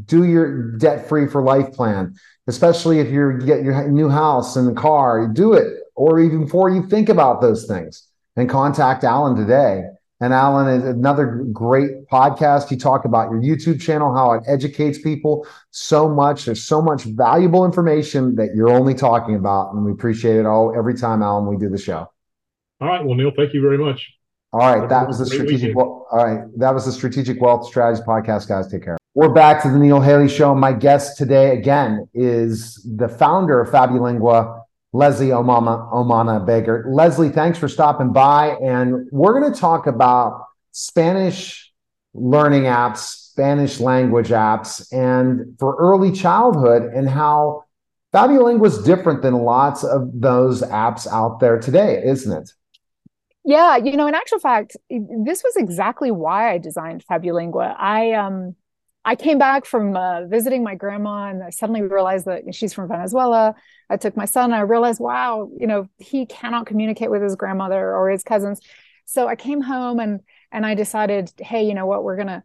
Do 0.07 0.25
your 0.25 0.73
debt 0.79 1.07
free 1.07 1.27
for 1.27 1.43
life 1.43 1.73
plan, 1.73 2.15
especially 2.47 2.99
if 2.99 3.11
you're 3.11 3.37
get 3.37 3.63
your 3.63 3.89
new 3.91 4.09
house 4.09 4.57
and 4.57 4.67
the 4.67 4.73
car. 4.73 5.29
Do 5.29 5.53
it, 5.53 5.83
or 5.95 6.19
even 6.19 6.45
before 6.45 6.71
you 6.71 6.87
think 6.87 7.11
about 7.11 7.43
those 7.43 7.67
things. 7.67 8.07
And 8.37 8.49
contact 8.49 9.05
Alan 9.05 9.37
today. 9.37 9.83
And 10.21 10.33
Alan 10.35 10.67
is 10.67 10.85
another 10.85 11.45
great 11.53 12.09
podcast. 12.11 12.73
You 12.73 12.77
talk 12.77 13.05
about 13.05 13.31
your 13.31 13.41
YouTube 13.41 13.81
channel, 13.81 14.13
how 14.13 14.33
it 14.33 14.43
educates 14.49 14.99
people 14.99 15.47
so 15.71 16.09
much. 16.09 16.45
There's 16.45 16.63
so 16.63 16.83
much 16.83 17.05
valuable 17.05 17.65
information 17.65 18.35
that 18.35 18.49
you're 18.57 18.71
only 18.71 18.95
talking 18.95 19.37
about. 19.37 19.73
And 19.75 19.85
we 19.85 19.93
appreciate 19.93 20.37
it 20.37 20.45
all 20.45 20.75
every 20.77 20.95
time, 20.95 21.23
Alan, 21.23 21.47
we 21.47 21.57
do 21.57 21.69
the 21.69 21.79
show. 21.79 22.11
All 22.81 22.89
right. 22.89 23.05
Well, 23.05 23.15
Neil, 23.15 23.31
thank 23.37 23.55
you 23.55 23.63
very 23.63 23.79
much. 23.79 24.13
All 24.53 24.61
right. 24.61 24.89
That 24.89 25.07
was 25.07 25.21
the 25.21 25.27
strategic. 25.27 25.77
All 25.77 26.09
right. 26.13 26.41
That 26.57 26.75
was 26.75 26.87
the 26.87 26.93
strategic 26.93 27.41
wealth 27.41 27.67
strategy 27.67 28.03
podcast, 28.05 28.49
guys. 28.49 28.67
Take 28.67 28.83
care. 28.83 28.99
We're 29.15 29.33
back 29.33 29.63
to 29.63 29.71
the 29.71 29.79
Neil 29.79 30.01
Haley 30.01 30.29
show. 30.29 30.55
My 30.55 30.73
guest 30.73 31.17
today 31.17 31.57
again 31.57 32.09
is 32.15 32.85
the 32.97 33.09
founder 33.09 33.61
of 33.61 33.69
Fabulingua, 33.69 34.63
Leslie 34.93 35.29
Omama, 35.29 35.93
Omana 35.93 36.45
Begert. 36.45 36.87
Leslie, 36.89 37.29
thanks 37.29 37.59
for 37.59 37.69
stopping 37.69 38.13
by. 38.13 38.57
And 38.63 39.07
we're 39.11 39.39
going 39.39 39.53
to 39.53 39.59
talk 39.59 39.87
about 39.87 40.47
Spanish 40.73 41.73
learning 42.15 42.63
apps, 42.65 43.31
Spanish 43.31 43.81
language 43.81 44.29
apps, 44.29 44.93
and 44.93 45.57
for 45.59 45.77
early 45.77 46.11
childhood 46.13 46.83
and 46.83 47.09
how 47.09 47.65
Fabulingua 48.13 48.67
is 48.67 48.79
different 48.79 49.23
than 49.23 49.35
lots 49.35 49.85
of 49.85 50.11
those 50.15 50.63
apps 50.63 51.07
out 51.07 51.41
there 51.41 51.59
today, 51.59 52.03
isn't 52.05 52.33
it? 52.33 52.51
Yeah, 53.45 53.77
you 53.77 53.97
know, 53.97 54.07
in 54.07 54.15
actual 54.15 54.39
fact, 54.39 54.77
this 54.91 55.43
was 55.43 55.57
exactly 55.57 56.11
why 56.11 56.53
I 56.53 56.59
designed 56.59 57.05
Fabulingua. 57.07 57.75
I 57.79 58.13
um 58.13 58.57
I 59.05 59.17
came 59.17 59.39
back 59.39 59.65
from 59.65 59.97
uh, 59.97 60.27
visiting 60.27 60.63
my 60.63 60.75
grandma 60.75 61.29
and 61.31 61.43
I 61.43 61.51
suddenly 61.51 61.83
realized 61.83 62.27
that 62.27 62.55
she's 62.55 62.75
from 62.75 62.89
Venezuela. 62.89 63.55
I 63.89 63.97
took 63.97 64.17
my 64.17 64.27
son 64.27 64.47
and 64.47 64.55
I 64.55 64.61
realized, 64.61 65.01
wow, 65.01 65.51
you 65.59 65.67
know, 65.67 65.89
he 65.99 66.27
cannot 66.27 66.67
communicate 66.67 67.11
with 67.11 67.23
his 67.23 67.37
grandmother 67.37 67.95
or 67.95 68.11
his 68.11 68.23
cousins. 68.23 68.61
So 69.07 69.27
I 69.27 69.37
came 69.37 69.63
home 69.63 69.99
and 70.01 70.21
and 70.51 70.65
I 70.65 70.75
decided, 70.75 71.31
hey, 71.39 71.67
you 71.67 71.75
know 71.75 71.87
what, 71.87 72.05
we're 72.05 72.17
gonna 72.17 72.45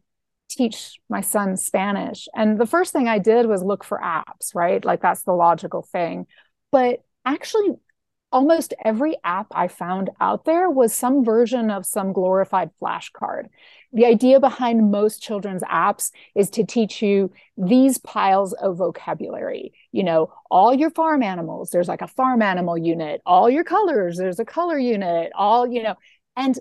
teach 0.49 0.99
my 1.09 1.21
son 1.21 1.57
Spanish. 1.57 2.27
And 2.35 2.59
the 2.59 2.65
first 2.65 2.93
thing 2.93 3.07
I 3.07 3.19
did 3.19 3.47
was 3.47 3.63
look 3.63 3.83
for 3.83 3.99
apps, 3.99 4.53
right? 4.53 4.83
Like 4.83 5.01
that's 5.01 5.23
the 5.23 5.33
logical 5.33 5.81
thing. 5.81 6.27
But 6.71 7.03
actually 7.25 7.71
almost 8.31 8.73
every 8.83 9.15
app 9.23 9.47
I 9.51 9.67
found 9.67 10.09
out 10.19 10.45
there 10.45 10.69
was 10.69 10.93
some 10.93 11.23
version 11.23 11.69
of 11.69 11.85
some 11.85 12.13
glorified 12.13 12.71
flashcard. 12.81 13.45
The 13.93 14.05
idea 14.05 14.39
behind 14.39 14.91
most 14.91 15.21
children's 15.21 15.61
apps 15.63 16.11
is 16.35 16.49
to 16.51 16.65
teach 16.65 17.01
you 17.01 17.31
these 17.57 17.99
piles 17.99 18.53
of 18.53 18.77
vocabulary. 18.77 19.73
You 19.91 20.03
know, 20.03 20.33
all 20.49 20.73
your 20.73 20.89
farm 20.89 21.21
animals, 21.21 21.69
there's 21.69 21.87
like 21.87 22.01
a 22.01 22.07
farm 22.07 22.41
animal 22.41 22.77
unit, 22.77 23.21
all 23.25 23.49
your 23.49 23.63
colors, 23.63 24.17
there's 24.17 24.39
a 24.39 24.45
color 24.45 24.79
unit, 24.79 25.31
all, 25.35 25.67
you 25.67 25.83
know, 25.83 25.95
and 26.35 26.57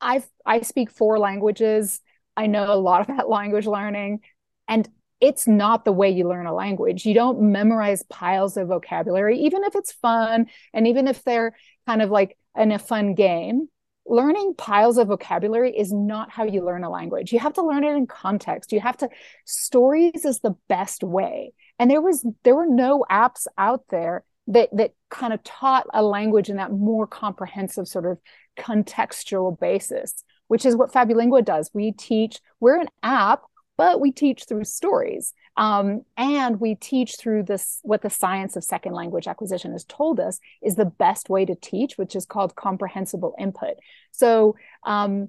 I 0.00 0.22
I 0.46 0.60
speak 0.60 0.90
four 0.90 1.18
languages. 1.18 2.00
I 2.36 2.46
know 2.46 2.72
a 2.72 2.76
lot 2.76 3.02
about 3.08 3.28
language 3.28 3.66
learning 3.66 4.20
and 4.68 4.88
it's 5.20 5.46
not 5.48 5.84
the 5.84 5.92
way 5.92 6.10
you 6.10 6.28
learn 6.28 6.46
a 6.46 6.54
language. 6.54 7.06
You 7.06 7.14
don't 7.14 7.40
memorize 7.52 8.02
piles 8.10 8.56
of 8.56 8.68
vocabulary, 8.68 9.38
even 9.40 9.64
if 9.64 9.74
it's 9.74 9.92
fun 9.92 10.46
and 10.74 10.86
even 10.86 11.08
if 11.08 11.24
they're 11.24 11.56
kind 11.86 12.02
of 12.02 12.10
like 12.10 12.36
in 12.56 12.72
a 12.72 12.78
fun 12.78 13.14
game. 13.14 13.68
Learning 14.06 14.54
piles 14.56 14.98
of 14.98 15.08
vocabulary 15.08 15.76
is 15.76 15.92
not 15.92 16.30
how 16.30 16.44
you 16.44 16.64
learn 16.64 16.84
a 16.84 16.90
language. 16.90 17.32
You 17.32 17.38
have 17.38 17.54
to 17.54 17.62
learn 17.62 17.84
it 17.84 17.96
in 17.96 18.06
context. 18.06 18.72
You 18.72 18.80
have 18.80 18.96
to, 18.98 19.08
stories 19.44 20.24
is 20.24 20.40
the 20.40 20.56
best 20.68 21.02
way. 21.02 21.52
And 21.78 21.90
there 21.90 22.02
was, 22.02 22.26
there 22.42 22.54
were 22.54 22.66
no 22.66 23.04
apps 23.10 23.46
out 23.56 23.84
there 23.90 24.24
that, 24.48 24.68
that 24.72 24.92
kind 25.10 25.32
of 25.32 25.42
taught 25.42 25.86
a 25.94 26.02
language 26.02 26.50
in 26.50 26.56
that 26.56 26.72
more 26.72 27.06
comprehensive 27.06 27.88
sort 27.88 28.04
of 28.04 28.18
contextual 28.58 29.58
basis, 29.58 30.22
which 30.48 30.66
is 30.66 30.76
what 30.76 30.92
Fabulingua 30.92 31.44
does. 31.44 31.70
We 31.72 31.92
teach, 31.92 32.40
we're 32.60 32.80
an 32.80 32.88
app 33.02 33.42
but 33.76 34.00
we 34.00 34.12
teach 34.12 34.44
through 34.44 34.64
stories 34.64 35.32
um, 35.56 36.02
and 36.16 36.60
we 36.60 36.74
teach 36.74 37.16
through 37.16 37.44
this 37.44 37.78
what 37.82 38.02
the 38.02 38.10
science 38.10 38.56
of 38.56 38.64
second 38.64 38.92
language 38.92 39.28
acquisition 39.28 39.72
has 39.72 39.84
told 39.84 40.18
us 40.18 40.40
is 40.62 40.74
the 40.74 40.84
best 40.84 41.30
way 41.30 41.44
to 41.44 41.54
teach 41.54 41.96
which 41.96 42.16
is 42.16 42.26
called 42.26 42.56
comprehensible 42.56 43.34
input. 43.38 43.74
So 44.10 44.56
um, 44.82 45.28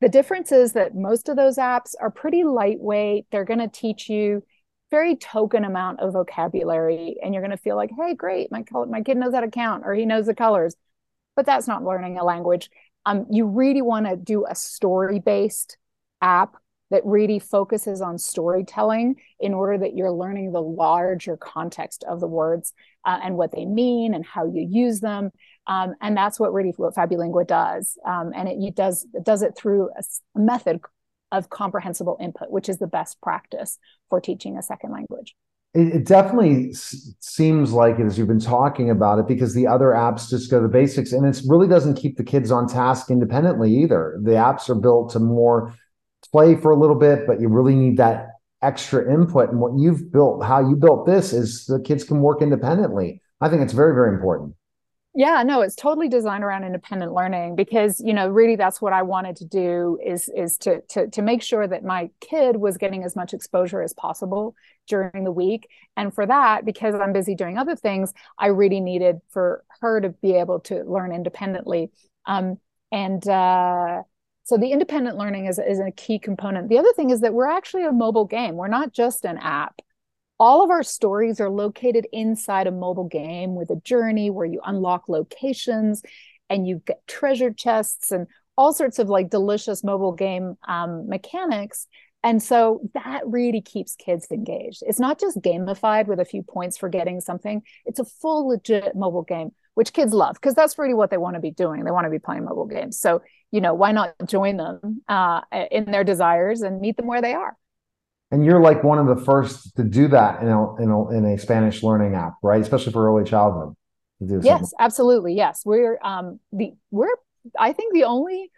the 0.00 0.08
difference 0.08 0.52
is 0.52 0.74
that 0.74 0.94
most 0.94 1.28
of 1.28 1.36
those 1.36 1.56
apps 1.56 1.94
are 2.00 2.10
pretty 2.10 2.44
lightweight. 2.44 3.26
They're 3.30 3.44
going 3.44 3.60
to 3.60 3.68
teach 3.68 4.08
you 4.08 4.44
very 4.90 5.16
token 5.16 5.64
amount 5.64 5.98
of 5.98 6.12
vocabulary 6.12 7.16
and 7.20 7.34
you're 7.34 7.42
going 7.42 7.50
to 7.50 7.56
feel 7.56 7.74
like 7.74 7.90
hey 7.98 8.14
great 8.14 8.52
my, 8.52 8.62
my 8.86 9.02
kid 9.02 9.16
knows 9.16 9.34
how 9.34 9.40
to 9.40 9.50
count 9.50 9.82
or 9.84 9.94
he 9.94 10.06
knows 10.06 10.26
the 10.26 10.34
colors. 10.34 10.76
But 11.34 11.46
that's 11.46 11.66
not 11.66 11.82
learning 11.82 12.18
a 12.18 12.24
language. 12.24 12.70
Um, 13.04 13.26
you 13.28 13.46
really 13.46 13.82
want 13.82 14.06
to 14.06 14.14
do 14.14 14.46
a 14.48 14.54
story 14.54 15.18
based 15.18 15.76
app 16.22 16.54
that 16.90 17.04
really 17.04 17.38
focuses 17.38 18.00
on 18.00 18.18
storytelling 18.18 19.16
in 19.40 19.54
order 19.54 19.78
that 19.78 19.94
you're 19.94 20.12
learning 20.12 20.52
the 20.52 20.60
larger 20.60 21.36
context 21.36 22.04
of 22.08 22.20
the 22.20 22.26
words 22.26 22.72
uh, 23.04 23.18
and 23.22 23.36
what 23.36 23.52
they 23.52 23.64
mean 23.64 24.14
and 24.14 24.24
how 24.24 24.44
you 24.44 24.66
use 24.68 25.00
them. 25.00 25.30
Um, 25.66 25.94
and 26.00 26.16
that's 26.16 26.38
what 26.38 26.52
really 26.52 26.72
what 26.76 26.94
Fabulingua 26.94 27.46
does. 27.46 27.96
Um, 28.06 28.32
and 28.34 28.48
it, 28.48 28.58
it, 28.62 28.74
does 28.74 29.06
it 29.14 29.24
does 29.24 29.42
it 29.42 29.56
through 29.56 29.90
a, 29.96 30.02
method 30.38 30.80
of 31.32 31.50
comprehensible 31.50 32.16
input, 32.20 32.50
which 32.50 32.68
is 32.68 32.78
the 32.78 32.86
best 32.86 33.20
practice 33.20 33.78
for 34.08 34.20
teaching 34.20 34.56
a 34.56 34.62
second 34.62 34.92
language. 34.92 35.34
It, 35.76 36.06
definitely 36.06 36.70
s- 36.70 37.14
seems 37.18 37.72
like 37.72 37.98
it 37.98 38.04
as 38.04 38.16
you've 38.16 38.28
been 38.28 38.38
talking 38.38 38.90
about 38.90 39.18
it 39.18 39.26
because 39.26 39.54
the 39.54 39.66
other 39.66 39.86
apps 39.86 40.30
just 40.30 40.48
go 40.48 40.60
to 40.60 40.62
the 40.62 40.72
basics 40.72 41.10
and 41.10 41.26
it 41.26 41.42
really 41.48 41.66
doesn't 41.66 41.94
keep 41.94 42.16
the 42.16 42.22
kids 42.22 42.52
on 42.52 42.68
task 42.68 43.10
independently 43.10 43.74
either. 43.74 44.20
The 44.22 44.32
apps 44.32 44.68
are 44.68 44.76
built 44.76 45.10
to 45.12 45.18
more 45.18 45.74
play 46.34 46.56
for 46.56 46.72
a 46.72 46.76
little 46.76 46.96
bit, 46.96 47.28
but 47.28 47.40
you 47.40 47.46
really 47.46 47.76
need 47.76 47.96
that 47.96 48.30
extra 48.60 49.08
input. 49.08 49.50
And 49.50 49.60
what 49.60 49.78
you've 49.78 50.10
built, 50.10 50.42
how 50.42 50.68
you 50.68 50.74
built 50.74 51.06
this, 51.06 51.32
is 51.32 51.64
the 51.66 51.78
kids 51.78 52.02
can 52.02 52.20
work 52.20 52.42
independently. 52.42 53.22
I 53.40 53.48
think 53.48 53.62
it's 53.62 53.72
very, 53.72 53.94
very 53.94 54.12
important. 54.12 54.56
Yeah, 55.14 55.44
no, 55.44 55.60
it's 55.60 55.76
totally 55.76 56.08
designed 56.08 56.42
around 56.42 56.64
independent 56.64 57.12
learning 57.12 57.54
because 57.54 58.00
you 58.04 58.12
know 58.12 58.26
really 58.26 58.56
that's 58.56 58.82
what 58.82 58.92
I 58.92 59.02
wanted 59.02 59.36
to 59.36 59.44
do 59.44 59.96
is 60.04 60.28
is 60.34 60.58
to 60.58 60.80
to 60.88 61.06
to 61.06 61.22
make 61.22 61.40
sure 61.40 61.68
that 61.68 61.84
my 61.84 62.10
kid 62.20 62.56
was 62.56 62.78
getting 62.78 63.04
as 63.04 63.14
much 63.14 63.32
exposure 63.32 63.80
as 63.80 63.92
possible 63.92 64.56
during 64.88 65.22
the 65.22 65.30
week, 65.30 65.68
and 65.96 66.12
for 66.12 66.26
that 66.26 66.64
because 66.64 66.96
I'm 66.96 67.12
busy 67.12 67.36
doing 67.36 67.58
other 67.58 67.76
things, 67.76 68.12
I 68.36 68.48
really 68.48 68.80
needed 68.80 69.20
for 69.30 69.62
her 69.80 70.00
to 70.00 70.08
be 70.08 70.32
able 70.32 70.58
to 70.62 70.82
learn 70.82 71.14
independently. 71.14 71.92
Um, 72.26 72.58
and 72.90 73.24
uh, 73.28 74.02
so 74.44 74.56
the 74.56 74.72
independent 74.72 75.16
learning 75.16 75.46
is, 75.46 75.58
is 75.58 75.80
a 75.80 75.90
key 75.90 76.18
component. 76.18 76.68
The 76.68 76.78
other 76.78 76.92
thing 76.94 77.10
is 77.10 77.20
that 77.20 77.34
we're 77.34 77.48
actually 77.48 77.84
a 77.84 77.92
mobile 77.92 78.26
game. 78.26 78.56
We're 78.56 78.68
not 78.68 78.92
just 78.92 79.24
an 79.24 79.38
app. 79.38 79.80
all 80.38 80.62
of 80.62 80.70
our 80.70 80.82
stories 80.82 81.40
are 81.40 81.50
located 81.50 82.06
inside 82.12 82.66
a 82.66 82.72
mobile 82.72 83.08
game 83.08 83.54
with 83.54 83.70
a 83.70 83.76
journey 83.76 84.30
where 84.30 84.46
you 84.46 84.60
unlock 84.64 85.08
locations 85.08 86.02
and 86.50 86.66
you 86.66 86.82
get 86.86 87.06
treasure 87.06 87.52
chests 87.52 88.10
and 88.12 88.26
all 88.56 88.72
sorts 88.72 88.98
of 88.98 89.08
like 89.08 89.30
delicious 89.30 89.82
mobile 89.84 90.12
game 90.12 90.56
um, 90.68 91.08
mechanics 91.08 91.86
and 92.24 92.42
so 92.42 92.80
that 92.94 93.20
really 93.26 93.60
keeps 93.60 93.94
kids 93.96 94.26
engaged. 94.30 94.82
It's 94.86 94.98
not 94.98 95.20
just 95.20 95.42
gamified 95.42 96.06
with 96.06 96.20
a 96.20 96.24
few 96.24 96.42
points 96.42 96.78
for 96.78 96.88
getting 96.88 97.20
something, 97.20 97.62
it's 97.84 97.98
a 97.98 98.04
full 98.04 98.48
legit 98.48 98.96
mobile 98.96 99.22
game, 99.22 99.50
which 99.74 99.92
kids 99.92 100.14
love 100.14 100.36
because 100.36 100.54
that's 100.54 100.78
really 100.78 100.94
what 100.94 101.10
they 101.10 101.18
want 101.18 101.34
to 101.34 101.40
be 101.40 101.50
doing. 101.50 101.84
They 101.84 101.90
want 101.90 102.06
to 102.06 102.10
be 102.10 102.18
playing 102.18 102.46
mobile 102.46 102.64
games. 102.64 102.98
So, 102.98 103.20
you 103.54 103.60
know, 103.60 103.72
why 103.72 103.92
not 103.92 104.16
join 104.26 104.56
them 104.56 105.02
uh, 105.08 105.40
in 105.70 105.84
their 105.84 106.02
desires 106.02 106.62
and 106.62 106.80
meet 106.80 106.96
them 106.96 107.06
where 107.06 107.22
they 107.22 107.34
are? 107.34 107.56
And 108.32 108.44
you're 108.44 108.60
like 108.60 108.82
one 108.82 108.98
of 108.98 109.06
the 109.06 109.24
first 109.24 109.76
to 109.76 109.84
do 109.84 110.08
that 110.08 110.42
in 110.42 110.48
a, 110.48 110.82
in 110.82 110.90
a, 110.90 111.10
in 111.10 111.24
a 111.24 111.38
Spanish 111.38 111.84
learning 111.84 112.16
app, 112.16 112.32
right? 112.42 112.60
Especially 112.60 112.92
for 112.92 113.08
early 113.08 113.22
childhood. 113.22 113.76
Yes, 114.18 114.74
absolutely. 114.80 115.34
Yes. 115.34 115.62
We're 115.64 116.00
um 116.02 116.40
the 116.52 116.72
we're 116.90 117.14
I 117.56 117.72
think 117.72 117.94
the 117.94 118.04
only 118.04 118.50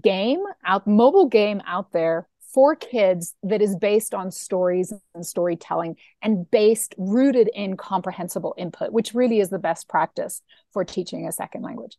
game 0.00 0.44
out 0.64 0.86
mobile 0.86 1.26
game 1.26 1.60
out 1.66 1.90
there 1.92 2.28
for 2.54 2.76
kids 2.76 3.34
that 3.42 3.60
is 3.60 3.74
based 3.74 4.14
on 4.14 4.30
stories 4.30 4.92
and 5.14 5.26
storytelling 5.26 5.96
and 6.22 6.48
based 6.52 6.94
rooted 6.98 7.50
in 7.54 7.76
comprehensible 7.76 8.54
input 8.56 8.92
which 8.92 9.14
really 9.14 9.40
is 9.40 9.50
the 9.50 9.58
best 9.58 9.88
practice 9.88 10.42
for 10.72 10.84
teaching 10.84 11.26
a 11.26 11.32
second 11.32 11.62
language 11.62 11.96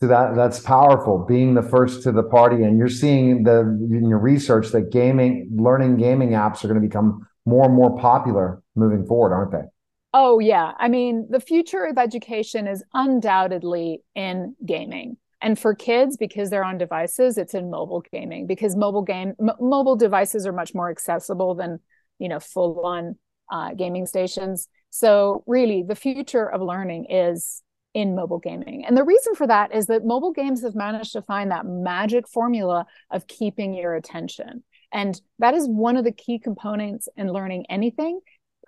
so 0.00 0.08
that 0.08 0.34
that's 0.34 0.60
powerful 0.60 1.26
being 1.28 1.54
the 1.54 1.62
first 1.62 2.02
to 2.04 2.12
the 2.12 2.22
party. 2.22 2.62
And 2.62 2.78
you're 2.78 2.88
seeing 2.88 3.42
the 3.42 3.60
in 3.60 4.08
your 4.08 4.18
research 4.18 4.68
that 4.68 4.90
gaming 4.90 5.50
learning 5.54 5.98
gaming 5.98 6.30
apps 6.30 6.64
are 6.64 6.68
going 6.68 6.80
to 6.80 6.86
become 6.86 7.26
more 7.44 7.66
and 7.66 7.74
more 7.74 7.96
popular 7.98 8.62
moving 8.74 9.06
forward 9.06 9.34
aren't 9.34 9.52
they? 9.52 9.68
Oh 10.14 10.38
yeah. 10.38 10.72
I 10.78 10.88
mean 10.88 11.26
the 11.28 11.40
future 11.40 11.84
of 11.84 11.98
education 11.98 12.66
is 12.66 12.82
undoubtedly 12.94 14.02
in 14.14 14.56
gaming. 14.64 15.18
And 15.42 15.58
for 15.58 15.74
kids 15.74 16.16
because 16.16 16.48
they're 16.48 16.64
on 16.64 16.78
devices 16.78 17.36
it's 17.36 17.52
in 17.52 17.70
mobile 17.70 18.02
gaming 18.10 18.46
because 18.46 18.76
mobile 18.76 19.02
game 19.02 19.34
m- 19.38 19.56
mobile 19.60 19.96
devices 19.96 20.46
are 20.46 20.52
much 20.52 20.74
more 20.74 20.90
accessible 20.90 21.54
than 21.54 21.78
you 22.18 22.28
know 22.30 22.40
full 22.40 22.86
on 22.86 23.16
uh, 23.52 23.74
gaming 23.74 24.06
stations. 24.06 24.66
So 24.88 25.44
really 25.46 25.82
the 25.86 25.94
future 25.94 26.50
of 26.50 26.62
learning 26.62 27.06
is 27.10 27.62
in 27.94 28.14
mobile 28.14 28.38
gaming 28.38 28.84
and 28.84 28.96
the 28.96 29.04
reason 29.04 29.34
for 29.34 29.46
that 29.46 29.74
is 29.74 29.86
that 29.86 30.04
mobile 30.04 30.32
games 30.32 30.62
have 30.62 30.74
managed 30.74 31.12
to 31.12 31.22
find 31.22 31.50
that 31.50 31.66
magic 31.66 32.28
formula 32.28 32.86
of 33.10 33.26
keeping 33.26 33.74
your 33.74 33.94
attention 33.94 34.62
and 34.92 35.20
that 35.38 35.54
is 35.54 35.66
one 35.66 35.96
of 35.96 36.04
the 36.04 36.12
key 36.12 36.38
components 36.38 37.08
in 37.16 37.32
learning 37.32 37.66
anything 37.68 38.20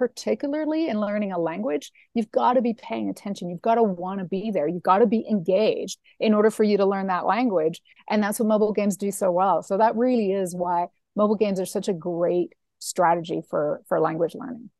particularly 0.03 0.89
in 0.89 0.99
learning 0.99 1.31
a 1.31 1.39
language, 1.39 1.93
you've 2.15 2.31
got 2.33 2.55
to 2.55 2.61
be 2.61 2.75
paying 2.75 3.09
attention. 3.09 3.49
You've 3.49 3.63
got 3.63 3.77
to 3.77 3.85
want 3.85 4.19
to 4.19 4.25
be 4.25 4.51
there. 4.51 4.67
You've 4.67 4.83
got 4.83 4.99
to 4.99 5.07
be 5.07 5.25
engaged 5.31 6.01
in 6.19 6.35
order 6.35 6.51
for 6.51 6.65
you 6.65 6.77
to 6.79 6.87
learn 6.87 7.07
that 7.07 7.25
language. 7.25 7.81
And 8.11 8.23
that's 8.23 8.41
what 8.41 8.49
mobile 8.49 8.73
games 8.73 8.97
do 8.97 9.13
so 9.13 9.31
well. 9.31 9.63
So 9.63 9.79
that 9.79 9.95
really 9.97 10.33
is 10.33 10.57
why 10.57 10.87
mobile 11.15 11.37
games 11.37 11.61
are 11.61 11.67
such 11.67 11.89
a 11.89 11.93
great 11.93 12.53
strategy 12.81 13.43
for 13.49 13.83
for 13.89 14.01
language 14.01 14.35
learning. 14.35 14.71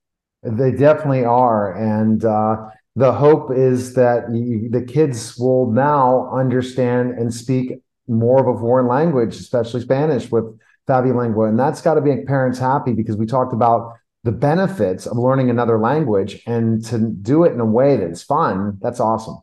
They 0.43 0.73
definitely 0.73 1.25
are, 1.25 1.73
and 1.73 2.25
uh, 2.25 2.57
the 2.97 3.13
hope 3.13 3.51
is 3.55 3.95
that 3.95 4.25
you, 4.33 4.69
the 4.71 4.83
kids 4.83 5.39
will 5.39 5.71
now 5.71 6.31
understand 6.33 7.13
and 7.13 7.33
speak 7.33 7.81
more 8.07 8.41
of 8.41 8.55
a 8.55 8.59
foreign 8.59 8.87
language, 8.87 9.37
especially 9.37 9.81
Spanish, 9.81 10.31
with 10.31 10.45
Fabulingua, 10.89 11.49
and 11.49 11.59
that's 11.59 11.81
got 11.81 11.95
to 11.95 12.01
make 12.01 12.27
parents 12.27 12.59
happy 12.59 12.93
because 12.93 13.17
we 13.17 13.25
talked 13.25 13.53
about 13.53 13.95
the 14.25 14.33
benefits 14.33 15.07
of 15.07 15.17
learning 15.17 15.51
another 15.51 15.79
language. 15.79 16.43
And 16.47 16.85
to 16.87 16.99
do 16.99 17.45
it 17.45 17.53
in 17.53 17.61
a 17.61 17.67
way 17.67 17.97
that 17.97 18.11
is 18.11 18.23
fun 18.23 18.79
that's 18.81 19.01
awesome. 19.01 19.39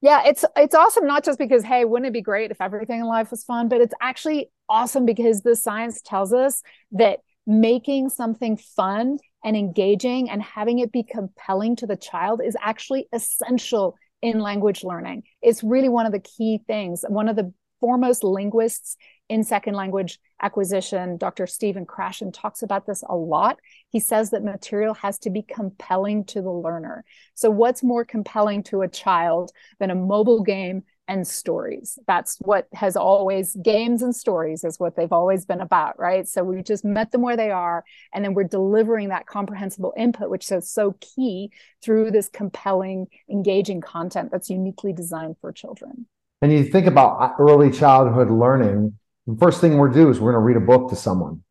Yeah 0.00 0.22
it's 0.26 0.44
it's 0.56 0.74
awesome 0.74 1.06
not 1.06 1.24
just 1.24 1.38
because 1.38 1.64
hey 1.64 1.84
wouldn't 1.86 2.06
it 2.06 2.12
be 2.12 2.20
great 2.20 2.50
if 2.50 2.60
everything 2.60 3.00
in 3.00 3.06
life 3.06 3.30
was 3.30 3.42
fun 3.42 3.68
but 3.68 3.80
it's 3.80 3.94
actually 4.02 4.50
awesome 4.68 5.06
because 5.06 5.40
the 5.40 5.56
science 5.56 6.02
tells 6.02 6.32
us 6.32 6.62
that 6.92 7.20
making 7.46 8.10
something 8.10 8.56
fun 8.56 9.18
and 9.44 9.56
engaging 9.56 10.30
and 10.30 10.42
having 10.42 10.78
it 10.80 10.90
be 10.90 11.02
compelling 11.02 11.76
to 11.76 11.86
the 11.86 11.96
child 11.96 12.40
is 12.44 12.56
actually 12.60 13.06
essential 13.12 13.94
in 14.22 14.40
language 14.40 14.82
learning 14.82 15.22
it's 15.42 15.62
really 15.62 15.88
one 15.88 16.06
of 16.06 16.12
the 16.12 16.18
key 16.18 16.60
things 16.66 17.04
one 17.08 17.28
of 17.28 17.36
the 17.36 17.52
foremost 17.80 18.24
linguists 18.24 18.96
in 19.28 19.42
second 19.42 19.74
language 19.74 20.18
acquisition, 20.42 21.16
Dr. 21.16 21.46
Stephen 21.46 21.86
Krashen 21.86 22.32
talks 22.32 22.62
about 22.62 22.86
this 22.86 23.02
a 23.08 23.16
lot. 23.16 23.58
He 23.88 24.00
says 24.00 24.30
that 24.30 24.44
material 24.44 24.94
has 24.94 25.18
to 25.20 25.30
be 25.30 25.42
compelling 25.42 26.24
to 26.26 26.42
the 26.42 26.50
learner. 26.50 27.04
So, 27.34 27.50
what's 27.50 27.82
more 27.82 28.04
compelling 28.04 28.62
to 28.64 28.82
a 28.82 28.88
child 28.88 29.50
than 29.78 29.90
a 29.90 29.94
mobile 29.94 30.42
game 30.42 30.84
and 31.08 31.26
stories? 31.26 31.98
That's 32.06 32.38
what 32.40 32.66
has 32.72 32.96
always, 32.96 33.56
games 33.56 34.02
and 34.02 34.14
stories 34.14 34.64
is 34.64 34.80
what 34.80 34.96
they've 34.96 35.12
always 35.12 35.44
been 35.44 35.60
about, 35.60 35.98
right? 35.98 36.26
So, 36.26 36.42
we 36.44 36.62
just 36.62 36.84
met 36.84 37.12
them 37.12 37.22
where 37.22 37.36
they 37.36 37.50
are, 37.50 37.84
and 38.12 38.24
then 38.24 38.34
we're 38.34 38.44
delivering 38.44 39.08
that 39.08 39.26
comprehensible 39.26 39.92
input, 39.96 40.30
which 40.30 40.50
is 40.50 40.70
so 40.70 40.96
key 41.00 41.50
through 41.82 42.10
this 42.10 42.28
compelling, 42.28 43.06
engaging 43.30 43.80
content 43.80 44.30
that's 44.30 44.50
uniquely 44.50 44.92
designed 44.92 45.36
for 45.40 45.52
children. 45.52 46.06
And 46.42 46.52
you 46.52 46.64
think 46.64 46.86
about 46.86 47.20
uh, 47.20 47.32
early 47.38 47.70
childhood 47.70 48.30
learning 48.30 48.98
the 49.26 49.36
first 49.36 49.60
thing 49.60 49.78
we're 49.78 49.88
do 49.88 50.10
is 50.10 50.20
we're 50.20 50.32
going 50.32 50.42
to 50.42 50.46
read 50.46 50.56
a 50.56 50.66
book 50.66 50.90
to 50.90 50.96
someone. 50.96 51.42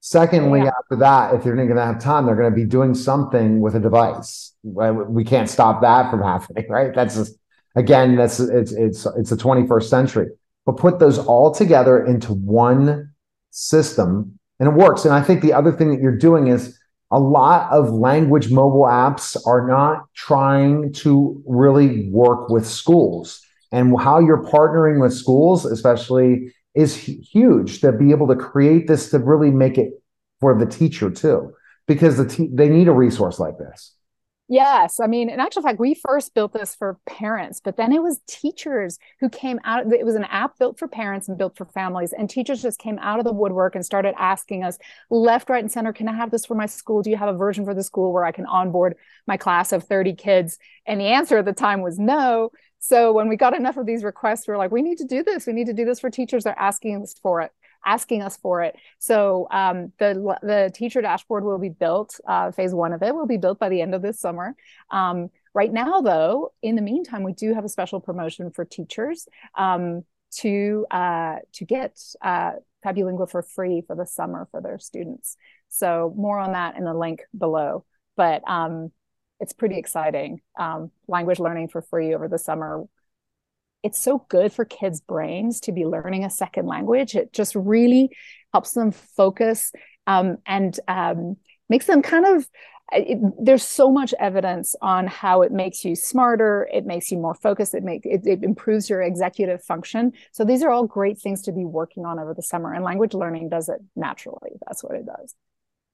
Secondly, 0.00 0.60
yeah. 0.60 0.70
after 0.78 0.96
that, 0.96 1.34
if 1.34 1.44
they're 1.44 1.54
not 1.54 1.64
going 1.64 1.76
to 1.76 1.84
have 1.84 2.00
time, 2.00 2.26
they're 2.26 2.34
going 2.34 2.50
to 2.50 2.56
be 2.56 2.64
doing 2.64 2.94
something 2.94 3.60
with 3.60 3.76
a 3.76 3.80
device. 3.80 4.54
We 4.62 5.24
can't 5.24 5.48
stop 5.48 5.82
that 5.82 6.10
from 6.10 6.22
happening, 6.22 6.66
right? 6.70 6.94
That's 6.94 7.16
just, 7.16 7.36
again, 7.74 8.16
that's 8.16 8.40
it's 8.40 8.72
it's 8.72 9.06
it's 9.16 9.30
the 9.30 9.36
21st 9.36 9.84
century. 9.84 10.26
But 10.66 10.76
put 10.76 10.98
those 10.98 11.18
all 11.18 11.52
together 11.52 12.04
into 12.04 12.32
one 12.32 13.12
system, 13.50 14.38
and 14.58 14.68
it 14.68 14.74
works. 14.74 15.04
And 15.04 15.14
I 15.14 15.22
think 15.22 15.42
the 15.42 15.52
other 15.52 15.72
thing 15.72 15.90
that 15.90 16.00
you're 16.00 16.16
doing 16.16 16.48
is 16.48 16.78
a 17.10 17.18
lot 17.18 17.72
of 17.72 17.90
language 17.90 18.50
mobile 18.50 18.84
apps 18.84 19.36
are 19.46 19.66
not 19.66 20.04
trying 20.14 20.92
to 20.92 21.42
really 21.46 22.08
work 22.10 22.50
with 22.50 22.66
schools. 22.66 23.40
And 23.72 23.98
how 23.98 24.18
you're 24.20 24.44
partnering 24.44 25.00
with 25.00 25.12
schools, 25.12 25.64
especially 25.64 26.52
is 26.74 26.94
huge 26.94 27.80
to 27.80 27.92
be 27.92 28.10
able 28.10 28.28
to 28.28 28.36
create 28.36 28.86
this 28.86 29.10
to 29.10 29.18
really 29.18 29.50
make 29.50 29.78
it 29.78 29.92
for 30.40 30.58
the 30.58 30.66
teacher 30.66 31.10
too 31.10 31.52
because 31.86 32.16
the 32.16 32.26
te- 32.26 32.50
they 32.52 32.68
need 32.68 32.88
a 32.88 32.92
resource 32.92 33.38
like 33.38 33.58
this 33.58 33.94
Yes. 34.52 34.98
I 34.98 35.06
mean, 35.06 35.30
in 35.30 35.38
actual 35.38 35.62
fact, 35.62 35.78
we 35.78 35.94
first 35.94 36.34
built 36.34 36.52
this 36.52 36.74
for 36.74 36.98
parents, 37.06 37.60
but 37.62 37.76
then 37.76 37.92
it 37.92 38.02
was 38.02 38.18
teachers 38.26 38.98
who 39.20 39.28
came 39.28 39.60
out. 39.62 39.86
It 39.92 40.04
was 40.04 40.16
an 40.16 40.24
app 40.24 40.58
built 40.58 40.76
for 40.76 40.88
parents 40.88 41.28
and 41.28 41.38
built 41.38 41.56
for 41.56 41.66
families. 41.66 42.12
And 42.12 42.28
teachers 42.28 42.60
just 42.60 42.80
came 42.80 42.98
out 42.98 43.20
of 43.20 43.24
the 43.24 43.32
woodwork 43.32 43.76
and 43.76 43.86
started 43.86 44.12
asking 44.18 44.64
us 44.64 44.76
left, 45.08 45.48
right, 45.50 45.62
and 45.62 45.70
center, 45.70 45.92
can 45.92 46.08
I 46.08 46.14
have 46.16 46.32
this 46.32 46.46
for 46.46 46.56
my 46.56 46.66
school? 46.66 47.00
Do 47.00 47.10
you 47.10 47.16
have 47.16 47.32
a 47.32 47.38
version 47.38 47.64
for 47.64 47.74
the 47.74 47.84
school 47.84 48.12
where 48.12 48.24
I 48.24 48.32
can 48.32 48.44
onboard 48.44 48.96
my 49.24 49.36
class 49.36 49.70
of 49.70 49.84
30 49.84 50.14
kids? 50.14 50.58
And 50.84 51.00
the 51.00 51.04
answer 51.04 51.38
at 51.38 51.44
the 51.44 51.52
time 51.52 51.80
was 51.80 51.96
no. 51.96 52.50
So 52.80 53.12
when 53.12 53.28
we 53.28 53.36
got 53.36 53.54
enough 53.54 53.76
of 53.76 53.86
these 53.86 54.02
requests, 54.02 54.48
we 54.48 54.54
are 54.54 54.58
like, 54.58 54.72
we 54.72 54.82
need 54.82 54.98
to 54.98 55.04
do 55.04 55.22
this. 55.22 55.46
We 55.46 55.52
need 55.52 55.66
to 55.68 55.74
do 55.74 55.84
this 55.84 56.00
for 56.00 56.10
teachers. 56.10 56.42
They're 56.42 56.58
asking 56.58 57.00
us 57.00 57.14
for 57.22 57.40
it, 57.42 57.52
asking 57.84 58.22
us 58.22 58.36
for 58.36 58.62
it. 58.62 58.76
So 58.98 59.46
um, 59.50 59.92
the 59.98 60.36
the 60.42 60.70
teacher 60.74 61.00
dashboard 61.00 61.44
will 61.44 61.58
be 61.58 61.68
built. 61.68 62.20
Uh, 62.26 62.50
phase 62.50 62.74
one 62.74 62.92
of 62.92 63.02
it 63.02 63.14
will 63.14 63.26
be 63.26 63.36
built 63.36 63.58
by 63.58 63.68
the 63.68 63.80
end 63.80 63.94
of 63.94 64.02
this 64.02 64.20
summer. 64.20 64.54
Um, 64.90 65.30
right 65.54 65.72
now, 65.72 66.00
though, 66.00 66.52
in 66.62 66.76
the 66.76 66.82
meantime, 66.82 67.22
we 67.22 67.32
do 67.32 67.54
have 67.54 67.64
a 67.64 67.68
special 67.68 68.00
promotion 68.00 68.50
for 68.50 68.64
teachers 68.64 69.28
um, 69.56 70.04
to 70.38 70.86
uh, 70.90 71.36
to 71.54 71.64
get 71.64 71.98
uh, 72.22 72.52
Fabulingua 72.84 73.30
for 73.30 73.42
free 73.42 73.82
for 73.86 73.96
the 73.96 74.06
summer 74.06 74.48
for 74.50 74.60
their 74.60 74.78
students. 74.78 75.36
So 75.68 76.12
more 76.16 76.38
on 76.38 76.52
that 76.52 76.76
in 76.76 76.84
the 76.84 76.94
link 76.94 77.22
below. 77.36 77.84
But 78.16 78.42
um, 78.48 78.92
it's 79.38 79.52
pretty 79.52 79.78
exciting. 79.78 80.42
Um, 80.58 80.90
language 81.08 81.38
learning 81.38 81.68
for 81.68 81.82
free 81.82 82.14
over 82.14 82.28
the 82.28 82.38
summer. 82.38 82.84
It's 83.82 84.00
so 84.00 84.24
good 84.28 84.52
for 84.52 84.64
kids' 84.64 85.00
brains 85.00 85.60
to 85.60 85.72
be 85.72 85.86
learning 85.86 86.24
a 86.24 86.30
second 86.30 86.66
language. 86.66 87.14
It 87.14 87.32
just 87.32 87.54
really 87.54 88.16
helps 88.52 88.72
them 88.72 88.90
focus 88.92 89.72
um, 90.06 90.38
and 90.46 90.78
um, 90.88 91.36
makes 91.68 91.86
them 91.86 92.02
kind 92.02 92.26
of. 92.26 92.48
It, 92.92 93.18
there's 93.40 93.62
so 93.62 93.88
much 93.88 94.12
evidence 94.18 94.74
on 94.82 95.06
how 95.06 95.42
it 95.42 95.52
makes 95.52 95.84
you 95.84 95.94
smarter. 95.94 96.68
It 96.72 96.86
makes 96.86 97.12
you 97.12 97.18
more 97.18 97.34
focused. 97.34 97.72
It 97.72 97.84
make 97.84 98.04
it, 98.04 98.26
it 98.26 98.42
improves 98.42 98.90
your 98.90 99.00
executive 99.00 99.62
function. 99.62 100.12
So 100.32 100.44
these 100.44 100.64
are 100.64 100.70
all 100.70 100.88
great 100.88 101.16
things 101.16 101.42
to 101.42 101.52
be 101.52 101.64
working 101.64 102.04
on 102.04 102.18
over 102.18 102.34
the 102.34 102.42
summer. 102.42 102.74
And 102.74 102.82
language 102.82 103.14
learning 103.14 103.48
does 103.48 103.68
it 103.68 103.78
naturally. 103.94 104.58
That's 104.66 104.82
what 104.82 104.96
it 104.96 105.06
does 105.06 105.36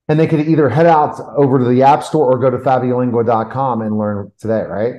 and 0.09 0.19
they 0.19 0.27
could 0.27 0.41
either 0.41 0.69
head 0.69 0.87
out 0.87 1.19
over 1.37 1.59
to 1.59 1.65
the 1.65 1.83
app 1.83 2.03
store 2.03 2.33
or 2.33 2.39
go 2.39 2.51
to 2.51 2.59
fabulingua.com 2.59 3.83
and 3.83 3.99
learn 3.99 4.31
today 4.39 4.63
right 4.63 4.95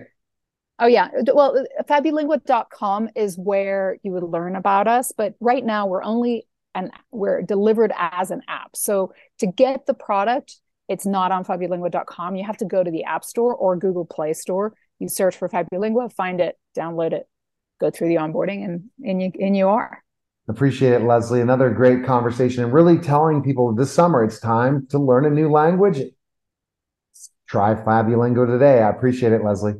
oh 0.79 0.87
yeah 0.87 1.09
well 1.33 1.65
fabulingua.com 1.89 3.09
is 3.15 3.37
where 3.37 3.97
you 4.03 4.11
would 4.11 4.23
learn 4.23 4.55
about 4.55 4.87
us 4.87 5.11
but 5.15 5.33
right 5.39 5.65
now 5.65 5.87
we're 5.87 6.03
only 6.03 6.47
and 6.75 6.91
we're 7.11 7.41
delivered 7.41 7.91
as 7.97 8.31
an 8.31 8.41
app 8.47 8.75
so 8.75 9.11
to 9.39 9.47
get 9.47 9.85
the 9.85 9.93
product 9.93 10.59
It's 10.87 11.05
not 11.05 11.31
on 11.31 11.43
fabulingua.com. 11.43 12.35
You 12.35 12.45
have 12.45 12.57
to 12.57 12.65
go 12.65 12.83
to 12.83 12.89
the 12.89 13.03
App 13.03 13.23
Store 13.23 13.53
or 13.53 13.75
Google 13.75 14.05
Play 14.05 14.33
Store. 14.33 14.73
You 14.99 15.09
search 15.09 15.35
for 15.35 15.49
Fabulingua, 15.49 16.13
find 16.13 16.39
it, 16.39 16.57
download 16.77 17.11
it, 17.13 17.27
go 17.79 17.91
through 17.91 18.07
the 18.07 18.15
onboarding, 18.15 18.63
and 18.63 18.83
and 19.03 19.21
you 19.21 19.31
and 19.39 19.55
you 19.55 19.67
are. 19.67 20.03
Appreciate 20.47 20.93
it, 20.93 21.03
Leslie. 21.03 21.41
Another 21.41 21.69
great 21.69 22.05
conversation 22.05 22.63
and 22.63 22.71
really 22.71 22.97
telling 22.97 23.43
people 23.43 23.75
this 23.75 23.91
summer 23.93 24.23
it's 24.23 24.39
time 24.39 24.87
to 24.91 24.97
learn 24.97 25.25
a 25.25 25.29
new 25.29 25.51
language. 25.51 26.01
Try 27.47 27.75
Fabulingo 27.75 28.45
today. 28.45 28.81
I 28.81 28.89
appreciate 28.89 29.33
it, 29.33 29.43
Leslie. 29.43 29.75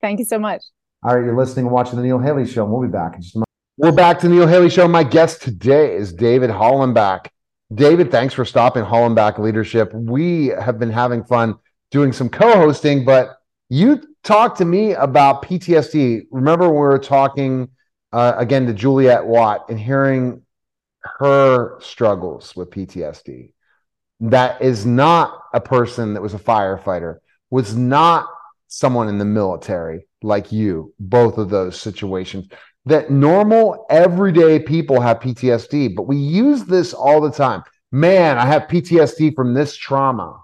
Thank 0.00 0.18
you 0.18 0.24
so 0.24 0.38
much. 0.38 0.62
All 1.04 1.14
right, 1.14 1.24
you're 1.24 1.36
listening 1.36 1.66
and 1.66 1.72
watching 1.72 1.96
the 1.96 2.02
Neil 2.02 2.18
Haley 2.18 2.46
Show, 2.46 2.64
we'll 2.64 2.82
be 2.82 2.88
back 2.88 3.14
in 3.14 3.22
just 3.22 3.36
a 3.36 3.38
moment. 3.38 3.48
We're 3.76 3.92
back 3.92 4.18
to 4.20 4.28
the 4.28 4.34
Neil 4.34 4.46
Haley 4.46 4.70
Show. 4.70 4.88
My 4.88 5.04
guest 5.04 5.42
today 5.42 5.94
is 5.94 6.12
David 6.12 6.50
Hollenbach. 6.50 7.28
David, 7.72 8.10
thanks 8.10 8.34
for 8.34 8.44
stopping 8.44 8.82
Hollenbach 8.82 9.38
Leadership. 9.38 9.92
We 9.92 10.48
have 10.48 10.78
been 10.78 10.90
having 10.90 11.22
fun 11.22 11.56
doing 11.90 12.12
some 12.12 12.28
co-hosting, 12.28 13.04
but 13.04 13.36
you 13.68 14.02
talked 14.24 14.58
to 14.58 14.64
me 14.64 14.92
about 14.94 15.42
PTSD. 15.42 16.22
Remember, 16.30 16.68
we 16.68 16.78
were 16.78 16.98
talking 16.98 17.68
uh, 18.12 18.34
again 18.36 18.66
to 18.66 18.72
Juliet 18.72 19.24
Watt 19.24 19.68
and 19.68 19.78
hearing 19.78 20.42
her 21.18 21.78
struggles 21.80 22.56
with 22.56 22.70
PTSD. 22.70 23.52
That 24.20 24.60
is 24.60 24.84
not 24.84 25.42
a 25.54 25.60
person 25.60 26.14
that 26.14 26.22
was 26.22 26.34
a 26.34 26.38
firefighter, 26.38 27.18
was 27.50 27.76
not 27.76 28.28
someone 28.68 29.08
in 29.08 29.18
the 29.18 29.24
military 29.24 30.06
like 30.22 30.52
you, 30.52 30.94
both 31.00 31.38
of 31.38 31.50
those 31.50 31.80
situations. 31.80 32.48
That 32.86 33.10
normal, 33.10 33.86
everyday 33.90 34.60
people 34.60 35.00
have 35.00 35.20
PTSD, 35.20 35.94
but 35.94 36.04
we 36.04 36.16
use 36.16 36.64
this 36.64 36.94
all 36.94 37.20
the 37.20 37.30
time. 37.30 37.62
Man, 37.90 38.38
I 38.38 38.46
have 38.46 38.62
PTSD 38.62 39.34
from 39.34 39.54
this 39.54 39.76
trauma. 39.76 40.42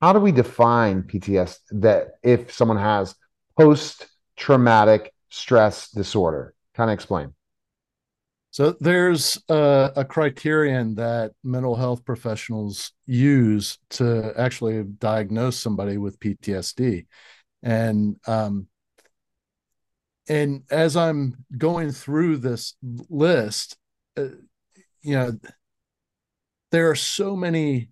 How 0.00 0.12
do 0.12 0.18
we 0.18 0.32
define 0.32 1.02
PTSD 1.02 1.58
that 1.82 2.08
if 2.22 2.52
someone 2.52 2.78
has 2.78 3.14
post 3.58 4.06
traumatic 4.36 5.12
stress 5.28 5.90
disorder? 5.90 6.54
Kind 6.74 6.90
of 6.90 6.94
explain. 6.94 7.34
So 8.52 8.74
there's 8.80 9.40
a, 9.48 9.92
a, 9.96 10.04
criterion 10.04 10.96
that 10.96 11.32
mental 11.44 11.76
health 11.76 12.04
professionals 12.04 12.92
use 13.06 13.78
to 13.90 14.32
actually 14.36 14.82
diagnose 14.82 15.56
somebody 15.56 15.98
with 15.98 16.18
PTSD, 16.18 17.06
and 17.62 18.16
um, 18.26 18.66
and 20.28 20.64
as 20.68 20.96
I'm 20.96 21.44
going 21.56 21.92
through 21.92 22.38
this 22.38 22.74
list, 23.08 23.76
uh, 24.16 24.28
you 25.02 25.14
know, 25.14 25.38
there 26.72 26.90
are 26.90 26.96
so 26.96 27.36
many 27.36 27.90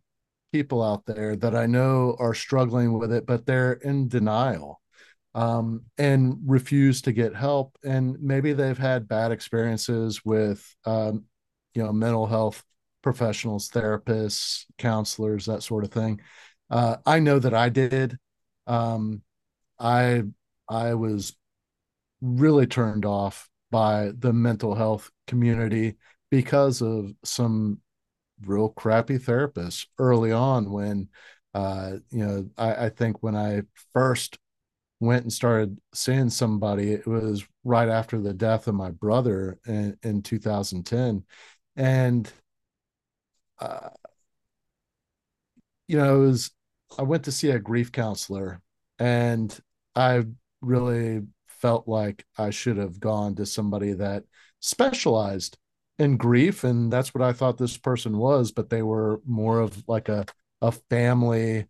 people 0.53 0.83
out 0.83 1.07
there 1.07 1.37
that 1.37 1.55
I 1.55 1.67
know 1.67 2.17
are 2.19 2.35
struggling 2.35 2.99
with 2.99 3.13
it, 3.13 3.27
but 3.27 3.47
they're 3.47 3.75
in 3.75 4.09
denial 4.09 4.81
um, 5.35 5.83
and 5.97 6.39
refuse 6.47 7.03
to 7.03 7.13
get 7.13 7.35
help. 7.35 7.77
And 7.85 8.21
maybe 8.21 8.53
they've 8.53 8.79
had 8.79 9.09
bad 9.09 9.33
experiences 9.33 10.25
with, 10.25 10.75
um, 10.85 11.25
you 11.75 11.83
know, 11.83 11.93
mental 11.93 12.27
health 12.27 12.63
professionals, 13.03 13.71
therapists, 13.71 14.65
counselors, 14.79 15.47
that 15.47 15.63
sort 15.63 15.85
of 15.85 15.91
thing. 15.91 16.21
Uh, 16.71 16.97
I 17.07 17.21
know 17.21 17.39
that 17.39 17.55
I 17.55 17.69
did. 17.69 18.19
Um, 18.67 19.23
I 19.79 20.25
I 20.69 20.95
was 20.95 21.37
really 22.21 22.67
turned 22.67 23.05
off 23.05 23.49
by 23.71 24.13
the 24.19 24.33
mental 24.33 24.75
health 24.75 25.11
community 25.27 25.97
because 26.31 26.83
of 26.83 27.13
some 27.25 27.81
real 28.45 28.69
crappy 28.71 29.19
therapists 29.19 29.87
early 29.99 30.33
on 30.33 30.71
when 30.71 31.09
uh, 31.55 31.93
you 32.11 32.25
know 32.25 32.49
I, 32.57 32.87
I 32.87 32.89
think 32.91 33.23
when 33.23 33.35
i 33.35 33.63
first 33.93 34.39
went 35.01 35.23
and 35.23 35.33
started 35.33 35.79
seeing 35.95 36.31
somebody. 36.31 36.93
It 36.93 37.07
was 37.07 37.47
right 37.65 37.89
after 37.89 38.21
the 38.21 38.35
death 38.35 38.67
of 38.67 38.75
my 38.75 38.91
brother 38.91 39.59
in, 39.67 39.97
in 40.03 40.23
2010 40.23 41.25
and 41.77 42.33
uh, 43.61 43.91
you 45.87 45.97
know 45.97 46.23
it 46.23 46.27
was 46.27 46.51
i 46.99 47.03
went 47.03 47.25
to 47.25 47.33
see 47.33 47.51
a 47.51 47.59
grief 47.59 47.93
counselor 47.93 48.61
and 48.99 49.59
i 49.95 50.25
really 50.61 51.23
felt 51.47 51.89
like 51.89 52.25
i 52.37 52.51
should 52.51 52.77
have 52.77 53.01
gone 53.01 53.35
to 53.35 53.47
somebody 53.47 53.93
that 53.93 54.25
specialized 54.61 55.57
in 55.99 56.17
grief 56.17 56.65
and 56.65 56.93
that's 56.93 57.15
what 57.15 57.23
i 57.23 57.33
thought 57.33 57.59
this 57.59 57.77
person 57.77 58.19
was 58.19 58.53
but 58.53 58.71
they 58.71 58.83
were 58.83 59.21
more 59.25 59.61
of 59.61 59.83
like 59.89 60.09
a 60.09 60.25
a 60.61 60.73
family 60.73 61.65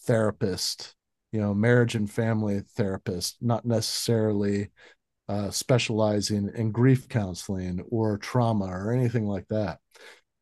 therapist 0.00 0.96
you 1.32 1.40
know, 1.40 1.54
marriage 1.54 1.94
and 1.94 2.10
family 2.10 2.62
therapist, 2.76 3.36
not 3.40 3.64
necessarily 3.64 4.70
uh, 5.28 5.50
specializing 5.50 6.50
in 6.56 6.72
grief 6.72 7.08
counseling 7.08 7.80
or 7.90 8.18
trauma 8.18 8.66
or 8.66 8.92
anything 8.92 9.26
like 9.26 9.46
that. 9.48 9.78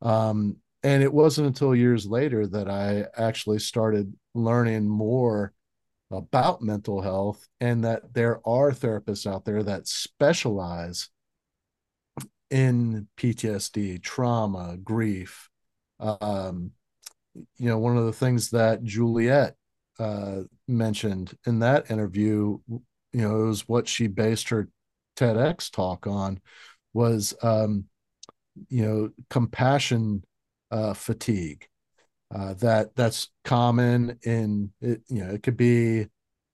Um, 0.01 0.57
and 0.83 1.03
it 1.03 1.13
wasn't 1.13 1.49
until 1.49 1.75
years 1.75 2.07
later 2.07 2.47
that 2.47 2.71
I 2.71 3.05
actually 3.17 3.59
started 3.59 4.15
learning 4.35 4.89
more 4.89 5.53
about 6.11 6.63
mental 6.63 7.03
health 7.03 7.47
and 7.61 7.85
that 7.85 8.15
there 8.15 8.41
are 8.49 8.71
therapists 8.71 9.31
out 9.31 9.45
there 9.45 9.63
that 9.63 9.87
specialize 9.87 11.11
in 12.51 13.09
PTSD, 13.19 14.03
trauma, 14.03 14.79
grief. 14.83 15.51
Um, 16.01 16.73
you 17.59 17.69
know, 17.69 17.79
one 17.79 17.99
of 17.99 18.07
the 18.07 18.13
things 18.13 18.51
that 18.51 18.83
Juliet 18.83 19.55
uh, 19.99 20.43
mentioned 20.67 21.37
in 21.47 21.61
that 21.61 21.91
interview, 21.91 22.59
you 22.69 22.83
know, 23.13 23.43
it 23.43 23.47
was 23.47 23.69
what 23.69 23.89
she 23.89 24.07
based 24.07 24.49
her 24.51 24.69
TEDx 25.17 25.71
talk 25.71 26.07
on 26.07 26.41
was, 26.93 27.35
um, 27.43 27.85
you 28.69 28.83
know, 28.85 29.11
compassion 29.31 30.23
uh, 30.71 30.95
fatigue. 30.95 31.67
Uh, 32.35 32.53
that 32.55 32.95
that's 32.95 33.31
common 33.45 34.19
in 34.23 34.71
it, 34.83 35.01
you 35.09 35.25
know, 35.25 35.31
it 35.33 35.43
could 35.43 35.57
be 35.57 36.07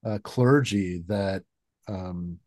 uh, 0.07 0.19
clergy 0.23 1.03
that, 1.09 1.43
um, 1.89 2.39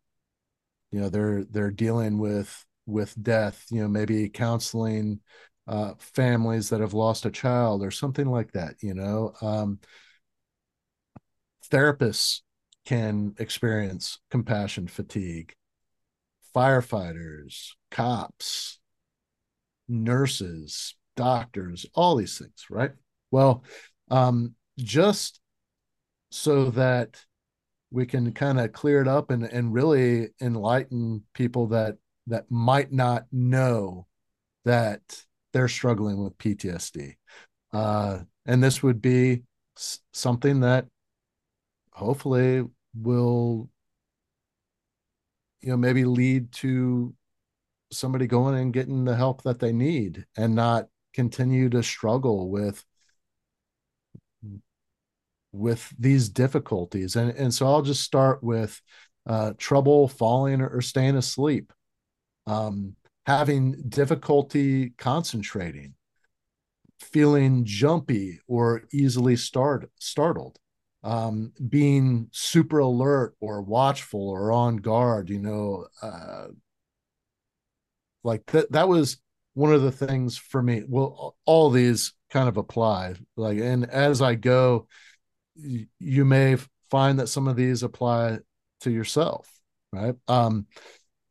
you 0.90 1.00
know, 1.00 1.08
they're 1.10 1.44
they're 1.44 1.70
dealing 1.70 2.18
with 2.18 2.64
with 2.86 3.14
death. 3.22 3.66
You 3.70 3.82
know, 3.82 3.88
maybe 3.88 4.28
counseling 4.30 5.20
uh, 5.66 5.92
families 5.98 6.70
that 6.70 6.80
have 6.80 6.94
lost 6.94 7.26
a 7.26 7.30
child 7.30 7.84
or 7.84 7.90
something 7.90 8.26
like 8.26 8.52
that. 8.52 8.76
You 8.80 8.94
know, 8.94 9.34
um, 9.42 9.78
therapists 11.70 12.40
can 12.84 13.34
experience 13.38 14.18
compassion 14.30 14.86
fatigue 14.88 15.54
firefighters 16.54 17.70
cops 17.90 18.78
nurses 19.88 20.94
doctors 21.16 21.86
all 21.94 22.16
these 22.16 22.38
things 22.38 22.66
right 22.70 22.92
well 23.30 23.62
um, 24.10 24.54
just 24.78 25.40
so 26.30 26.70
that 26.70 27.24
we 27.90 28.06
can 28.06 28.32
kind 28.32 28.60
of 28.60 28.72
clear 28.72 29.00
it 29.00 29.08
up 29.08 29.30
and, 29.30 29.44
and 29.44 29.72
really 29.72 30.28
enlighten 30.40 31.22
people 31.34 31.68
that 31.68 31.96
that 32.26 32.50
might 32.50 32.92
not 32.92 33.24
know 33.32 34.06
that 34.64 35.00
they're 35.52 35.68
struggling 35.68 36.22
with 36.22 36.36
PTSD. 36.36 37.14
Uh, 37.72 38.20
and 38.44 38.62
this 38.62 38.82
would 38.82 39.00
be 39.00 39.44
something 40.12 40.60
that 40.60 40.86
hopefully 41.98 42.64
will 42.94 43.68
you 45.60 45.70
know 45.70 45.76
maybe 45.76 46.04
lead 46.04 46.50
to 46.52 47.14
somebody 47.90 48.26
going 48.26 48.54
and 48.56 48.72
getting 48.72 49.04
the 49.04 49.16
help 49.16 49.42
that 49.42 49.58
they 49.58 49.72
need 49.72 50.24
and 50.36 50.54
not 50.54 50.86
continue 51.12 51.68
to 51.68 51.82
struggle 51.82 52.50
with 52.50 52.84
with 55.52 55.92
these 55.98 56.28
difficulties. 56.28 57.16
And 57.16 57.30
and 57.32 57.52
so 57.52 57.66
i'll 57.66 57.82
just 57.82 58.02
start 58.02 58.42
with 58.42 58.80
uh, 59.26 59.52
trouble 59.58 60.08
falling 60.08 60.60
or 60.62 60.80
staying 60.80 61.16
asleep 61.16 61.72
um, 62.46 62.94
having 63.26 63.82
difficulty 63.88 64.90
concentrating 64.96 65.94
feeling 67.00 67.64
jumpy 67.64 68.40
or 68.46 68.82
easily 68.92 69.36
start, 69.36 69.90
startled 69.98 70.58
um, 71.02 71.52
being 71.68 72.28
super 72.32 72.78
alert 72.78 73.34
or 73.40 73.62
watchful 73.62 74.28
or 74.28 74.52
on 74.52 74.76
guard, 74.76 75.30
you 75.30 75.38
know, 75.38 75.86
uh, 76.02 76.46
like 78.24 78.44
that, 78.46 78.70
that 78.72 78.88
was 78.88 79.18
one 79.54 79.72
of 79.72 79.82
the 79.82 79.92
things 79.92 80.36
for 80.36 80.62
me. 80.62 80.82
Well, 80.86 81.36
all 81.44 81.70
these 81.70 82.12
kind 82.30 82.48
of 82.48 82.56
apply 82.56 83.14
like, 83.36 83.58
and 83.58 83.88
as 83.88 84.20
I 84.20 84.34
go, 84.34 84.88
you 85.56 86.24
may 86.24 86.56
find 86.90 87.18
that 87.18 87.28
some 87.28 87.48
of 87.48 87.56
these 87.56 87.82
apply 87.82 88.38
to 88.80 88.90
yourself, 88.90 89.50
right? 89.92 90.14
Um, 90.26 90.66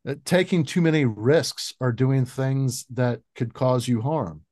uh, 0.06 0.14
taking 0.24 0.64
too 0.64 0.80
many 0.80 1.04
risks 1.04 1.74
or 1.80 1.92
doing 1.92 2.24
things 2.24 2.84
that 2.90 3.20
could 3.34 3.54
cause 3.54 3.88
you 3.88 4.00
harm. 4.00 4.42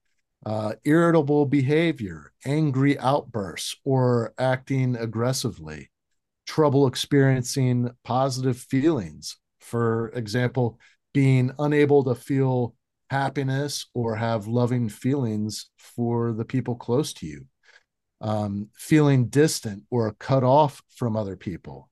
Uh, 0.46 0.74
irritable 0.84 1.44
behavior, 1.44 2.32
angry 2.44 2.96
outbursts, 3.00 3.74
or 3.84 4.32
acting 4.38 4.94
aggressively, 4.94 5.90
trouble 6.46 6.86
experiencing 6.86 7.90
positive 8.04 8.56
feelings. 8.56 9.38
For 9.60 10.10
example, 10.10 10.78
being 11.12 11.50
unable 11.58 12.04
to 12.04 12.14
feel 12.14 12.76
happiness 13.10 13.86
or 13.92 14.14
have 14.14 14.46
loving 14.46 14.88
feelings 14.88 15.68
for 15.78 16.32
the 16.32 16.44
people 16.44 16.76
close 16.76 17.12
to 17.14 17.26
you, 17.26 17.46
um, 18.20 18.68
feeling 18.76 19.26
distant 19.26 19.82
or 19.90 20.12
cut 20.12 20.44
off 20.44 20.80
from 20.94 21.16
other 21.16 21.34
people, 21.34 21.90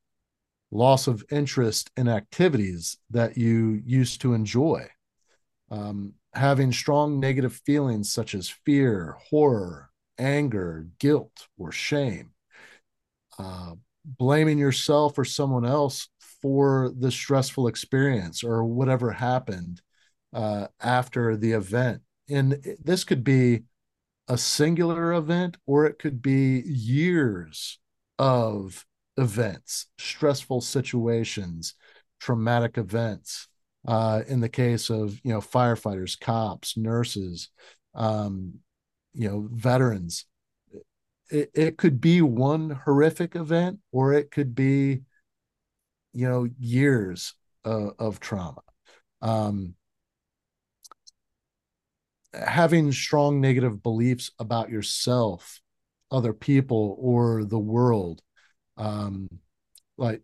loss 0.70 1.08
of 1.08 1.24
interest 1.28 1.90
in 1.96 2.06
activities 2.06 2.98
that 3.10 3.36
you 3.36 3.82
used 3.84 4.20
to 4.20 4.32
enjoy, 4.32 4.86
um, 5.72 6.12
having 6.34 6.72
strong 6.72 7.20
negative 7.20 7.60
feelings 7.64 8.10
such 8.10 8.34
as 8.34 8.48
fear, 8.48 9.16
horror, 9.30 9.90
anger, 10.18 10.86
guilt, 10.98 11.48
or 11.58 11.72
shame, 11.72 12.30
uh, 13.38 13.74
blaming 14.04 14.58
yourself 14.58 15.18
or 15.18 15.24
someone 15.24 15.64
else 15.64 16.08
for 16.42 16.92
the 16.98 17.10
stressful 17.10 17.66
experience 17.66 18.44
or 18.44 18.64
whatever 18.64 19.10
happened 19.10 19.80
uh, 20.32 20.66
after 20.80 21.36
the 21.36 21.52
event. 21.52 22.02
And 22.28 22.62
this 22.82 23.04
could 23.04 23.24
be 23.24 23.62
a 24.28 24.38
singular 24.38 25.12
event 25.14 25.56
or 25.66 25.86
it 25.86 25.98
could 25.98 26.22
be 26.22 26.62
years 26.66 27.78
of 28.18 28.86
events, 29.16 29.86
stressful 29.98 30.60
situations, 30.60 31.74
traumatic 32.20 32.78
events. 32.78 33.48
Uh, 33.86 34.22
in 34.26 34.40
the 34.40 34.48
case 34.48 34.90
of 34.90 35.20
you 35.24 35.32
know 35.32 35.40
firefighters, 35.40 36.18
cops, 36.18 36.76
nurses, 36.76 37.50
um, 37.94 38.54
you 39.12 39.28
know 39.28 39.48
veterans, 39.52 40.24
it, 41.30 41.50
it 41.54 41.76
could 41.76 42.00
be 42.00 42.22
one 42.22 42.70
horrific 42.70 43.36
event 43.36 43.78
or 43.92 44.12
it 44.12 44.30
could 44.30 44.54
be 44.54 45.02
you 46.12 46.28
know 46.28 46.48
years 46.58 47.34
of 47.64 48.20
trauma. 48.20 48.60
Um, 49.22 49.74
having 52.34 52.92
strong 52.92 53.40
negative 53.40 53.82
beliefs 53.82 54.30
about 54.38 54.70
yourself, 54.70 55.60
other 56.10 56.32
people, 56.32 56.96
or 56.98 57.44
the 57.44 57.58
world. 57.58 58.22
Um, 58.76 59.28
like, 59.96 60.22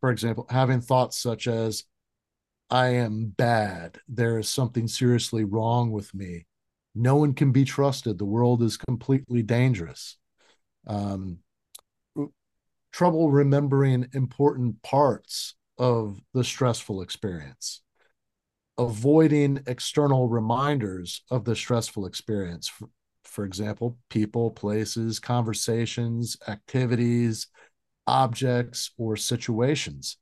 for 0.00 0.10
example, 0.10 0.46
having 0.50 0.80
thoughts 0.80 1.18
such 1.18 1.46
as, 1.46 1.84
I 2.72 2.88
am 2.88 3.26
bad. 3.26 3.98
There 4.08 4.38
is 4.38 4.48
something 4.48 4.88
seriously 4.88 5.44
wrong 5.44 5.90
with 5.90 6.14
me. 6.14 6.46
No 6.94 7.16
one 7.16 7.34
can 7.34 7.52
be 7.52 7.66
trusted. 7.66 8.16
The 8.18 8.24
world 8.24 8.62
is 8.62 8.78
completely 8.78 9.42
dangerous. 9.42 10.16
Um, 10.86 11.40
trouble 12.90 13.30
remembering 13.30 14.08
important 14.14 14.82
parts 14.82 15.54
of 15.76 16.18
the 16.32 16.44
stressful 16.44 17.02
experience 17.02 17.82
avoiding 18.78 19.62
external 19.66 20.28
reminders 20.28 21.22
of 21.30 21.44
the 21.44 21.54
stressful 21.54 22.06
experience. 22.06 22.68
For, 22.68 22.88
for 23.24 23.44
example, 23.44 23.98
people, 24.08 24.50
places, 24.50 25.20
conversations, 25.20 26.36
activities, 26.48 27.48
objects, 28.06 28.90
or 28.96 29.16
situations. 29.16 30.16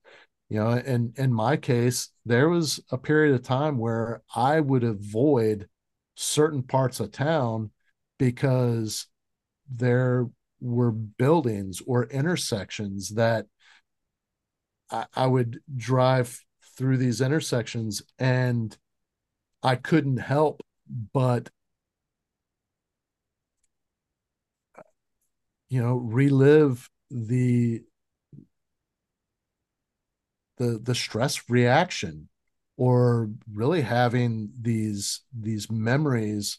You 0.51 0.59
know, 0.59 0.71
and 0.71 1.17
in 1.17 1.33
my 1.33 1.57
case, 1.57 2.11
there 2.27 2.49
was 2.49 2.81
a 2.91 2.99
period 2.99 3.35
of 3.37 3.43
time 3.43 3.79
where 3.79 4.23
I 4.35 4.59
would 4.61 4.83
avoid 4.83 5.69
certain 6.17 6.65
parts 6.65 6.99
of 6.99 7.13
town 7.13 7.71
because 8.19 9.07
there 9.71 10.29
were 10.61 10.91
buildings 10.91 11.81
or 11.87 12.05
intersections 12.07 13.11
that 13.11 13.47
I, 14.91 15.07
I 15.15 15.27
would 15.27 15.61
drive 15.77 16.41
through 16.77 16.99
these 16.99 17.21
intersections 17.21 18.03
and 18.19 18.77
I 19.63 19.77
couldn't 19.77 20.19
help 20.19 20.63
but 21.13 21.51
you 25.69 25.81
know 25.83 25.95
relive 25.97 26.89
the 27.11 27.83
the 30.61 30.79
the 30.83 30.95
stress 30.95 31.49
reaction 31.49 32.29
or 32.77 33.31
really 33.53 33.81
having 33.81 34.51
these 34.61 35.23
these 35.39 35.71
memories 35.71 36.59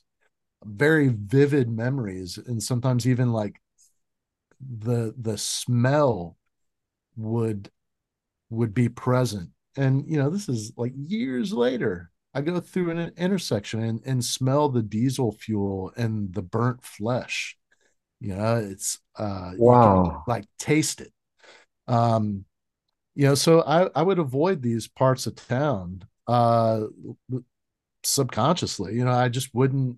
very 0.65 1.07
vivid 1.07 1.69
memories 1.69 2.37
and 2.37 2.61
sometimes 2.61 3.07
even 3.07 3.31
like 3.31 3.61
the 4.59 5.13
the 5.17 5.37
smell 5.37 6.35
would 7.15 7.69
would 8.49 8.73
be 8.73 8.89
present. 8.89 9.49
And 9.77 10.05
you 10.07 10.17
know 10.17 10.29
this 10.29 10.49
is 10.49 10.73
like 10.75 10.93
years 10.95 11.53
later 11.53 12.11
i 12.33 12.41
go 12.41 12.59
through 12.59 12.91
an 12.91 13.11
intersection 13.17 13.81
and, 13.81 14.01
and 14.05 14.23
smell 14.23 14.69
the 14.69 14.81
diesel 14.81 15.31
fuel 15.31 15.91
and 15.95 16.33
the 16.33 16.41
burnt 16.41 16.83
flesh. 16.83 17.57
You 18.19 18.35
know 18.35 18.55
it's 18.55 18.99
uh 19.17 19.51
wow. 19.57 20.23
like 20.27 20.45
taste 20.59 21.01
it. 21.01 21.13
Um 21.87 22.45
you 23.15 23.25
know 23.25 23.35
so 23.35 23.61
i 23.61 23.89
i 23.95 24.01
would 24.01 24.19
avoid 24.19 24.61
these 24.61 24.87
parts 24.87 25.27
of 25.27 25.35
town 25.35 26.03
uh 26.27 26.81
subconsciously 28.03 28.95
you 28.95 29.05
know 29.05 29.11
i 29.11 29.29
just 29.29 29.53
wouldn't 29.53 29.97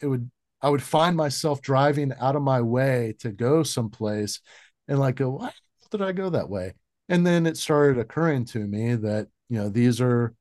it 0.00 0.06
would 0.06 0.30
i 0.62 0.68
would 0.68 0.82
find 0.82 1.16
myself 1.16 1.60
driving 1.60 2.12
out 2.20 2.36
of 2.36 2.42
my 2.42 2.60
way 2.60 3.14
to 3.18 3.30
go 3.30 3.62
someplace 3.62 4.40
and 4.88 4.98
like 4.98 5.16
go 5.16 5.30
why 5.30 5.50
did 5.90 6.02
i 6.02 6.12
go 6.12 6.30
that 6.30 6.48
way? 6.48 6.72
And 7.08 7.26
then 7.26 7.46
it 7.46 7.56
started 7.56 7.98
occurring 7.98 8.44
to 8.46 8.60
me 8.60 8.94
that 8.94 9.28
you 9.48 9.58
know 9.58 9.68
these 9.68 10.00
are 10.00 10.34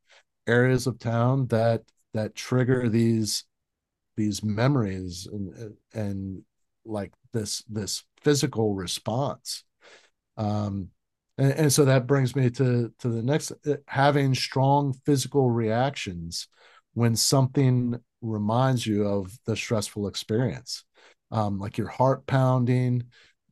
areas 0.48 0.88
of 0.88 1.00
town 1.00 1.48
that 1.48 1.82
that 2.14 2.36
trigger 2.36 2.90
these 2.90 3.46
these 4.16 4.44
memories 4.44 5.28
and 5.32 5.76
and 5.94 6.44
like 6.86 7.12
this 7.34 7.64
this 7.70 8.04
physical 8.22 8.76
response. 8.76 9.64
Um 10.38 10.90
and, 11.40 11.52
and 11.54 11.74
so 11.74 11.86
that 11.86 12.08
brings 12.08 12.36
me 12.36 12.50
to 12.52 12.94
to 13.00 13.08
the 13.10 13.24
next 13.24 13.52
uh, 13.66 13.76
having 13.88 14.36
strong 14.36 14.94
physical 15.06 15.50
reactions 15.50 16.48
when 16.94 17.16
something 17.16 18.00
reminds 18.22 18.86
you 18.86 19.08
of 19.08 19.38
the 19.46 19.56
stressful 19.56 20.08
experience 20.08 20.84
um 21.32 21.58
like 21.58 21.78
your 21.78 21.88
heart 21.88 22.26
pounding 22.28 23.04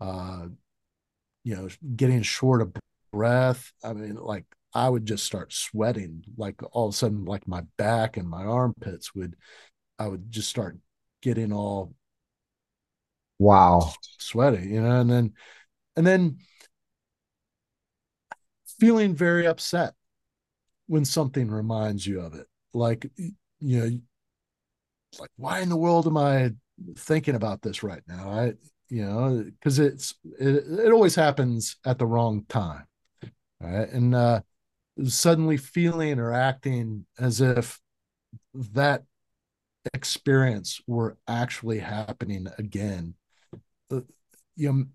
uh 0.02 0.46
you 1.44 1.56
know 1.56 1.70
getting 1.96 2.22
short 2.22 2.62
of 2.62 2.74
breath. 3.12 3.72
I 3.84 3.94
mean, 3.94 4.16
like 4.16 4.46
I 4.74 4.90
would 4.90 5.06
just 5.06 5.26
start 5.26 5.54
sweating. 5.54 6.24
Like 6.38 6.62
all 6.72 6.88
of 6.88 6.94
a 6.94 6.98
sudden, 6.98 7.26
like 7.26 7.48
my 7.48 7.64
back 7.78 8.18
and 8.18 8.30
my 8.30 8.44
armpits 8.44 9.16
would, 9.16 9.36
I 9.98 10.08
would 10.08 10.32
just 10.32 10.50
start 10.50 10.78
getting 11.22 11.52
all 11.52 11.94
wow 13.40 13.94
sweaty, 14.20 14.68
you 14.68 14.82
know, 14.82 15.02
and 15.02 15.10
then, 15.10 15.34
and 15.96 16.06
then 16.06 16.38
feeling 18.80 19.16
very 19.16 19.46
upset 19.48 19.94
when 20.88 21.06
something 21.06 21.50
reminds 21.50 22.06
you 22.06 22.22
of 22.22 22.34
it. 22.36 22.48
Like, 22.74 23.10
you 23.60 23.80
know, 23.80 24.00
like 25.20 25.32
why 25.38 25.62
in 25.62 25.70
the 25.70 25.78
world 25.78 26.08
am 26.08 26.18
I 26.18 26.52
thinking 26.98 27.36
about 27.36 27.62
this 27.62 27.84
right 27.84 28.04
now? 28.08 28.30
I, 28.30 28.54
you 28.90 29.06
know, 29.06 29.44
because 29.44 29.80
it's 29.80 30.16
it, 30.40 30.64
it 30.86 30.92
always 30.92 31.16
happens 31.16 31.78
at 31.86 31.98
the 31.98 32.06
wrong 32.06 32.46
time 32.48 32.88
right? 33.60 33.90
And 33.90 34.16
uh, 34.16 34.42
suddenly 35.06 35.58
feeling 35.58 36.20
or 36.20 36.34
acting 36.34 37.06
as 37.20 37.42
if 37.42 37.80
that 38.54 39.04
experience 39.94 40.82
were 40.88 41.18
actually 41.28 41.80
happening 41.80 42.48
again. 42.58 43.16
Uh, 43.92 44.02
you 44.56 44.74
know, 44.74 44.86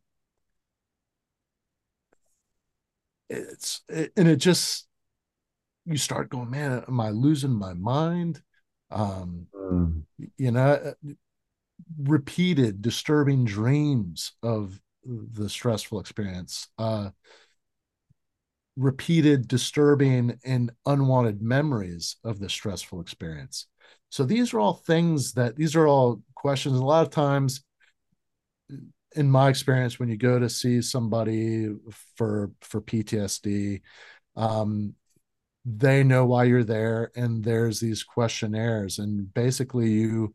it's 3.33 3.83
it, 3.89 4.13
and 4.17 4.29
it 4.29 4.37
just 4.37 4.87
you 5.85 5.97
start 5.97 6.31
going, 6.31 6.51
man, 6.51 6.85
am 6.87 7.01
I 7.01 7.11
losing 7.11 7.53
my 7.53 7.75
mind? 7.75 8.41
Um, 8.91 9.47
mm. 9.55 10.03
You 10.37 10.51
know, 10.53 10.73
uh, 10.73 10.93
repeated 11.99 12.83
disturbing 12.83 13.45
dreams 13.45 14.33
of 14.43 14.81
the 15.05 15.49
stressful 15.49 15.99
experience. 15.99 16.69
Uh, 16.79 17.11
repeated 18.77 19.49
disturbing 19.49 20.39
and 20.45 20.71
unwanted 20.87 21.43
memories 21.43 22.17
of 22.25 22.39
the 22.39 22.49
stressful 22.49 23.03
experience 23.03 23.67
so 24.09 24.25
these 24.25 24.55
are 24.55 24.61
all 24.61 24.75
things 24.75 25.35
that 25.35 25.57
these 25.57 25.77
are 25.77 25.87
all 25.87 26.23
questions 26.35 26.79
a 26.79 26.85
lot 26.85 27.03
of 27.03 27.11
times 27.11 27.63
in 29.17 29.31
my 29.31 29.49
experience 29.49 29.99
when 29.99 30.09
you 30.09 30.17
go 30.17 30.39
to 30.39 30.49
see 30.49 30.81
somebody 30.83 31.69
for 32.17 32.51
for 32.61 32.81
ptsd 32.81 33.81
um 34.37 34.95
they 35.65 36.03
know 36.03 36.27
why 36.27 36.45
you're 36.45 36.65
there 36.65 37.11
and 37.15 37.45
there's 37.45 37.79
these 37.81 38.03
questionnaires 38.03 38.99
and 38.99 39.33
basically 39.35 39.91
you 39.91 40.35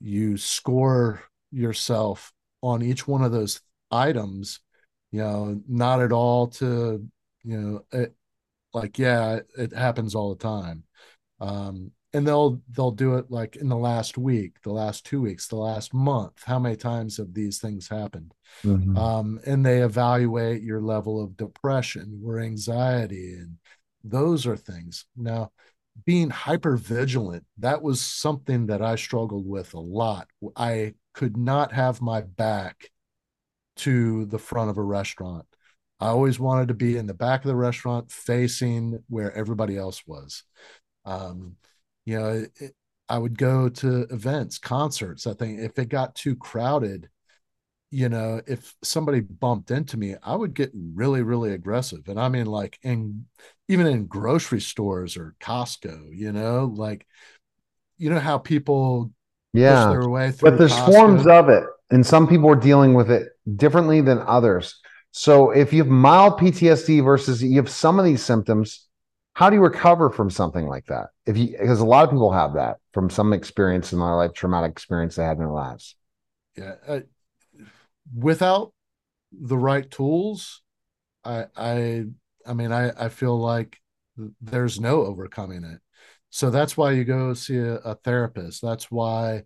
you 0.00 0.36
score 0.36 1.22
yourself 1.50 2.32
on 2.62 2.82
each 2.82 3.06
one 3.06 3.22
of 3.22 3.32
those 3.32 3.60
items 3.90 4.60
you 5.10 5.20
know 5.20 5.60
not 5.68 6.00
at 6.00 6.12
all 6.12 6.48
to 6.48 7.06
you 7.44 7.60
know 7.60 7.84
it, 7.92 8.14
like 8.74 8.98
yeah 8.98 9.40
it 9.58 9.72
happens 9.72 10.14
all 10.14 10.30
the 10.34 10.42
time. 10.42 10.84
Um 11.40 11.92
and 12.16 12.26
they'll 12.26 12.58
they'll 12.70 12.90
do 12.90 13.16
it 13.16 13.30
like 13.30 13.56
in 13.56 13.68
the 13.68 13.76
last 13.76 14.16
week 14.16 14.60
the 14.62 14.72
last 14.72 15.04
two 15.04 15.20
weeks 15.20 15.48
the 15.48 15.56
last 15.56 15.92
month. 15.92 16.42
How 16.44 16.58
many 16.58 16.74
times 16.74 17.18
have 17.18 17.34
these 17.34 17.58
things 17.58 17.88
happened? 17.88 18.32
Mm-hmm. 18.64 18.96
um 18.96 19.38
and 19.44 19.64
they 19.64 19.82
evaluate 19.82 20.62
your 20.62 20.80
level 20.80 21.22
of 21.22 21.36
depression 21.36 22.22
or 22.24 22.40
anxiety 22.40 23.34
and 23.34 23.58
those 24.02 24.46
are 24.46 24.56
things. 24.56 25.04
Now 25.14 25.52
being 26.06 26.30
hyper 26.30 26.76
vigilant 26.76 27.44
that 27.58 27.82
was 27.82 28.00
something 28.00 28.66
that 28.66 28.82
i 28.82 28.96
struggled 28.96 29.46
with 29.46 29.74
a 29.74 29.80
lot. 29.80 30.28
I 30.56 30.94
could 31.12 31.36
not 31.36 31.72
have 31.72 32.00
my 32.00 32.22
back 32.22 32.90
to 33.76 34.24
the 34.24 34.38
front 34.38 34.70
of 34.70 34.78
a 34.78 34.82
restaurant. 34.82 35.44
I 36.00 36.08
always 36.08 36.40
wanted 36.40 36.68
to 36.68 36.74
be 36.74 36.96
in 36.96 37.06
the 37.06 37.14
back 37.14 37.42
of 37.44 37.48
the 37.48 37.56
restaurant 37.56 38.10
facing 38.10 39.02
where 39.08 39.32
everybody 39.32 39.76
else 39.76 40.02
was. 40.06 40.44
Um, 41.04 41.56
you 42.06 42.18
know 42.18 42.46
it, 42.60 42.72
i 43.08 43.18
would 43.18 43.36
go 43.36 43.68
to 43.68 44.06
events 44.10 44.58
concerts 44.58 45.26
i 45.26 45.34
think 45.34 45.60
if 45.60 45.78
it 45.78 45.90
got 45.90 46.14
too 46.14 46.34
crowded 46.34 47.10
you 47.90 48.08
know, 48.08 48.40
if 48.46 48.74
somebody 48.82 49.20
bumped 49.20 49.70
into 49.70 49.96
me, 49.96 50.16
I 50.22 50.34
would 50.34 50.54
get 50.54 50.70
really, 50.74 51.22
really 51.22 51.52
aggressive. 51.52 52.08
And 52.08 52.18
I 52.18 52.28
mean, 52.28 52.46
like 52.46 52.78
in 52.82 53.26
even 53.68 53.86
in 53.86 54.06
grocery 54.06 54.60
stores 54.60 55.16
or 55.16 55.34
Costco, 55.40 56.08
you 56.12 56.32
know, 56.32 56.72
like 56.74 57.06
you 57.96 58.10
know 58.10 58.18
how 58.18 58.38
people 58.38 59.12
yeah 59.52 59.90
their 59.90 60.08
way 60.08 60.32
through. 60.32 60.50
But 60.50 60.58
there's 60.58 60.72
Costco? 60.72 60.92
forms 60.92 61.26
of 61.26 61.48
it, 61.48 61.64
and 61.90 62.04
some 62.04 62.26
people 62.26 62.50
are 62.50 62.56
dealing 62.56 62.94
with 62.94 63.10
it 63.10 63.28
differently 63.54 64.00
than 64.00 64.18
others. 64.26 64.78
So 65.12 65.50
if 65.50 65.72
you 65.72 65.82
have 65.82 65.90
mild 65.90 66.38
PTSD 66.38 67.02
versus 67.04 67.42
you 67.42 67.56
have 67.56 67.70
some 67.70 67.98
of 67.98 68.04
these 68.04 68.22
symptoms, 68.22 68.85
how 69.36 69.50
do 69.50 69.56
you 69.56 69.62
recover 69.62 70.08
from 70.08 70.30
something 70.30 70.66
like 70.66 70.86
that? 70.86 71.08
If 71.26 71.36
you 71.36 71.48
because 71.60 71.80
a 71.80 71.84
lot 71.84 72.04
of 72.04 72.10
people 72.10 72.32
have 72.32 72.54
that 72.54 72.78
from 72.94 73.10
some 73.10 73.34
experience 73.34 73.92
in 73.92 73.98
their 73.98 74.14
life, 74.14 74.32
traumatic 74.32 74.70
experience 74.70 75.14
they 75.14 75.24
had 75.24 75.32
in 75.32 75.40
their 75.40 75.48
lives. 75.48 75.94
Yeah, 76.56 76.76
uh, 76.88 77.00
without 78.16 78.72
the 79.30 79.58
right 79.58 79.90
tools, 79.90 80.62
I 81.22 81.48
I 81.54 82.04
I 82.46 82.54
mean 82.54 82.72
I 82.72 82.92
I 82.98 83.10
feel 83.10 83.38
like 83.38 83.78
there's 84.40 84.80
no 84.80 85.04
overcoming 85.04 85.64
it. 85.64 85.80
So 86.30 86.48
that's 86.48 86.78
why 86.78 86.92
you 86.92 87.04
go 87.04 87.34
see 87.34 87.58
a, 87.58 87.74
a 87.74 87.94
therapist. 87.96 88.62
That's 88.62 88.90
why 88.90 89.42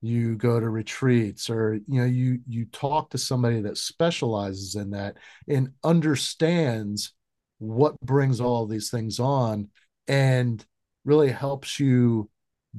you 0.00 0.36
go 0.36 0.58
to 0.58 0.70
retreats 0.70 1.50
or 1.50 1.74
you 1.74 2.00
know 2.00 2.06
you 2.06 2.40
you 2.48 2.64
talk 2.72 3.10
to 3.10 3.18
somebody 3.18 3.60
that 3.60 3.76
specializes 3.76 4.76
in 4.76 4.92
that 4.92 5.18
and 5.46 5.72
understands 5.84 7.12
what 7.58 8.00
brings 8.00 8.40
all 8.40 8.66
these 8.66 8.90
things 8.90 9.18
on 9.18 9.68
and 10.08 10.64
really 11.04 11.30
helps 11.30 11.80
you 11.80 12.28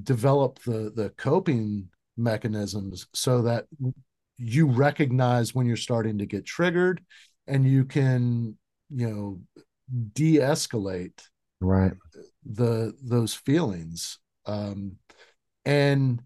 develop 0.03 0.59
the 0.59 0.91
the 0.95 1.11
coping 1.17 1.89
mechanisms 2.17 3.07
so 3.13 3.41
that 3.41 3.65
you 4.37 4.67
recognize 4.67 5.55
when 5.55 5.65
you're 5.65 5.75
starting 5.75 6.19
to 6.19 6.25
get 6.25 6.45
triggered 6.45 7.01
and 7.47 7.65
you 7.65 7.83
can 7.85 8.55
you 8.89 9.09
know 9.09 9.39
de-escalate 10.13 11.21
right. 11.61 11.93
the 12.45 12.93
those 13.01 13.33
feelings. 13.33 14.19
Um 14.45 14.97
and 15.65 16.21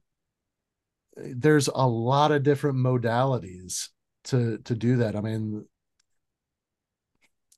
there's 1.15 1.67
a 1.67 1.87
lot 1.87 2.31
of 2.31 2.43
different 2.43 2.77
modalities 2.77 3.89
to 4.25 4.57
to 4.59 4.75
do 4.75 4.97
that. 4.97 5.15
I 5.15 5.21
mean 5.21 5.65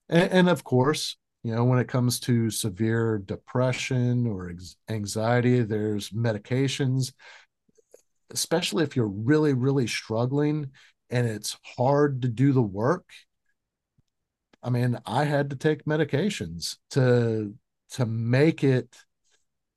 and, 0.09 0.31
and 0.31 0.49
of 0.49 0.63
course 0.63 1.17
you 1.43 1.53
know 1.53 1.63
when 1.63 1.79
it 1.79 1.87
comes 1.87 2.19
to 2.19 2.49
severe 2.49 3.21
depression 3.25 4.27
or 4.27 4.53
anxiety 4.89 5.61
there's 5.61 6.09
medications 6.11 7.11
especially 8.33 8.83
if 8.83 8.95
you're 8.95 9.07
really, 9.07 9.53
really 9.53 9.87
struggling 9.87 10.71
and 11.09 11.27
it's 11.27 11.57
hard 11.77 12.23
to 12.23 12.27
do 12.27 12.51
the 12.51 12.61
work. 12.61 13.09
I 14.61 14.69
mean, 14.69 14.97
I 15.05 15.25
had 15.25 15.51
to 15.51 15.55
take 15.55 15.85
medications 15.85 16.77
to 16.91 17.53
to 17.91 18.05
make 18.05 18.63
it 18.63 18.95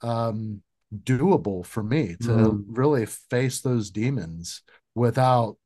um 0.00 0.62
doable 0.94 1.66
for 1.66 1.82
me 1.82 2.16
to 2.20 2.28
mm. 2.28 2.64
really 2.68 3.04
face 3.04 3.60
those 3.60 3.90
demons 3.90 4.62
without 4.94 5.56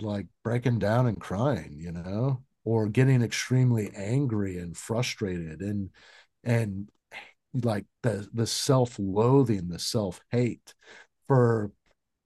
like 0.00 0.26
breaking 0.44 0.80
down 0.80 1.06
and 1.06 1.20
crying, 1.20 1.76
you 1.78 1.92
know, 1.92 2.42
or 2.68 2.86
getting 2.86 3.22
extremely 3.22 3.90
angry 3.96 4.58
and 4.58 4.76
frustrated 4.76 5.62
and 5.62 5.88
and 6.44 6.90
like 7.54 7.86
the 8.02 8.28
the 8.34 8.46
self-loathing, 8.46 9.68
the 9.68 9.78
self-hate 9.78 10.74
for 11.26 11.72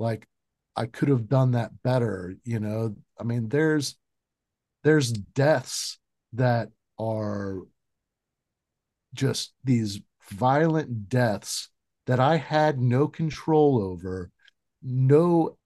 like 0.01 0.27
I 0.75 0.87
could 0.87 1.11
have 1.11 1.29
done 1.29 1.53
that 1.53 1.81
better, 1.85 2.35
you 2.43 2.59
know. 2.59 2.97
I 3.21 3.23
mean, 3.23 3.51
there's 3.51 3.97
there's 4.83 5.13
deaths 5.13 6.01
that 6.33 6.71
are 6.99 7.61
just 9.15 9.53
these 9.63 10.01
violent 10.29 11.09
deaths 11.09 11.69
that 12.09 12.19
I 12.19 12.37
had 12.39 12.81
no 12.81 13.07
control 13.07 13.81
over, 13.81 14.33
no 14.83 15.57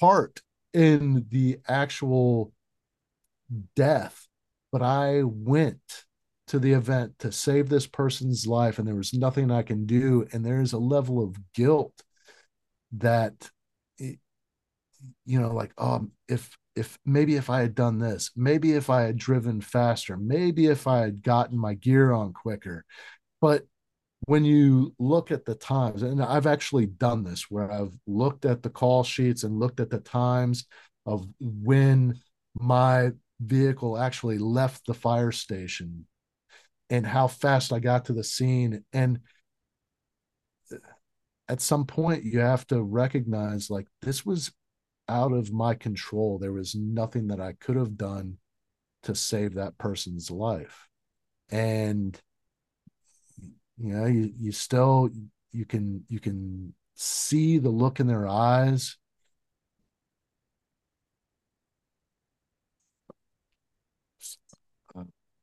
part 0.00 0.40
in 0.72 1.26
the 1.28 1.58
actual 1.68 2.54
death, 3.76 4.26
but 4.72 4.82
I 4.82 5.22
went 5.24 6.04
to 6.48 6.58
the 6.58 6.72
event 6.72 7.18
to 7.20 7.30
save 7.30 7.68
this 7.68 7.86
person's 7.86 8.46
life 8.46 8.78
and 8.78 8.86
there 8.86 8.94
was 8.94 9.14
nothing 9.14 9.50
I 9.50 9.62
can 9.62 9.86
do. 9.86 10.26
And 10.32 10.44
there's 10.44 10.72
a 10.72 10.78
level 10.78 11.22
of 11.22 11.36
guilt 11.52 11.94
that 12.92 13.50
you 15.24 15.40
know 15.40 15.52
like 15.52 15.72
um 15.78 16.10
if 16.28 16.56
if 16.76 16.98
maybe 17.04 17.36
if 17.36 17.50
i 17.50 17.60
had 17.60 17.74
done 17.74 17.98
this 17.98 18.30
maybe 18.36 18.72
if 18.72 18.90
i 18.90 19.02
had 19.02 19.16
driven 19.16 19.60
faster 19.60 20.16
maybe 20.16 20.66
if 20.66 20.86
i 20.86 20.98
had 20.98 21.22
gotten 21.22 21.58
my 21.58 21.74
gear 21.74 22.12
on 22.12 22.32
quicker 22.32 22.84
but 23.40 23.64
when 24.26 24.44
you 24.44 24.94
look 24.98 25.30
at 25.30 25.44
the 25.44 25.54
times 25.54 26.02
and 26.02 26.22
i've 26.22 26.46
actually 26.46 26.86
done 26.86 27.24
this 27.24 27.50
where 27.50 27.70
i've 27.70 27.94
looked 28.06 28.44
at 28.44 28.62
the 28.62 28.70
call 28.70 29.02
sheets 29.02 29.44
and 29.44 29.58
looked 29.58 29.80
at 29.80 29.90
the 29.90 30.00
times 30.00 30.66
of 31.06 31.26
when 31.40 32.18
my 32.54 33.10
vehicle 33.40 33.96
actually 33.98 34.38
left 34.38 34.86
the 34.86 34.94
fire 34.94 35.32
station 35.32 36.06
and 36.90 37.06
how 37.06 37.26
fast 37.26 37.72
i 37.72 37.78
got 37.78 38.04
to 38.06 38.12
the 38.12 38.24
scene. 38.24 38.84
And 38.92 39.20
at 41.48 41.60
some 41.60 41.84
point 41.84 42.24
you 42.24 42.40
have 42.40 42.66
to 42.68 42.82
recognize 42.82 43.70
like 43.70 43.86
this 44.02 44.24
was 44.24 44.52
out 45.08 45.32
of 45.32 45.52
my 45.52 45.74
control. 45.74 46.38
There 46.38 46.52
was 46.52 46.74
nothing 46.74 47.28
that 47.28 47.40
i 47.40 47.52
could 47.54 47.76
have 47.76 47.96
done 47.96 48.36
to 49.04 49.14
save 49.14 49.54
that 49.54 49.78
person's 49.78 50.30
life. 50.30 50.88
And 51.50 52.20
you 53.78 53.94
know 53.94 54.06
you, 54.06 54.30
you 54.36 54.52
still 54.52 55.10
you 55.52 55.64
can 55.64 56.04
you 56.08 56.20
can 56.20 56.74
see 56.94 57.58
the 57.58 57.70
look 57.70 57.98
in 57.98 58.06
their 58.06 58.28
eyes 58.28 58.96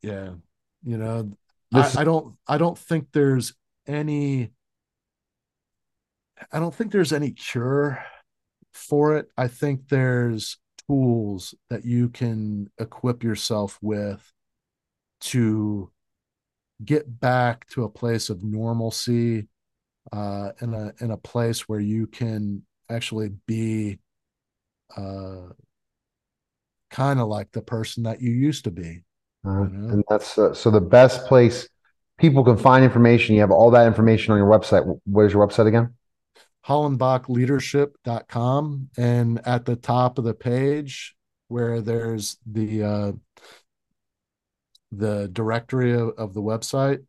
yeah 0.01 0.31
you 0.83 0.97
know 0.97 1.31
this... 1.71 1.95
I, 1.95 2.01
I 2.01 2.03
don't 2.03 2.35
i 2.47 2.57
don't 2.57 2.77
think 2.77 3.07
there's 3.11 3.53
any 3.87 4.51
I 6.51 6.59
don't 6.59 6.73
think 6.73 6.91
there's 6.91 7.13
any 7.13 7.31
cure 7.31 8.03
for 8.73 9.17
it. 9.17 9.29
I 9.37 9.47
think 9.47 9.89
there's 9.89 10.57
tools 10.87 11.55
that 11.69 11.85
you 11.85 12.09
can 12.09 12.69
equip 12.77 13.23
yourself 13.23 13.77
with 13.81 14.31
to 15.19 15.91
get 16.83 17.19
back 17.19 17.67
to 17.69 17.83
a 17.83 17.89
place 17.89 18.29
of 18.29 18.43
normalcy 18.43 19.47
uh, 20.11 20.51
in 20.61 20.73
a 20.73 20.93
in 20.99 21.11
a 21.11 21.17
place 21.17 21.67
where 21.67 21.79
you 21.79 22.07
can 22.07 22.63
actually 22.89 23.31
be 23.47 23.99
uh, 24.95 25.49
kind 26.89 27.19
of 27.19 27.27
like 27.27 27.51
the 27.51 27.61
person 27.61 28.03
that 28.03 28.21
you 28.21 28.31
used 28.31 28.63
to 28.65 28.71
be. 28.71 29.03
Know? 29.47 29.63
And 29.63 30.03
that's 30.09 30.37
uh, 30.37 30.53
so 30.53 30.69
the 30.69 30.81
best 30.81 31.25
place 31.25 31.69
people 32.17 32.43
can 32.43 32.57
find 32.57 32.83
information. 32.83 33.35
You 33.35 33.41
have 33.41 33.51
all 33.51 33.71
that 33.71 33.87
information 33.87 34.33
on 34.33 34.37
your 34.37 34.47
website. 34.47 34.99
What 35.05 35.25
is 35.25 35.33
your 35.33 35.47
website 35.47 35.67
again? 35.67 35.93
hollenbachleadership.com 36.67 38.89
and 38.97 39.47
at 39.47 39.65
the 39.65 39.77
top 39.77 40.17
of 40.17 40.25
the 40.25 40.33
page 40.33 41.15
where 41.47 41.79
there's 41.79 42.35
the 42.45 42.83
uh, 42.83 43.13
the 44.91 45.29
directory 45.31 45.93
of, 45.93 46.09
of, 46.17 46.33
the 46.33 46.41
website 46.41 46.99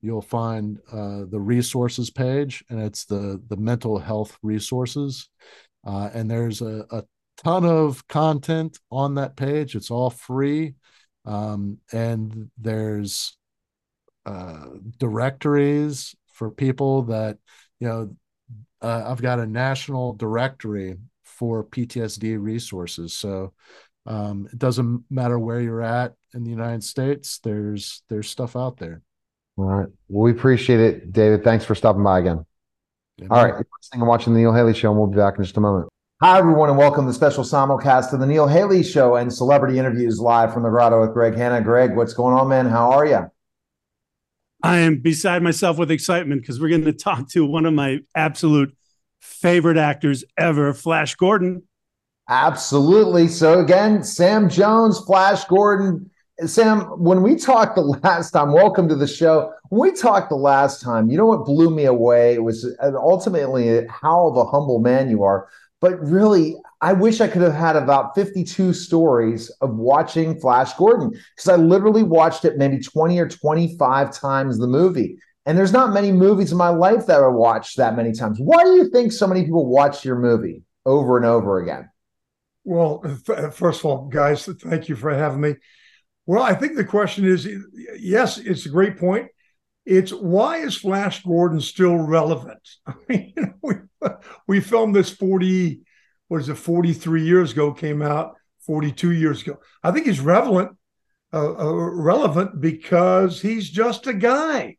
you'll 0.00 0.22
find 0.22 0.78
uh, 0.92 1.24
the 1.28 1.40
resources 1.40 2.10
page, 2.10 2.64
and 2.70 2.80
it's 2.80 3.04
the 3.04 3.42
the 3.48 3.56
mental 3.56 3.98
health 3.98 4.38
resources. 4.42 5.28
Uh, 5.86 6.10
and 6.12 6.30
there's 6.30 6.60
a, 6.60 6.84
a 6.90 7.02
ton 7.42 7.64
of 7.64 8.06
content 8.08 8.78
on 8.90 9.14
that 9.14 9.36
page. 9.36 9.74
It's 9.74 9.90
all 9.90 10.10
free, 10.10 10.74
um, 11.24 11.78
and 11.92 12.50
there's 12.58 13.36
uh, 14.26 14.66
directories 14.98 16.14
for 16.32 16.50
people 16.50 17.02
that 17.04 17.38
you 17.78 17.88
know. 17.88 18.16
Uh, 18.82 19.04
I've 19.08 19.20
got 19.20 19.38
a 19.38 19.46
national 19.46 20.14
directory 20.14 20.96
for 21.22 21.64
PTSD 21.64 22.42
resources, 22.42 23.12
so 23.12 23.52
um, 24.06 24.48
it 24.50 24.58
doesn't 24.58 25.04
matter 25.10 25.38
where 25.38 25.60
you're 25.60 25.82
at 25.82 26.14
in 26.34 26.44
the 26.44 26.50
United 26.50 26.82
States. 26.82 27.38
There's 27.38 28.02
there's 28.08 28.28
stuff 28.28 28.56
out 28.56 28.78
there. 28.78 29.02
All 29.56 29.64
right. 29.66 29.88
Well, 30.08 30.22
we 30.24 30.30
appreciate 30.30 30.80
it, 30.80 31.12
David. 31.12 31.44
Thanks 31.44 31.64
for 31.64 31.74
stopping 31.74 32.02
by 32.02 32.20
again. 32.20 32.46
Yeah, 33.18 33.26
All 33.30 33.44
right. 33.44 33.54
Listening 33.54 34.00
and 34.00 34.08
watching 34.08 34.32
the 34.32 34.40
Neil 34.40 34.54
Haley 34.54 34.74
Show, 34.74 34.90
and 34.90 34.98
we'll 34.98 35.08
be 35.08 35.16
back 35.16 35.36
in 35.36 35.44
just 35.44 35.56
a 35.56 35.60
moment. 35.60 35.88
Hi, 36.22 36.38
everyone, 36.38 36.68
and 36.68 36.76
welcome 36.76 37.06
to 37.06 37.08
the 37.08 37.14
special 37.14 37.44
simulcast 37.44 38.12
of 38.12 38.20
the 38.20 38.26
Neil 38.26 38.46
Haley 38.46 38.82
Show 38.82 39.16
and 39.16 39.32
celebrity 39.32 39.78
interviews 39.78 40.20
live 40.20 40.52
from 40.52 40.64
the 40.64 40.68
grotto 40.68 41.00
with 41.00 41.14
Greg 41.14 41.34
Hanna. 41.34 41.62
Greg, 41.62 41.96
what's 41.96 42.12
going 42.12 42.34
on, 42.34 42.46
man? 42.46 42.66
How 42.66 42.92
are 42.92 43.06
you? 43.06 43.30
I 44.62 44.80
am 44.80 44.98
beside 44.98 45.42
myself 45.42 45.78
with 45.78 45.90
excitement 45.90 46.42
because 46.42 46.60
we're 46.60 46.68
going 46.68 46.84
to 46.84 46.92
talk 46.92 47.30
to 47.30 47.46
one 47.46 47.64
of 47.64 47.72
my 47.72 48.00
absolute 48.14 48.76
favorite 49.22 49.78
actors 49.78 50.22
ever, 50.36 50.74
Flash 50.74 51.14
Gordon. 51.14 51.62
Absolutely. 52.28 53.26
So 53.26 53.58
again, 53.58 54.04
Sam 54.04 54.50
Jones, 54.50 54.98
Flash 54.98 55.46
Gordon. 55.46 56.10
Sam, 56.44 56.80
when 57.02 57.22
we 57.22 57.34
talked 57.34 57.76
the 57.76 57.80
last 57.80 58.32
time, 58.32 58.52
welcome 58.52 58.90
to 58.90 58.94
the 58.94 59.06
show. 59.06 59.54
When 59.70 59.90
we 59.90 59.96
talked 59.96 60.28
the 60.28 60.36
last 60.36 60.82
time, 60.82 61.10
you 61.10 61.16
know 61.16 61.24
what 61.24 61.46
blew 61.46 61.74
me 61.74 61.86
away 61.86 62.34
it 62.34 62.42
was 62.42 62.66
uh, 62.82 62.92
ultimately 62.96 63.86
how 63.88 64.26
of 64.28 64.36
a 64.36 64.44
humble 64.44 64.80
man 64.80 65.08
you 65.08 65.22
are. 65.22 65.48
But 65.80 65.98
really, 66.00 66.56
I 66.80 66.92
wish 66.92 67.20
I 67.20 67.28
could 67.28 67.42
have 67.42 67.54
had 67.54 67.76
about 67.76 68.14
52 68.14 68.72
stories 68.74 69.50
of 69.60 69.76
watching 69.76 70.38
Flash 70.38 70.74
Gordon 70.74 71.10
because 71.10 71.48
I 71.48 71.56
literally 71.56 72.02
watched 72.02 72.44
it 72.44 72.58
maybe 72.58 72.78
20 72.78 73.18
or 73.18 73.28
25 73.28 74.12
times 74.12 74.58
the 74.58 74.66
movie. 74.66 75.18
And 75.46 75.56
there's 75.56 75.72
not 75.72 75.94
many 75.94 76.12
movies 76.12 76.52
in 76.52 76.58
my 76.58 76.68
life 76.68 77.06
that 77.06 77.22
I 77.22 77.26
watched 77.28 77.78
that 77.78 77.96
many 77.96 78.12
times. 78.12 78.38
Why 78.40 78.62
do 78.62 78.74
you 78.74 78.90
think 78.90 79.12
so 79.12 79.26
many 79.26 79.44
people 79.44 79.66
watch 79.66 80.04
your 80.04 80.18
movie 80.18 80.62
over 80.84 81.16
and 81.16 81.24
over 81.24 81.60
again? 81.60 81.88
Well, 82.64 83.02
first 83.52 83.80
of 83.80 83.86
all, 83.86 84.08
guys, 84.08 84.44
thank 84.44 84.88
you 84.88 84.96
for 84.96 85.10
having 85.12 85.40
me. 85.40 85.54
Well, 86.26 86.42
I 86.42 86.54
think 86.54 86.76
the 86.76 86.84
question 86.84 87.24
is 87.24 87.48
yes, 87.98 88.38
it's 88.38 88.66
a 88.66 88.70
great 88.70 88.98
point. 88.98 89.28
It's 89.86 90.12
why 90.12 90.58
is 90.58 90.76
Flash 90.76 91.24
Gordon 91.24 91.60
still 91.60 91.96
relevant? 91.96 92.60
I 92.86 92.94
mean, 93.08 93.32
you 93.36 93.42
know, 93.42 93.54
we, 93.62 93.74
we 94.50 94.58
filmed 94.58 94.96
this 94.96 95.10
40, 95.10 95.82
what 96.26 96.40
is 96.40 96.48
it, 96.48 96.56
43 96.56 97.22
years 97.22 97.52
ago, 97.52 97.72
came 97.72 98.02
out 98.02 98.34
42 98.66 99.12
years 99.12 99.42
ago. 99.42 99.60
I 99.80 99.92
think 99.92 100.06
he's 100.06 100.18
relevant, 100.18 100.76
uh, 101.32 101.54
uh, 101.56 101.72
relevant 101.72 102.60
because 102.60 103.40
he's 103.40 103.70
just 103.70 104.08
a 104.08 104.12
guy. 104.12 104.76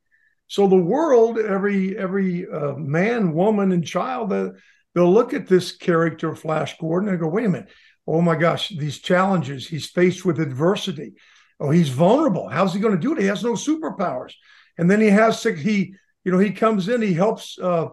So 0.48 0.68
the 0.68 0.76
world, 0.76 1.40
every 1.40 1.98
every 1.98 2.46
uh, 2.50 2.74
man, 2.74 3.32
woman, 3.32 3.72
and 3.72 3.88
child 3.88 4.32
that 4.32 4.58
they'll 4.94 5.10
look 5.10 5.34
at 5.34 5.48
this 5.48 5.72
character, 5.72 6.36
Flash 6.36 6.78
Gordon, 6.78 7.08
and 7.08 7.18
go, 7.18 7.30
wait 7.30 7.46
a 7.46 7.50
minute, 7.50 7.70
oh 8.06 8.22
my 8.22 8.36
gosh, 8.36 8.74
these 8.78 9.00
challenges, 9.00 9.66
he's 9.66 9.90
faced 9.90 10.26
with 10.26 10.42
adversity. 10.42 11.14
Oh, 11.62 11.70
he's 11.70 11.88
vulnerable. 11.88 12.50
How's 12.50 12.74
he 12.74 12.82
going 12.82 12.96
to 12.96 13.00
do 13.00 13.14
it? 13.14 13.22
He 13.22 13.28
has 13.28 13.42
no 13.42 13.54
superpowers. 13.54 14.34
And 14.78 14.92
then 14.92 15.00
he 15.00 15.08
has 15.08 15.42
six. 15.42 15.62
he, 15.62 15.96
you 16.26 16.34
know, 16.34 16.40
he 16.40 16.52
comes 16.52 16.90
in, 16.90 17.02
he 17.02 17.14
helps, 17.14 17.58
uh, 17.58 17.88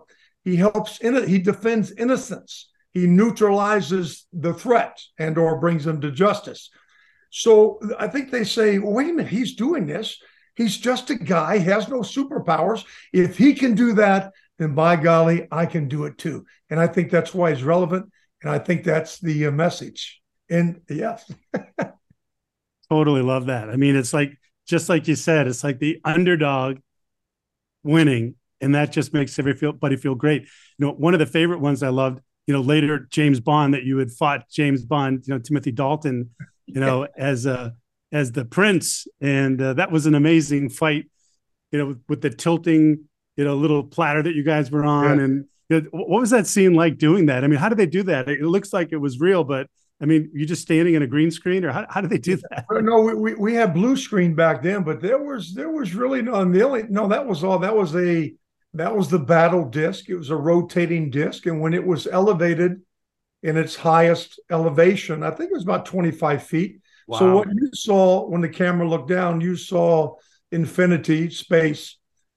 he 0.49 0.57
helps 0.57 0.99
in 0.99 1.15
it, 1.15 1.29
he 1.29 1.39
defends 1.39 1.93
innocence. 1.93 2.71
He 2.93 3.07
neutralizes 3.07 4.27
the 4.33 4.55
threat 4.55 4.99
and 5.19 5.37
or 5.37 5.61
brings 5.61 5.85
them 5.85 6.01
to 6.01 6.11
justice. 6.11 6.71
So 7.31 7.79
I 7.99 8.09
think 8.09 8.31
they 8.31 8.45
say, 8.45 8.79
wait 8.79 9.11
a 9.11 9.13
minute, 9.13 9.31
he's 9.31 9.57
doing 9.57 9.87
this. 9.87 10.19
He's 10.57 10.79
just 10.79 11.11
a 11.11 11.17
guy, 11.17 11.59
has 11.59 11.89
no 11.89 12.01
superpowers. 12.01 12.85
If 13.13 13.37
he 13.37 13.53
can 13.53 13.75
do 13.75 13.93
that, 13.95 14.33
then 14.59 14.75
by 14.75 14.97
golly, 14.97 15.47
I 15.53 15.67
can 15.67 15.87
do 15.87 16.07
it 16.07 16.17
too. 16.17 16.47
And 16.71 16.81
I 16.81 16.87
think 16.87 17.11
that's 17.11 17.35
why 17.35 17.51
it's 17.51 17.63
relevant. 17.63 18.11
And 18.43 18.51
I 18.51 18.59
think 18.59 18.85
that's 18.85 19.19
the 19.21 19.49
uh, 19.49 19.51
message. 19.51 20.23
And 20.49 20.81
yes. 20.89 21.31
totally 22.91 23.23
love 23.23 23.47
that. 23.47 23.69
I 23.69 23.77
mean, 23.77 23.97
it's 23.97 24.15
like, 24.15 24.33
just 24.67 24.89
like 24.89 25.09
you 25.09 25.15
said, 25.15 25.47
it's 25.47 25.63
like 25.63 25.79
the 25.79 26.01
underdog 26.05 26.79
winning. 27.83 28.37
And 28.61 28.75
that 28.75 28.93
just 28.93 29.13
makes 29.13 29.39
everybody 29.39 29.97
feel 29.97 30.15
great. 30.15 30.43
You 30.43 30.87
know, 30.87 30.93
one 30.93 31.15
of 31.15 31.21
the 31.21 31.27
favorite 31.27 31.61
ones 31.61 31.83
I 31.83 31.91
loved, 31.91 32.21
you 32.47 32.55
know, 32.55 32.61
later 32.61 33.07
James 33.11 33.41
Bond 33.41 33.75
that 33.75 33.85
you 33.85 33.99
had 33.99 34.11
fought 34.11 34.49
James 34.51 34.85
Bond, 34.85 35.23
you 35.27 35.35
know, 35.35 35.41
Timothy 35.41 35.71
Dalton, 35.71 36.31
you 36.67 36.81
know, 36.81 37.07
as 37.17 37.47
a, 37.47 37.75
as 38.11 38.33
the 38.33 38.45
prince. 38.45 39.07
And 39.21 39.61
uh, 39.61 39.75
that 39.75 39.93
was 39.93 40.07
an 40.07 40.15
amazing 40.15 40.71
fight, 40.71 41.09
you 41.71 41.79
know, 41.79 41.87
with, 41.87 42.03
with 42.09 42.23
the 42.23 42.31
tilting 42.31 43.09
you 43.39 43.45
know 43.45 43.55
little 43.55 43.85
platter 43.85 44.23
that 44.23 44.35
you 44.35 44.43
guys 44.43 44.71
were 44.71 44.85
on, 44.85 45.17
yeah. 45.17 45.25
and 45.25 45.45
you 45.71 45.81
know, 45.81 45.89
what 45.93 46.21
was 46.21 46.31
that 46.31 46.47
scene 46.47 46.75
like 46.75 46.99
doing 46.99 47.27
that? 47.27 47.45
I 47.45 47.47
mean, 47.47 47.59
how 47.59 47.69
did 47.71 47.79
they 47.79 47.87
do 47.87 48.03
that? 48.03 48.29
It 48.29 48.43
looks 48.43 48.73
like 48.73 48.89
it 48.91 48.97
was 48.97 49.21
real, 49.21 49.45
but 49.45 49.69
I 50.03 50.07
mean, 50.07 50.29
you're 50.35 50.47
just 50.47 50.63
standing 50.63 50.95
in 50.95 51.03
a 51.03 51.07
green 51.07 51.31
screen, 51.31 51.65
or 51.65 51.71
how, 51.71 51.87
how 51.89 52.01
did 52.01 52.11
they 52.11 52.19
do 52.19 52.37
that? 52.51 52.67
No, 52.71 53.01
we, 53.01 53.15
we, 53.15 53.35
we 53.35 53.55
had 53.55 53.75
blue 53.75 53.97
screen 53.97 54.35
back 54.35 54.63
then, 54.63 54.83
but 54.83 55.01
there 55.01 55.23
was 55.23 55.55
there 55.55 55.71
was 55.71 55.95
really 55.95 56.21
no 56.21 56.45
the 56.45 56.63
only 56.63 56.83
no 56.91 57.07
that 57.09 57.27
was 57.27 57.45
all 57.45 57.61
that 57.61 57.75
was 57.75 57.95
a 57.95 58.35
that 58.75 58.95
was 58.95 59.09
the 59.09 59.19
battle 59.19 59.65
disc. 59.65 60.09
It 60.09 60.17
was 60.17 60.31
a 60.31 60.37
rotating 60.37 61.11
disc, 61.11 61.47
and 61.47 61.61
when 61.61 61.75
it 61.75 61.85
was 61.85 62.07
elevated 62.07 62.81
in 63.43 63.57
its 63.57 63.77
highest 63.77 64.41
elevation, 64.51 65.23
I 65.23 65.31
think 65.31 65.51
it 65.51 65.55
was 65.55 65.65
about 65.65 65.87
twenty 65.87 66.11
five 66.11 66.43
feet. 66.43 66.81
Wow. 67.07 67.19
So 67.19 67.35
what 67.37 67.49
you 67.49 67.71
saw 67.73 68.29
when 68.29 68.43
the 68.43 68.49
camera 68.49 68.89
looked 68.89 69.09
down, 69.09 69.41
you 69.41 69.57
saw 69.57 70.17
infinity, 70.53 71.31
space, 71.31 71.97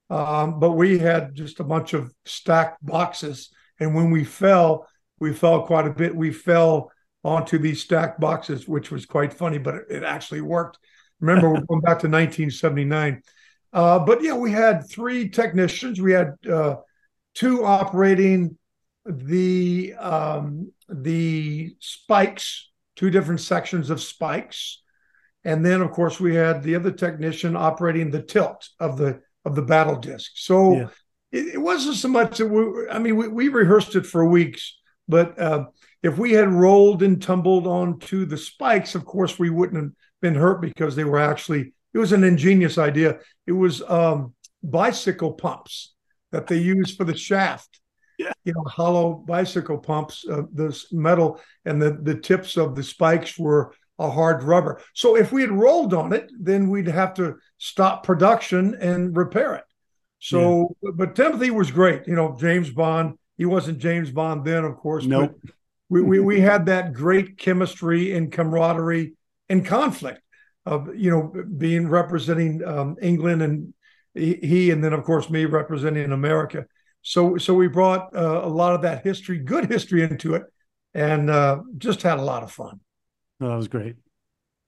um, 0.09 0.59
but 0.59 0.71
we 0.71 0.97
had 0.97 1.35
just 1.35 1.59
a 1.59 1.63
bunch 1.63 1.93
of 1.93 2.13
stacked 2.25 2.85
boxes. 2.85 3.49
And 3.79 3.95
when 3.95 4.11
we 4.11 4.23
fell, 4.23 4.87
we 5.19 5.33
fell 5.33 5.63
quite 5.63 5.87
a 5.87 5.93
bit. 5.93 6.15
We 6.15 6.31
fell 6.31 6.91
onto 7.23 7.57
these 7.57 7.81
stacked 7.81 8.19
boxes, 8.19 8.67
which 8.67 8.91
was 8.91 9.05
quite 9.05 9.33
funny, 9.33 9.57
but 9.57 9.75
it, 9.75 9.85
it 9.89 10.03
actually 10.03 10.41
worked. 10.41 10.77
Remember, 11.19 11.49
we're 11.49 11.61
going 11.67 11.81
back 11.81 11.99
to 11.99 12.09
1979. 12.09 13.21
Uh, 13.73 13.99
but 13.99 14.21
yeah, 14.21 14.35
we 14.35 14.51
had 14.51 14.89
three 14.89 15.29
technicians. 15.29 16.01
We 16.01 16.11
had 16.11 16.35
uh, 16.49 16.77
two 17.33 17.63
operating 17.65 18.57
the 19.05 19.93
um, 19.99 20.71
the 20.89 21.75
spikes, 21.79 22.69
two 22.95 23.09
different 23.09 23.41
sections 23.41 23.89
of 23.89 24.01
spikes, 24.01 24.81
and 25.43 25.65
then 25.65 25.81
of 25.81 25.91
course 25.91 26.19
we 26.19 26.35
had 26.35 26.63
the 26.63 26.75
other 26.75 26.91
technician 26.91 27.55
operating 27.55 28.11
the 28.11 28.21
tilt 28.21 28.69
of 28.79 28.97
the 28.97 29.21
of 29.45 29.55
the 29.55 29.61
battle 29.61 29.95
disc. 29.95 30.31
So 30.35 30.75
yeah. 30.75 30.87
it, 31.31 31.55
it, 31.55 31.57
wasn't 31.57 31.95
so 31.95 32.07
much 32.09 32.37
that 32.37 32.47
we, 32.47 32.89
I 32.89 32.99
mean, 32.99 33.15
we, 33.15 33.27
we 33.27 33.47
rehearsed 33.47 33.95
it 33.95 34.05
for 34.05 34.25
weeks, 34.25 34.77
but 35.07 35.39
uh, 35.39 35.65
if 36.03 36.17
we 36.17 36.33
had 36.33 36.51
rolled 36.51 37.01
and 37.03 37.21
tumbled 37.21 37.67
onto 37.67 38.25
the 38.25 38.37
spikes, 38.37 38.95
of 38.95 39.05
course, 39.05 39.39
we 39.39 39.49
wouldn't 39.49 39.83
have 39.83 39.91
been 40.21 40.35
hurt 40.35 40.61
because 40.61 40.95
they 40.95 41.03
were 41.03 41.19
actually, 41.19 41.73
it 41.93 41.97
was 41.97 42.11
an 42.11 42.23
ingenious 42.23 42.77
idea. 42.77 43.19
It 43.45 43.51
was 43.51 43.81
um, 43.87 44.33
bicycle 44.63 45.33
pumps 45.33 45.93
that 46.31 46.47
they 46.47 46.57
used 46.57 46.97
for 46.97 47.03
the 47.03 47.15
shaft. 47.15 47.79
Yeah. 48.17 48.31
You 48.45 48.53
know, 48.53 48.63
hollow 48.63 49.13
bicycle 49.13 49.79
pumps, 49.79 50.25
uh, 50.29 50.43
this 50.53 50.93
metal, 50.93 51.39
and 51.65 51.81
the, 51.81 51.91
the 51.91 52.15
tips 52.15 52.55
of 52.55 52.75
the 52.75 52.83
spikes 52.83 53.37
were 53.37 53.73
a 53.97 54.09
hard 54.09 54.43
rubber. 54.43 54.81
So 54.93 55.15
if 55.15 55.31
we 55.31 55.41
had 55.41 55.51
rolled 55.51 55.93
on 55.93 56.13
it, 56.13 56.31
then 56.39 56.69
we'd 56.69 56.87
have 56.87 57.13
to 57.15 57.37
stop 57.57 58.03
production 58.03 58.75
and 58.75 59.15
repair 59.15 59.55
it. 59.55 59.63
So, 60.19 60.75
yeah. 60.81 60.91
but 60.93 61.15
Timothy 61.15 61.49
was 61.49 61.71
great. 61.71 62.07
You 62.07 62.15
know, 62.15 62.37
James 62.39 62.69
Bond. 62.69 63.17
He 63.37 63.45
wasn't 63.45 63.79
James 63.79 64.11
Bond 64.11 64.45
then, 64.45 64.63
of 64.65 64.77
course. 64.77 65.05
No, 65.05 65.21
nope. 65.21 65.41
we, 65.89 66.01
we 66.01 66.19
we 66.19 66.41
had 66.41 66.67
that 66.67 66.93
great 66.93 67.39
chemistry 67.39 68.13
and 68.13 68.31
camaraderie 68.31 69.13
and 69.49 69.65
conflict 69.65 70.21
of 70.65 70.95
you 70.95 71.09
know 71.09 71.33
being 71.57 71.87
representing 71.87 72.63
um, 72.63 72.95
England 73.01 73.41
and 73.41 73.73
he, 74.13 74.35
he, 74.35 74.71
and 74.71 74.83
then 74.83 74.93
of 74.93 75.03
course 75.03 75.29
me 75.29 75.45
representing 75.45 76.11
America. 76.11 76.65
So 77.01 77.37
so 77.37 77.53
we 77.53 77.67
brought 77.67 78.15
uh, 78.15 78.41
a 78.43 78.49
lot 78.49 78.75
of 78.75 78.81
that 78.83 79.03
history, 79.03 79.39
good 79.39 79.69
history, 79.69 80.03
into 80.03 80.35
it, 80.35 80.43
and 80.93 81.29
uh, 81.29 81.61
just 81.77 82.01
had 82.01 82.19
a 82.19 82.23
lot 82.23 82.43
of 82.43 82.51
fun. 82.51 82.79
No, 83.39 83.49
that 83.49 83.55
was 83.55 83.67
great. 83.67 83.95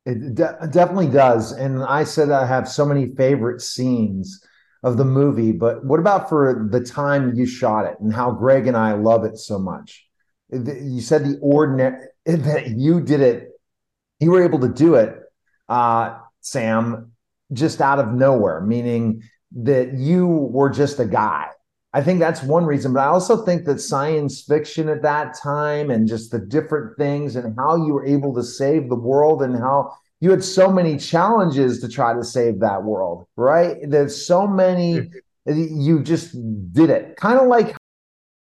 It 0.06 0.36
de- 0.36 0.68
definitely 0.72 1.10
does. 1.10 1.52
And 1.52 1.84
I 1.84 2.04
said 2.04 2.32
I 2.32 2.46
have 2.46 2.68
so 2.68 2.86
many 2.86 3.14
favorite 3.16 3.62
scenes 3.62 4.44
of 4.82 4.98
the 4.98 5.06
movie, 5.06 5.54
but 5.54 5.86
what 5.86 6.00
about 6.00 6.28
for 6.28 6.68
the 6.70 6.82
time 6.82 7.36
you 7.36 7.46
shot 7.46 7.86
it 7.86 7.98
and 8.02 8.14
how 8.14 8.32
Greg 8.32 8.68
and 8.68 8.76
I 8.76 8.94
love 8.94 9.24
it 9.24 9.38
so 9.38 9.60
much? 9.60 10.06
You 10.50 11.00
said 11.02 11.24
the 11.24 11.40
ordinary 11.42 12.08
that 12.26 12.70
you 12.70 13.00
did 13.00 13.22
it, 13.22 13.50
you 14.20 14.32
were 14.32 14.44
able 14.44 14.60
to 14.60 14.70
do 14.70 14.96
it, 14.96 15.23
uh, 15.74 16.20
Sam, 16.42 17.12
just 17.52 17.82
out 17.82 17.98
of 17.98 18.14
nowhere, 18.14 18.62
meaning 18.62 19.24
that 19.56 19.94
you 19.94 20.28
were 20.28 20.70
just 20.70 21.00
a 21.00 21.06
guy. 21.06 21.48
I 21.96 22.02
think 22.02 22.20
that's 22.20 22.44
one 22.44 22.66
reason, 22.66 22.94
but 22.94 23.02
I 23.02 23.08
also 23.08 23.44
think 23.44 23.66
that 23.66 23.80
science 23.80 24.44
fiction 24.44 24.88
at 24.90 25.02
that 25.02 25.36
time 25.38 25.90
and 25.90 26.08
just 26.08 26.32
the 26.32 26.40
different 26.40 26.98
things 26.98 27.36
and 27.36 27.56
how 27.58 27.76
you 27.76 27.94
were 27.94 28.06
able 28.06 28.34
to 28.36 28.44
save 28.44 28.90
the 28.90 28.96
world 28.96 29.42
and 29.42 29.56
how 29.56 29.94
you 30.20 30.32
had 30.32 30.44
so 30.44 30.72
many 30.72 30.98
challenges 30.98 31.82
to 31.82 31.90
try 31.90 32.14
to 32.14 32.24
save 32.24 32.60
that 32.60 32.84
world, 32.84 33.26
right? 33.36 33.78
There's 33.88 34.26
so 34.26 34.48
many 34.48 35.10
you 35.46 36.02
just 36.04 36.34
did 36.72 36.90
it. 36.90 37.18
Kind 37.18 37.40
of 37.40 37.48
like 37.48 37.76